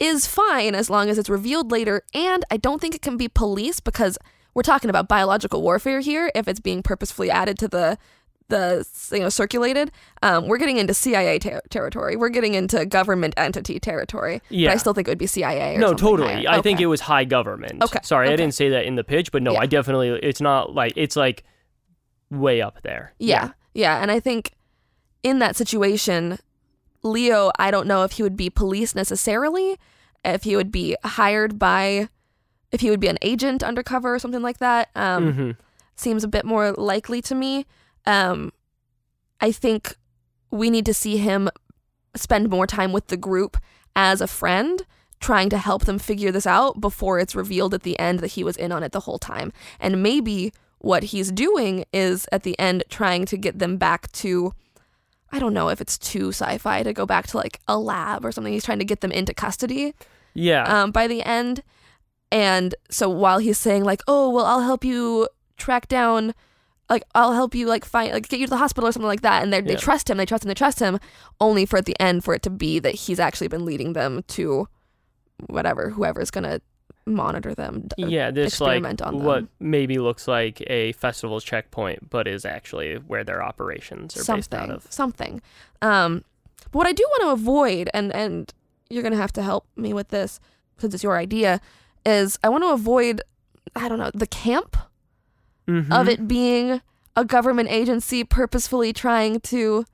is 0.00 0.26
fine 0.26 0.74
as 0.74 0.90
long 0.90 1.08
as 1.08 1.16
it's 1.16 1.30
revealed 1.30 1.70
later, 1.70 2.02
and 2.12 2.44
I 2.50 2.56
don't 2.56 2.80
think 2.80 2.96
it 2.96 3.02
can 3.02 3.16
be 3.16 3.28
police 3.28 3.78
because 3.78 4.18
we're 4.52 4.62
talking 4.62 4.90
about 4.90 5.06
biological 5.06 5.62
warfare 5.62 6.00
here. 6.00 6.32
If 6.34 6.48
it's 6.48 6.58
being 6.60 6.82
purposefully 6.82 7.30
added 7.30 7.56
to 7.60 7.68
the 7.68 7.98
the 8.48 8.86
you 9.12 9.20
know 9.20 9.28
circulated, 9.28 9.90
um, 10.22 10.46
we're 10.48 10.58
getting 10.58 10.76
into 10.76 10.92
CIA 10.94 11.38
ter- 11.38 11.62
territory. 11.70 12.16
We're 12.16 12.28
getting 12.28 12.54
into 12.54 12.84
government 12.86 13.34
entity 13.36 13.80
territory. 13.80 14.42
Yeah. 14.50 14.68
but 14.68 14.74
I 14.74 14.76
still 14.78 14.92
think 14.94 15.08
it 15.08 15.10
would 15.12 15.18
be 15.18 15.26
CIA. 15.26 15.76
Or 15.76 15.78
No, 15.78 15.94
totally. 15.94 16.44
higher. 16.44 16.58
I 16.58 16.60
think 16.60 16.80
it 16.80 16.86
was 16.86 17.00
high 17.00 17.24
government. 17.24 17.82
Okay, 17.82 18.00
Sorry, 18.02 18.28
I 18.28 18.36
didn't 18.36 18.54
say 18.54 18.68
that 18.70 18.84
in 18.84 18.96
the 18.96 19.04
pitch, 19.04 19.32
but 19.32 19.42
no, 19.42 19.52
Yeah. 19.52 19.60
I 19.60 19.66
definitely 19.66 20.08
it's 20.22 20.40
not 20.40 20.74
like 20.74 20.92
it's 20.96 21.16
like 21.16 21.44
way 22.30 22.60
up 22.60 22.82
there. 22.82 23.14
Yeah, 23.18 23.52
yeah, 23.74 24.00
and 24.02 24.10
I 24.10 24.20
think 24.20 24.52
in 25.22 25.38
that 25.38 25.56
situation, 25.56 26.38
Leo, 27.02 27.50
I 27.58 27.70
don't 27.70 27.86
know 27.86 28.02
if 28.04 28.12
he 28.12 28.22
would 28.22 28.36
be 28.36 28.50
police 28.50 28.94
necessarily, 28.94 29.78
if 30.24 30.42
he 30.44 30.54
would 30.56 30.70
be 30.70 30.96
hired 31.04 31.58
by, 31.58 32.08
if 32.72 32.80
he 32.82 32.90
would 32.90 33.00
be 33.00 33.08
an 33.08 33.18
agent 33.22 33.62
undercover 33.62 34.14
or 34.14 34.18
something 34.18 34.42
like 34.42 34.58
that. 34.58 34.90
Um, 34.94 35.32
hmm 35.32 35.50
Seems 35.96 36.24
a 36.24 36.28
bit 36.28 36.44
more 36.44 36.72
likely 36.72 37.22
to 37.22 37.36
me. 37.36 37.66
Um, 38.06 38.52
I 39.40 39.52
think 39.52 39.96
we 40.50 40.70
need 40.70 40.86
to 40.86 40.94
see 40.94 41.16
him 41.16 41.48
spend 42.14 42.48
more 42.48 42.66
time 42.66 42.92
with 42.92 43.08
the 43.08 43.16
group 43.16 43.56
as 43.96 44.20
a 44.20 44.26
friend, 44.26 44.84
trying 45.20 45.48
to 45.50 45.58
help 45.58 45.84
them 45.84 45.98
figure 45.98 46.30
this 46.30 46.46
out 46.46 46.80
before 46.80 47.18
it's 47.18 47.34
revealed 47.34 47.74
at 47.74 47.82
the 47.82 47.98
end 47.98 48.20
that 48.20 48.32
he 48.32 48.44
was 48.44 48.56
in 48.56 48.70
on 48.72 48.82
it 48.82 48.92
the 48.92 49.00
whole 49.00 49.18
time. 49.18 49.52
And 49.80 50.02
maybe 50.02 50.52
what 50.78 51.04
he's 51.04 51.32
doing 51.32 51.84
is 51.92 52.26
at 52.30 52.42
the 52.42 52.58
end 52.58 52.84
trying 52.90 53.24
to 53.26 53.36
get 53.36 53.58
them 53.58 53.76
back 53.78 54.12
to. 54.12 54.52
I 55.32 55.38
don't 55.40 55.54
know 55.54 55.68
if 55.68 55.80
it's 55.80 55.98
too 55.98 56.28
sci-fi 56.28 56.82
to 56.84 56.92
go 56.92 57.06
back 57.06 57.26
to 57.28 57.36
like 57.38 57.58
a 57.66 57.76
lab 57.78 58.24
or 58.24 58.30
something. 58.30 58.52
He's 58.52 58.64
trying 58.64 58.78
to 58.78 58.84
get 58.84 59.00
them 59.00 59.10
into 59.10 59.34
custody 59.34 59.94
Yeah. 60.34 60.62
um, 60.64 60.92
by 60.92 61.08
the 61.08 61.22
end. 61.22 61.62
And 62.30 62.74
so 62.90 63.08
while 63.08 63.38
he's 63.38 63.58
saying 63.58 63.82
like, 63.84 64.02
"Oh, 64.06 64.30
well, 64.30 64.44
I'll 64.44 64.60
help 64.60 64.84
you 64.84 65.28
track 65.56 65.88
down, 65.88 66.34
like, 66.90 67.04
I'll 67.14 67.32
help 67.32 67.54
you 67.54 67.66
like 67.66 67.84
find, 67.84 68.12
like, 68.12 68.28
get 68.28 68.40
you 68.40 68.46
to 68.46 68.50
the 68.50 68.56
hospital 68.56 68.88
or 68.88 68.92
something 68.92 69.06
like 69.06 69.22
that," 69.22 69.42
and 69.42 69.52
they 69.52 69.60
they 69.60 69.76
trust 69.76 70.10
him, 70.10 70.16
they 70.16 70.26
trust 70.26 70.44
him, 70.44 70.48
they 70.48 70.54
trust 70.54 70.80
him, 70.80 70.98
only 71.40 71.66
for 71.66 71.78
at 71.78 71.86
the 71.86 71.98
end 72.00 72.24
for 72.24 72.34
it 72.34 72.42
to 72.42 72.50
be 72.50 72.78
that 72.78 72.94
he's 72.94 73.20
actually 73.20 73.48
been 73.48 73.64
leading 73.64 73.94
them 73.94 74.22
to 74.28 74.68
whatever 75.46 75.90
whoever's 75.90 76.30
gonna 76.30 76.60
monitor 77.06 77.54
them. 77.54 77.88
yeah, 77.96 78.30
this 78.30 78.60
like 78.60 78.76
experiment 78.76 79.02
on 79.02 79.22
what 79.22 79.46
maybe 79.60 79.98
looks 79.98 80.26
like 80.26 80.62
a 80.68 80.92
festival 80.92 81.40
checkpoint, 81.40 82.10
but 82.10 82.26
is 82.26 82.44
actually 82.44 82.94
where 82.96 83.24
their 83.24 83.42
operations 83.42 84.16
are 84.16 84.36
based 84.36 84.54
out 84.54 84.60
something, 84.60 84.70
of. 84.70 84.92
something. 84.92 85.42
Um, 85.82 86.24
but 86.70 86.74
what 86.78 86.86
I 86.86 86.92
do 86.92 87.04
want 87.10 87.22
to 87.22 87.30
avoid, 87.30 87.90
and 87.94 88.14
and 88.14 88.52
you're 88.90 89.02
gonna 89.02 89.16
have 89.16 89.32
to 89.34 89.42
help 89.42 89.66
me 89.76 89.92
with 89.92 90.08
this 90.08 90.40
since 90.78 90.94
it's 90.94 91.02
your 91.02 91.16
idea, 91.16 91.60
is 92.04 92.38
I 92.42 92.48
want 92.48 92.64
to 92.64 92.70
avoid, 92.70 93.22
I 93.76 93.88
don't 93.88 93.98
know, 93.98 94.10
the 94.12 94.26
camp 94.26 94.76
of 95.66 95.74
Mhm. 95.86 96.08
it 96.08 96.28
being 96.28 96.80
a 97.16 97.24
government 97.24 97.68
agency 97.70 98.24
purposefully 98.24 98.92
trying 98.92 99.40
to 99.40 99.84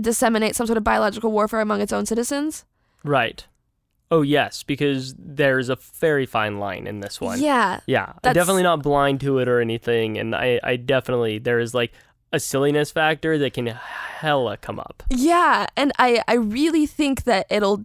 disseminate 0.00 0.54
some 0.56 0.66
sort 0.66 0.76
of 0.76 0.84
biological 0.84 1.30
warfare 1.32 1.60
among 1.60 1.80
its 1.80 1.92
own 1.92 2.06
citizens. 2.06 2.64
Right. 3.02 3.46
Oh 4.10 4.22
yes, 4.22 4.62
because 4.62 5.14
there's 5.18 5.68
a 5.68 5.76
very 5.98 6.26
fine 6.26 6.58
line 6.58 6.86
in 6.86 7.00
this 7.00 7.20
one. 7.20 7.40
Yeah, 7.40 7.80
Yeah, 7.86 8.12
I'm 8.22 8.32
definitely 8.34 8.62
not 8.62 8.82
blind 8.82 9.20
to 9.22 9.38
it 9.38 9.48
or 9.48 9.60
anything, 9.60 10.18
and 10.18 10.34
I, 10.34 10.60
I 10.62 10.76
definitely 10.76 11.38
there 11.38 11.58
is 11.58 11.74
like 11.74 11.92
a 12.32 12.38
silliness 12.38 12.90
factor 12.92 13.38
that 13.38 13.52
can 13.54 13.66
hella 13.66 14.56
come 14.56 14.78
up. 14.78 15.02
yeah, 15.10 15.66
and 15.76 15.92
I 15.98 16.22
I 16.28 16.34
really 16.34 16.86
think 16.86 17.24
that 17.24 17.46
it'll 17.50 17.84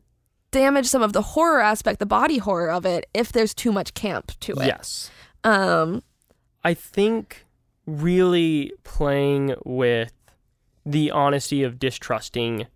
damage 0.52 0.88
some 0.88 1.02
of 1.02 1.14
the 1.14 1.22
horror 1.22 1.62
aspect, 1.62 2.00
the 2.00 2.06
body 2.06 2.38
horror 2.38 2.70
of 2.72 2.86
it, 2.86 3.08
if 3.14 3.32
there's 3.32 3.54
too 3.54 3.72
much 3.72 3.94
camp 3.94 4.32
to 4.42 4.54
it. 4.54 4.66
Yes, 4.68 5.10
Um. 5.44 6.04
I 6.64 6.74
think 6.74 7.46
really 7.86 8.72
playing 8.84 9.56
with 9.66 10.14
the 10.86 11.12
honesty 11.12 11.64
of 11.64 11.80
distrusting 11.80 12.68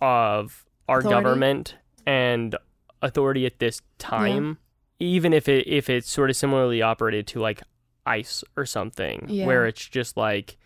of 0.00 0.64
our 0.88 0.98
Authority. 1.00 1.14
government 1.22 1.74
and 2.06 2.56
authority 3.02 3.46
at 3.46 3.58
this 3.58 3.80
time, 3.98 4.58
even 4.98 5.32
if 5.32 5.48
it 5.48 5.66
if 5.66 5.88
it's 5.90 6.10
sort 6.10 6.30
of 6.30 6.36
similarly 6.36 6.82
operated 6.82 7.26
to 7.28 7.40
like 7.40 7.62
ICE 8.06 8.42
or 8.56 8.66
something, 8.66 9.26
Yeah. 9.28 9.46
where 9.46 9.66
it's 9.66 9.86
just 9.86 10.16
like 10.16 10.56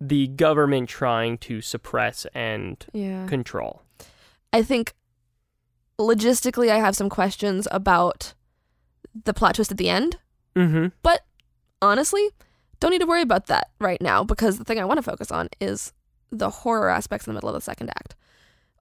the 0.00 0.28
government 0.28 0.88
trying 0.88 1.38
to 1.38 1.60
suppress 1.60 2.26
and 2.34 2.84
Yeah. 2.92 3.26
control. 3.26 3.82
I 4.52 4.62
think 4.62 4.94
logistically, 5.98 6.70
I 6.70 6.78
have 6.78 6.96
some 6.96 7.08
questions 7.10 7.66
about 7.70 8.34
the 9.24 9.34
plot 9.34 9.56
twist 9.56 9.70
at 9.70 9.76
the 9.78 9.90
end. 9.90 10.18
Mm-hmm. 10.56 10.86
But 11.02 11.24
honestly, 11.82 12.28
don't 12.80 12.90
need 12.90 13.00
to 13.00 13.06
worry 13.06 13.22
about 13.22 13.46
that 13.46 13.70
right 13.78 14.00
now 14.00 14.24
because 14.24 14.58
the 14.58 14.64
thing 14.64 14.78
I 14.78 14.84
want 14.84 14.98
to 14.98 15.02
focus 15.02 15.30
on 15.30 15.48
is 15.60 15.92
the 16.30 16.50
horror 16.50 16.88
aspects 16.90 17.26
in 17.26 17.32
the 17.32 17.34
middle 17.36 17.48
of 17.48 17.54
the 17.54 17.60
second 17.60 17.90
act. 17.90 18.14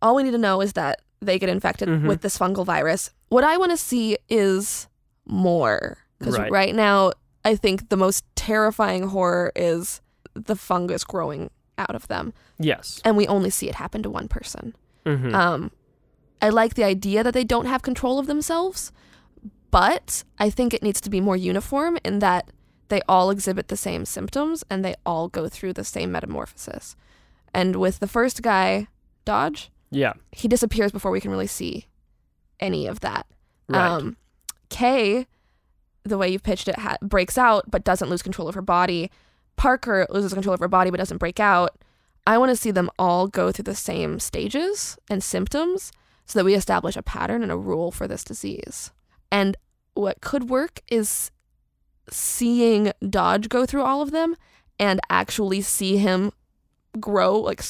All 0.02 0.16
we 0.16 0.24
need 0.24 0.32
to 0.32 0.38
know 0.38 0.62
is 0.62 0.74
that 0.74 1.02
they 1.22 1.38
get 1.38 1.50
infected 1.50 1.90
Mhm. 1.90 2.08
with 2.08 2.22
this 2.22 2.38
fungal 2.38 2.66
virus. 2.66 3.12
What 3.30 3.44
I 3.44 3.58
want 3.58 3.72
to 3.72 3.78
see 3.78 4.18
is 4.30 4.88
more. 5.26 5.98
Because 6.18 6.38
Right. 6.38 6.52
right. 6.52 6.76
now, 6.76 7.12
I 7.46 7.56
think 7.56 7.90
the 7.90 7.98
most 7.98 8.24
terrifying 8.36 9.08
horror 9.10 9.52
is 9.56 10.02
the 10.34 10.56
fungus 10.56 11.04
growing 11.04 11.50
out 11.78 11.96
of 11.96 12.08
them. 12.08 12.34
Yes. 12.58 13.02
And 13.06 13.16
we 13.18 13.28
only 13.28 13.50
see 13.50 13.68
it 13.70 13.76
happen 13.76 14.04
to 14.04 14.10
one 14.10 14.28
person. 14.28 14.76
Mm-hmm. 15.06 15.34
Um, 15.34 15.72
I 16.42 16.50
like 16.50 16.76
the 16.76 16.84
idea 16.84 17.24
that 17.24 17.34
they 17.34 17.44
don't 17.44 17.66
have 17.66 17.82
control 17.82 18.20
of 18.20 18.28
themselves, 18.28 18.92
but 19.72 20.24
I 20.38 20.50
think 20.50 20.74
it 20.74 20.84
needs 20.84 21.02
to 21.02 21.10
be 21.10 21.22
more 21.22 21.38
uniform 21.38 21.98
in 22.04 22.20
that 22.20 22.50
they 22.90 23.02
all 23.08 23.30
exhibit 23.30 23.68
the 23.68 23.78
same 23.78 24.06
symptoms 24.06 24.64
and 24.70 24.84
they 24.84 24.96
all 25.06 25.28
go 25.28 25.48
through 25.48 25.74
the 25.74 25.84
same 25.84 26.12
metamorphosis. 26.12 26.96
And 27.54 27.76
with 27.76 28.00
the 28.00 28.08
first 28.08 28.42
guy, 28.42 28.88
Dodge, 29.26 29.72
yeah. 29.92 30.14
he 30.32 30.48
disappears 30.48 30.92
before 30.92 31.12
we 31.12 31.22
can 31.22 31.32
really 31.32 31.48
see 31.48 31.88
any 32.60 32.88
of 32.88 33.00
that. 33.02 33.28
Right. 33.68 33.88
Um, 33.88 34.18
Kay 34.70 35.28
the 36.04 36.18
way 36.18 36.30
you've 36.30 36.44
pitched 36.44 36.68
it, 36.68 36.78
ha- 36.80 36.98
breaks 37.02 37.38
out 37.38 37.70
but 37.70 37.84
doesn't 37.84 38.10
lose 38.10 38.22
control 38.22 38.48
of 38.48 38.56
her 38.56 38.62
body. 38.62 39.12
Parker 39.56 40.08
loses 40.10 40.34
control 40.34 40.54
of 40.54 40.60
her 40.60 40.68
body 40.68 40.90
but 40.90 40.98
doesn't 40.98 41.18
break 41.18 41.40
out. 41.40 41.78
I 42.26 42.38
want 42.38 42.50
to 42.50 42.56
see 42.56 42.72
them 42.72 42.90
all 43.00 43.28
go 43.28 43.52
through 43.52 43.64
the 43.64 43.76
same 43.76 44.20
stages 44.20 44.98
and 45.10 45.24
symptoms 45.24 45.92
so 46.26 46.40
that 46.40 46.46
we 46.46 46.54
establish 46.54 46.96
a 46.96 47.02
pattern 47.02 47.44
and 47.44 47.52
a 47.52 47.58
rule 47.58 47.92
for 47.92 48.08
this 48.08 48.24
disease. 48.24 48.92
And 49.32 49.58
what 49.94 50.22
could 50.22 50.50
work 50.50 50.82
is 50.90 51.32
seeing 52.10 52.92
Dodge 53.08 53.50
go 53.50 53.66
through 53.66 53.84
all 53.84 54.02
of 54.02 54.12
them 54.12 54.36
and 54.80 55.00
actually 55.10 55.62
see 55.62 55.98
him 55.98 56.32
grow, 57.00 57.38
like 57.38 57.62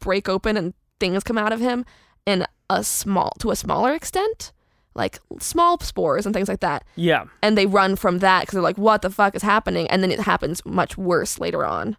break 0.00 0.28
open 0.28 0.56
and 0.56 0.74
things 0.98 1.22
come 1.22 1.38
out 1.38 1.52
of 1.52 1.60
him 1.60 1.84
in 2.26 2.46
a 2.70 2.82
small 2.82 3.32
to 3.38 3.50
a 3.50 3.56
smaller 3.56 3.92
extent, 3.94 4.52
like 4.94 5.18
small 5.38 5.78
spores 5.80 6.24
and 6.24 6.34
things 6.34 6.48
like 6.48 6.60
that. 6.60 6.84
Yeah. 6.96 7.26
And 7.42 7.58
they 7.58 7.66
run 7.66 7.96
from 7.96 8.18
that 8.18 8.40
because 8.40 8.54
they're 8.54 8.62
like, 8.62 8.78
"What 8.78 9.02
the 9.02 9.10
fuck 9.10 9.34
is 9.34 9.42
happening?" 9.42 9.86
And 9.88 10.02
then 10.02 10.10
it 10.10 10.20
happens 10.20 10.64
much 10.64 10.96
worse 10.96 11.38
later 11.38 11.64
on 11.64 11.96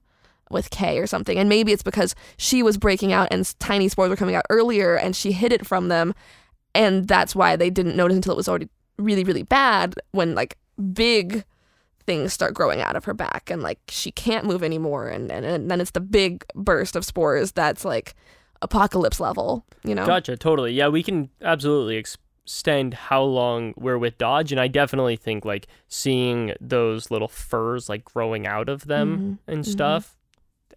with 0.49 0.69
Kay 0.69 0.99
or 0.99 1.07
something. 1.07 1.37
And 1.37 1.47
maybe 1.49 1.71
it's 1.71 1.83
because 1.83 2.15
she 2.37 2.63
was 2.63 2.77
breaking 2.77 3.13
out 3.13 3.27
and 3.31 3.53
tiny 3.59 3.87
spores 3.89 4.09
were 4.09 4.15
coming 4.15 4.35
out 4.35 4.45
earlier, 4.49 4.95
and 4.95 5.15
she 5.15 5.31
hid 5.31 5.53
it 5.53 5.65
from 5.65 5.87
them, 5.87 6.15
and 6.75 7.07
that's 7.07 7.35
why 7.35 7.55
they 7.55 7.69
didn't 7.71 7.95
notice 7.95 8.15
until 8.15 8.33
it 8.33 8.37
was 8.37 8.47
already 8.47 8.69
really, 8.99 9.23
really 9.23 9.43
bad 9.43 9.95
when 10.11 10.35
like 10.35 10.57
big 10.93 11.43
things 12.05 12.31
start 12.33 12.53
growing 12.53 12.81
out 12.81 12.95
of 12.95 13.05
her 13.05 13.13
back 13.15 13.49
and 13.49 13.63
like 13.63 13.79
she 13.89 14.11
can't 14.11 14.45
move 14.45 14.61
anymore 14.63 15.07
and, 15.07 15.31
and, 15.31 15.43
and 15.45 15.71
then 15.71 15.81
it's 15.81 15.91
the 15.91 15.99
big 15.99 16.45
burst 16.53 16.95
of 16.95 17.03
spores 17.03 17.51
that's 17.53 17.83
like 17.83 18.13
apocalypse 18.61 19.19
level 19.19 19.65
you 19.83 19.95
know 19.95 20.05
Gotcha. 20.05 20.37
Totally. 20.37 20.73
Yeah, 20.73 20.87
we 20.89 21.01
can 21.01 21.29
absolutely 21.41 21.97
ex- 21.97 22.17
extend 22.43 22.93
how 22.93 23.23
long 23.23 23.73
we're 23.75 23.97
with 23.97 24.19
Dodge, 24.19 24.51
and 24.51 24.61
I 24.61 24.67
definitely 24.67 25.15
think 25.15 25.45
like 25.45 25.65
seeing 25.87 26.53
those 26.61 27.09
little 27.09 27.27
furs 27.27 27.89
like 27.89 28.05
growing 28.05 28.45
out 28.45 28.69
of 28.69 28.85
them 28.85 29.39
Mhm, 29.47 29.51
and 29.51 29.63
mhm. 29.63 29.67
stuff. 29.67 30.15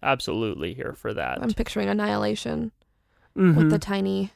Absolutely 0.01 0.73
here 0.73 0.93
for 0.93 1.13
that. 1.13 1.39
i'm 1.43 1.53
picturing 1.53 1.87
annihilation 1.87 2.71
Mhm. 3.37 3.55
with 3.55 3.69
the 3.69 3.77
tiny 3.77 4.31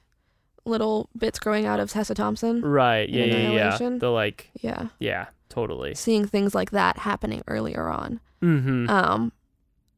little 0.65 1.09
bits 1.17 1.39
growing 1.39 1.65
out 1.65 1.79
of 1.79 1.89
tessa 1.91 2.13
thompson 2.15 2.61
right. 2.61 3.09
Yeah. 3.09 3.25
Yeah. 3.25 3.77
Yeah. 3.79 3.89
The 3.99 4.09
like. 4.09 4.49
yeah 4.61 4.87
Yeah. 4.99 5.25
Totally. 5.49 5.93
seeing 5.95 6.25
things 6.25 6.55
like 6.55 6.71
that 6.71 6.99
happening 6.99 7.41
earlier 7.47 7.87
on 7.89 8.19
Mm-hmm. 8.41 8.89
um 8.89 9.31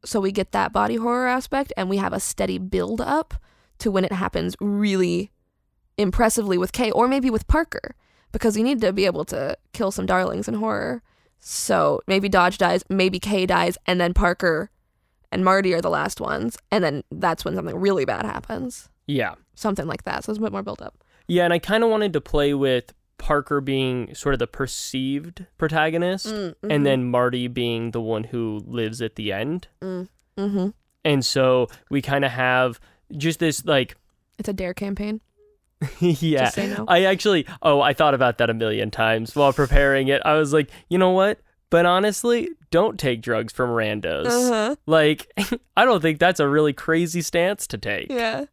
so 0.04 0.20
we 0.20 0.30
get 0.30 0.52
that 0.52 0.72
body 0.72 0.96
horror 0.96 1.26
aspect 1.26 1.72
and 1.76 1.88
we 1.90 1.96
have 1.96 2.12
a 2.12 2.20
steady 2.20 2.58
build 2.58 3.00
up 3.00 3.34
to 3.78 3.90
when 3.90 4.04
it 4.04 4.12
happens 4.12 4.54
really 4.60 5.32
impressively 5.98 6.56
with 6.58 6.72
Kay 6.72 6.90
or 6.90 7.08
maybe 7.08 7.28
with 7.30 7.46
Parker 7.48 7.94
because 8.32 8.56
you 8.56 8.62
need 8.62 8.80
to 8.82 8.92
be 8.92 9.06
able 9.06 9.24
to 9.26 9.56
kill 9.72 9.90
some 9.90 10.06
darlings 10.06 10.46
in 10.46 10.54
horror. 10.54 11.02
So 11.38 12.00
maybe 12.06 12.28
Dodge 12.28 12.58
dies, 12.58 12.84
maybe 12.88 13.18
Kay 13.18 13.46
dies, 13.46 13.78
and 13.86 14.00
then 14.00 14.14
Parker 14.14 14.70
and 15.32 15.44
Marty 15.44 15.74
are 15.74 15.80
the 15.80 15.90
last 15.90 16.20
ones, 16.20 16.56
and 16.70 16.84
then 16.84 17.02
that's 17.10 17.44
when 17.44 17.54
something 17.54 17.76
really 17.76 18.04
bad 18.04 18.24
happens. 18.24 18.88
Yeah. 19.06 19.34
Something 19.54 19.86
like 19.86 20.02
that. 20.04 20.24
So 20.24 20.30
it's 20.32 20.38
a 20.38 20.42
bit 20.42 20.52
more 20.52 20.62
build 20.62 20.82
up. 20.82 20.94
Yeah, 21.28 21.44
and 21.44 21.52
I 21.52 21.58
kind 21.58 21.82
of 21.82 21.90
wanted 21.90 22.12
to 22.12 22.20
play 22.20 22.54
with 22.54 22.92
Parker 23.18 23.60
being 23.60 24.14
sort 24.14 24.34
of 24.34 24.38
the 24.38 24.46
perceived 24.46 25.46
protagonist, 25.58 26.26
Mm-hmm. 26.26 26.70
and 26.70 26.84
then 26.86 27.10
Marty 27.10 27.48
being 27.48 27.90
the 27.92 28.00
one 28.00 28.24
who 28.24 28.62
lives 28.66 29.00
at 29.00 29.16
the 29.16 29.32
end. 29.32 29.68
mm-hmm. 29.82 30.68
And 31.04 31.24
so 31.24 31.68
we 31.88 32.02
kind 32.02 32.24
of 32.24 32.32
have 32.32 32.80
just 33.16 33.38
this 33.38 33.64
like, 33.64 33.96
it's 34.38 34.48
a 34.48 34.52
dare 34.52 34.74
campaign. 34.74 35.20
yeah. 36.00 36.50
No. 36.56 36.84
I 36.88 37.04
actually, 37.04 37.46
oh, 37.62 37.80
I 37.80 37.92
thought 37.92 38.14
about 38.14 38.38
that 38.38 38.50
a 38.50 38.54
million 38.54 38.90
times 38.90 39.34
while 39.36 39.52
preparing 39.52 40.08
it. 40.08 40.20
I 40.24 40.34
was 40.34 40.52
like, 40.52 40.68
you 40.88 40.98
know 40.98 41.10
what? 41.10 41.38
But 41.70 41.86
honestly, 41.86 42.48
don't 42.70 42.98
take 42.98 43.22
drugs 43.22 43.52
from 43.52 43.70
randos. 43.70 44.26
Uh-huh. 44.26 44.76
Like, 44.86 45.30
I 45.76 45.84
don't 45.84 46.00
think 46.02 46.18
that's 46.18 46.40
a 46.40 46.48
really 46.48 46.72
crazy 46.72 47.22
stance 47.22 47.66
to 47.68 47.78
take. 47.78 48.10
Yeah. 48.10 48.46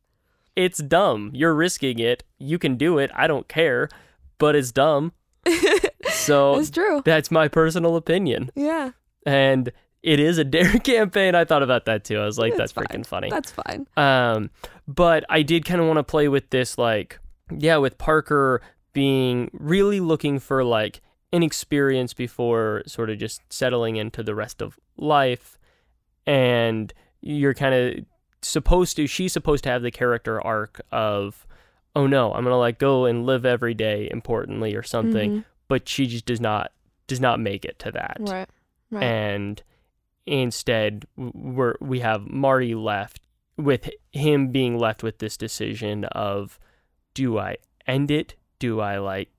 It's 0.55 0.77
dumb. 0.79 1.31
You're 1.33 1.53
risking 1.55 1.99
it. 1.99 2.23
You 2.39 2.59
can 2.59 2.75
do 2.75 2.97
it. 2.99 3.09
I 3.15 3.27
don't 3.27 3.47
care, 3.47 3.89
but 4.37 4.55
it's 4.55 4.71
dumb. 4.71 5.13
so 6.11 6.59
It's 6.59 6.69
true. 6.69 7.01
that's 7.03 7.31
my 7.31 7.47
personal 7.47 7.95
opinion. 7.95 8.51
Yeah. 8.55 8.91
And 9.25 9.71
it 10.03 10.19
is 10.19 10.37
a 10.37 10.43
dare 10.55 10.77
campaign. 10.79 11.35
I 11.35 11.45
thought 11.45 11.63
about 11.63 11.85
that 11.85 12.03
too. 12.03 12.19
I 12.19 12.25
was 12.25 12.37
like, 12.37 12.55
that's 12.55 12.73
freaking 12.73 13.05
funny. 13.05 13.29
That's 13.29 13.51
fine. 13.51 13.87
Um, 13.97 14.51
but 14.87 15.25
I 15.29 15.41
did 15.41 15.65
kind 15.65 15.81
of 15.81 15.87
want 15.87 15.97
to 15.97 16.03
play 16.03 16.27
with 16.27 16.49
this, 16.49 16.77
like, 16.77 17.19
yeah, 17.57 17.77
with 17.77 17.97
Parker 17.97 18.61
being 18.93 19.49
really 19.53 19.99
looking 19.99 20.39
for 20.39 20.63
like 20.63 21.01
an 21.31 21.41
experience 21.41 22.13
before 22.13 22.83
sort 22.85 23.09
of 23.09 23.17
just 23.17 23.41
settling 23.49 23.95
into 23.95 24.21
the 24.21 24.35
rest 24.35 24.61
of 24.61 24.77
life. 24.97 25.57
And 26.27 26.93
you're 27.21 27.53
kind 27.53 27.73
of 27.73 28.05
supposed 28.47 28.95
to, 28.97 29.07
she's 29.07 29.33
supposed 29.33 29.63
to 29.65 29.69
have 29.69 29.81
the 29.81 29.91
character 29.91 30.41
arc 30.41 30.81
of, 30.91 31.45
oh 31.95 32.07
no, 32.07 32.33
I'm 32.33 32.43
to 32.45 32.55
like 32.55 32.79
go 32.79 33.05
and 33.05 33.25
live 33.25 33.45
every 33.45 33.73
day, 33.73 34.09
importantly, 34.11 34.75
or 34.75 34.83
something. 34.83 35.31
Mhm. 35.31 35.45
But 35.67 35.87
she 35.89 36.07
just 36.07 36.25
does 36.25 36.41
not, 36.41 36.71
does 37.07 37.19
not 37.19 37.39
make 37.39 37.65
it 37.65 37.79
to 37.79 37.91
that 37.91 38.17
Right. 38.19 38.49
Right. 38.91 39.03
and 39.03 39.63
instead 40.25 41.05
we're 41.17 41.75
we 41.81 41.99
have 41.99 42.27
Marty 42.27 42.75
left 42.75 43.19
with 43.57 43.89
him 44.11 44.47
being 44.49 44.77
left 44.77 45.03
with 45.03 45.17
this 45.19 45.35
decision 45.35 46.05
of 46.05 46.59
do 47.13 47.37
I 47.37 47.57
end 47.87 48.09
it? 48.09 48.35
Do 48.59 48.79
I 48.79 48.97
like 48.99 49.29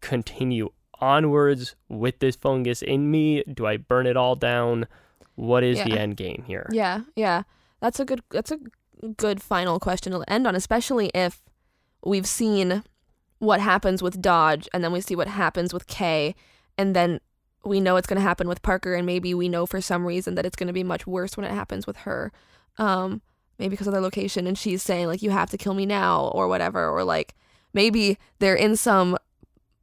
continue 0.00 0.70
onwards 1.00 1.74
with 1.88 2.18
this 2.20 2.36
fungus 2.36 2.80
in 2.82 3.10
me? 3.10 3.42
Do 3.44 3.66
I 3.66 3.76
burn 3.76 4.06
it 4.06 4.16
all 4.16 4.34
down? 4.36 4.86
What 5.34 5.62
is 5.64 5.78
the 5.82 5.98
end 5.98 6.16
game 6.16 6.44
here? 6.46 6.68
Yeah, 6.72 7.00
yeah. 7.16 7.42
That's 7.82 7.98
a 7.98 8.04
good 8.04 8.22
that's 8.30 8.52
a 8.52 8.60
good 9.16 9.42
final 9.42 9.80
question 9.80 10.12
to 10.12 10.22
end 10.28 10.46
on, 10.46 10.54
especially 10.54 11.10
if 11.14 11.42
we've 12.04 12.28
seen 12.28 12.84
what 13.40 13.58
happens 13.60 14.00
with 14.00 14.22
Dodge 14.22 14.68
and 14.72 14.84
then 14.84 14.92
we 14.92 15.00
see 15.00 15.16
what 15.16 15.26
happens 15.26 15.74
with 15.74 15.88
Kay 15.88 16.36
and 16.78 16.94
then 16.94 17.20
we 17.64 17.80
know 17.80 17.96
it's 17.96 18.06
going 18.06 18.20
to 18.20 18.22
happen 18.22 18.48
with 18.48 18.62
Parker 18.62 18.94
and 18.94 19.04
maybe 19.04 19.34
we 19.34 19.48
know 19.48 19.66
for 19.66 19.80
some 19.80 20.06
reason 20.06 20.36
that 20.36 20.46
it's 20.46 20.54
going 20.54 20.68
to 20.68 20.72
be 20.72 20.84
much 20.84 21.08
worse 21.08 21.36
when 21.36 21.44
it 21.44 21.50
happens 21.50 21.84
with 21.84 21.98
her. 21.98 22.32
Um 22.78 23.20
maybe 23.58 23.70
because 23.70 23.88
of 23.88 23.92
their 23.92 24.00
location 24.00 24.46
and 24.46 24.56
she's 24.56 24.82
saying 24.82 25.08
like 25.08 25.20
you 25.20 25.30
have 25.30 25.50
to 25.50 25.58
kill 25.58 25.74
me 25.74 25.84
now 25.84 26.26
or 26.34 26.46
whatever 26.46 26.88
or 26.88 27.02
like 27.02 27.34
maybe 27.74 28.16
they're 28.38 28.54
in 28.54 28.76
some 28.76 29.18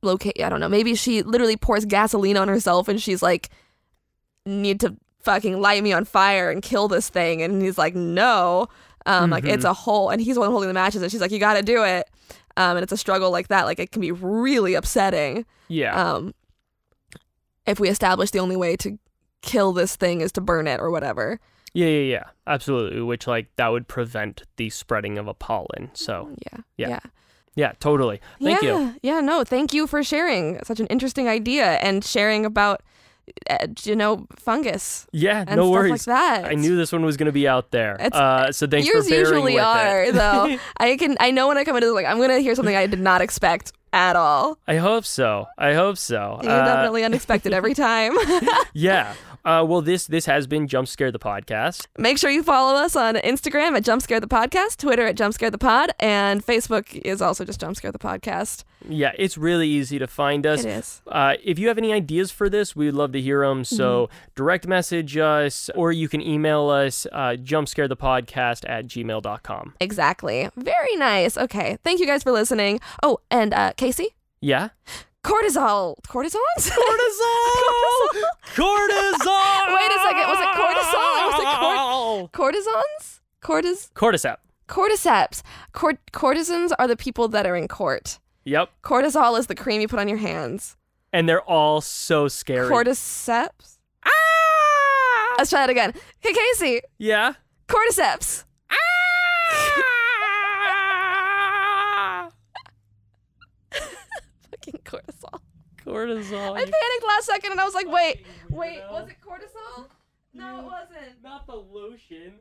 locate 0.01 0.41
I 0.41 0.47
don't 0.47 0.61
know. 0.61 0.69
Maybe 0.69 0.95
she 0.95 1.21
literally 1.21 1.57
pours 1.57 1.83
gasoline 1.83 2.37
on 2.37 2.47
herself 2.47 2.87
and 2.87 3.01
she's 3.01 3.21
like 3.21 3.49
need 4.45 4.79
to 4.79 4.95
fucking 5.21 5.59
light 5.61 5.83
me 5.83 5.91
on 5.93 6.05
fire 6.05 6.49
and 6.49 6.61
kill 6.61 6.87
this 6.87 7.09
thing 7.09 7.41
and 7.41 7.61
he's 7.61 7.77
like 7.77 7.93
no 7.95 8.67
um 9.05 9.29
like 9.29 9.43
Mhm. 9.43 9.53
it's 9.53 9.65
a 9.65 9.73
whole 9.73 10.09
and 10.09 10.21
he's 10.21 10.35
the 10.35 10.39
one 10.41 10.49
holding 10.51 10.67
the 10.69 10.73
matches 10.73 11.01
and 11.01 11.11
she's 11.11 11.21
like 11.21 11.31
you 11.31 11.39
got 11.39 11.55
to 11.55 11.61
do 11.61 11.83
it 11.83 12.09
um 12.57 12.77
and 12.77 12.83
it's 12.83 12.91
a 12.93 12.97
struggle 12.97 13.29
like 13.31 13.49
that 13.49 13.65
like 13.65 13.79
it 13.79 13.91
can 13.91 14.01
be 14.01 14.11
really 14.11 14.75
upsetting 14.75 15.45
Yeah. 15.67 15.93
um 16.15 16.33
if 17.65 17.79
we 17.79 17.89
establish 17.89 18.31
the 18.31 18.39
only 18.39 18.55
way 18.55 18.75
to 18.77 18.97
kill 19.41 19.73
this 19.73 19.95
thing 19.95 20.21
is 20.21 20.31
to 20.33 20.41
burn 20.41 20.67
it 20.67 20.79
or 20.79 20.89
whatever 20.91 21.39
yeah, 21.71 21.85
yeah, 21.85 21.99
yeah. 22.01 22.23
Absolutely. 22.47 22.99
Which 23.03 23.27
like 23.27 23.55
that 23.57 23.67
would 23.67 23.87
prevent 23.87 24.41
the 24.57 24.71
spreading 24.71 25.19
of 25.19 25.27
a 25.27 25.35
pollen. 25.35 25.91
So 25.93 26.29
yeah 26.51 26.61
Yeah. 26.77 26.87
yeah 26.89 26.99
yeah, 27.53 27.71
totally. 27.79 28.21
Thank 28.41 28.63
yeah, 28.63 28.69
you. 28.79 28.95
Yeah, 29.03 29.19
no, 29.19 29.43
thank 29.43 29.71
you 29.73 29.85
for 29.85 30.01
sharing 30.03 30.59
such 30.63 30.79
an 30.79 30.87
interesting 30.87 31.27
idea 31.27 31.73
and 31.73 32.03
sharing 32.03 32.43
about, 32.45 32.81
you 33.83 33.95
know, 33.95 34.27
fungus 34.37 35.07
Yeah, 35.11 35.43
no 35.43 35.63
stuff 35.63 35.69
worries. 35.71 35.91
like 35.91 36.01
that. 36.05 36.45
I 36.45 36.55
knew 36.55 36.75
this 36.75 36.91
one 36.91 37.03
was 37.03 37.17
gonna 37.17 37.31
be 37.31 37.47
out 37.47 37.71
there. 37.71 37.97
Uh, 37.99 38.51
so 38.51 38.67
thanks 38.67 38.87
Yours 38.87 39.05
for 39.05 39.09
bearing 39.09 39.25
usually 39.25 39.55
with 39.55 39.63
are, 39.63 40.03
it. 40.03 40.13
though. 40.13 40.57
I 40.77 40.95
can, 40.97 41.17
I 41.19 41.31
know 41.31 41.47
when 41.47 41.57
I 41.57 41.63
come 41.63 41.75
into 41.75 41.87
this, 41.87 41.93
like, 41.93 42.05
I'm 42.05 42.19
gonna 42.19 42.39
hear 42.39 42.55
something 42.55 42.75
I 42.75 42.87
did 42.87 42.99
not 42.99 43.21
expect 43.21 43.73
at 43.93 44.15
all. 44.15 44.57
I 44.67 44.77
hope 44.77 45.05
so. 45.05 45.47
I 45.57 45.73
hope 45.73 45.97
so. 45.97 46.39
You're 46.43 46.51
Uh, 46.51 46.65
definitely 46.65 47.03
unexpected 47.03 47.53
every 47.53 47.73
time. 47.89 48.13
yeah. 48.73 49.13
Uh, 49.45 49.63
well, 49.65 49.81
this 49.81 50.05
this 50.07 50.25
has 50.25 50.47
been 50.47 50.67
Jump 50.67 50.87
Scare 50.87 51.11
the 51.13 51.19
podcast. 51.19 51.87
Make 51.97 52.17
sure 52.17 52.29
you 52.29 52.43
follow 52.43 52.77
us 52.77 52.95
on 52.97 53.15
Instagram 53.15 53.71
at 53.71 53.85
Jump 53.85 54.01
Scare 54.01 54.19
the 54.19 54.27
Podcast, 54.27 54.77
Twitter 54.77 55.05
at 55.07 55.15
Jump 55.15 55.33
Scare 55.33 55.49
the 55.49 55.57
Pod, 55.57 55.91
and 55.99 56.45
Facebook 56.45 56.93
is 57.05 57.21
also 57.21 57.45
just 57.45 57.59
Jump 57.61 57.77
Scare 57.77 57.93
the 57.93 57.99
Podcast. 57.99 58.65
Yeah, 58.87 59.13
it's 59.17 59.37
really 59.37 59.67
easy 59.69 59.97
to 59.97 60.07
find 60.07 60.45
us. 60.45 60.65
It 60.65 60.69
is. 60.69 61.01
Uh, 61.07 61.35
if 61.43 61.57
you 61.57 61.69
have 61.69 61.77
any 61.77 61.93
ideas 61.93 62.31
for 62.31 62.49
this, 62.49 62.75
we'd 62.75 62.91
love 62.91 63.13
to 63.13 63.21
hear 63.21 63.47
them. 63.47 63.63
So 63.63 63.89
Mm-hmm. 64.07 64.13
direct 64.35 64.67
message 64.67 65.15
us, 65.17 65.69
or 65.73 65.91
you 65.93 66.09
can 66.09 66.21
email 66.21 66.69
us 66.69 67.07
uh, 67.11 67.35
jumpscarethepodcast 67.41 68.67
at 68.69 68.87
gmail.com. 68.87 69.73
Exactly. 69.79 70.49
Very 70.55 70.95
nice. 70.95 71.37
Okay. 71.37 71.77
Thank 71.83 71.99
you 71.99 72.05
guys 72.05 72.23
for 72.23 72.31
listening. 72.31 72.79
Oh, 73.03 73.19
and 73.31 73.53
uh, 73.53 73.73
Casey, 73.79 74.09
Yeah? 74.41 74.69
cortisol. 75.23 75.95
Cortisons? 76.05 76.35
Cortisol! 76.83 78.07
Cortisol! 78.55 79.75
Wait 79.75 79.91
a 79.91 79.99
second, 80.03 80.25
was 80.27 80.39
it 80.39 80.51
cortisol 80.59 81.07
or 81.15 81.25
was 81.29 81.39
it 81.39 81.47
cortisol? 81.63 82.31
Cortisons? 82.31 83.21
Cortis 83.41 83.89
Cordyceps. 83.93 84.37
cordyceps. 84.67 85.41
Cort- 85.71 86.11
courtesans 86.11 86.73
are 86.73 86.87
the 86.87 86.97
people 86.97 87.29
that 87.29 87.45
are 87.45 87.55
in 87.55 87.69
court. 87.69 88.19
Yep. 88.43 88.69
Cortisol 88.83 89.39
is 89.39 89.47
the 89.47 89.55
cream 89.55 89.79
you 89.79 89.87
put 89.87 89.99
on 89.99 90.09
your 90.09 90.17
hands. 90.17 90.75
and 91.13 91.27
they're 91.29 91.41
all 91.49 91.79
so 91.79 92.27
scary. 92.27 92.69
Cordyceps. 92.69 93.77
ah! 94.05 95.35
Let's 95.37 95.51
try 95.51 95.61
that 95.61 95.69
again. 95.69 95.93
Hey, 96.19 96.33
Casey. 96.33 96.81
Yeah. 96.97 97.33
Cordyceps. 97.69 98.43
Ah! 98.69 98.75
Fucking 104.71 104.81
cortisol. 104.85 105.39
Cortisol. 105.85 106.51
I 106.55 106.61
panicked 106.61 107.07
last 107.07 107.25
second 107.25 107.51
and 107.51 107.61
I 107.61 107.65
was 107.65 107.73
like, 107.73 107.87
wait, 107.87 108.25
wait, 108.49 108.81
was 108.91 109.09
it 109.09 109.17
cortisol? 109.25 109.85
No, 110.33 110.59
it 110.59 110.63
wasn't. 110.65 111.23
Not 111.23 111.47
the 111.47 111.55
lotion. 111.55 112.33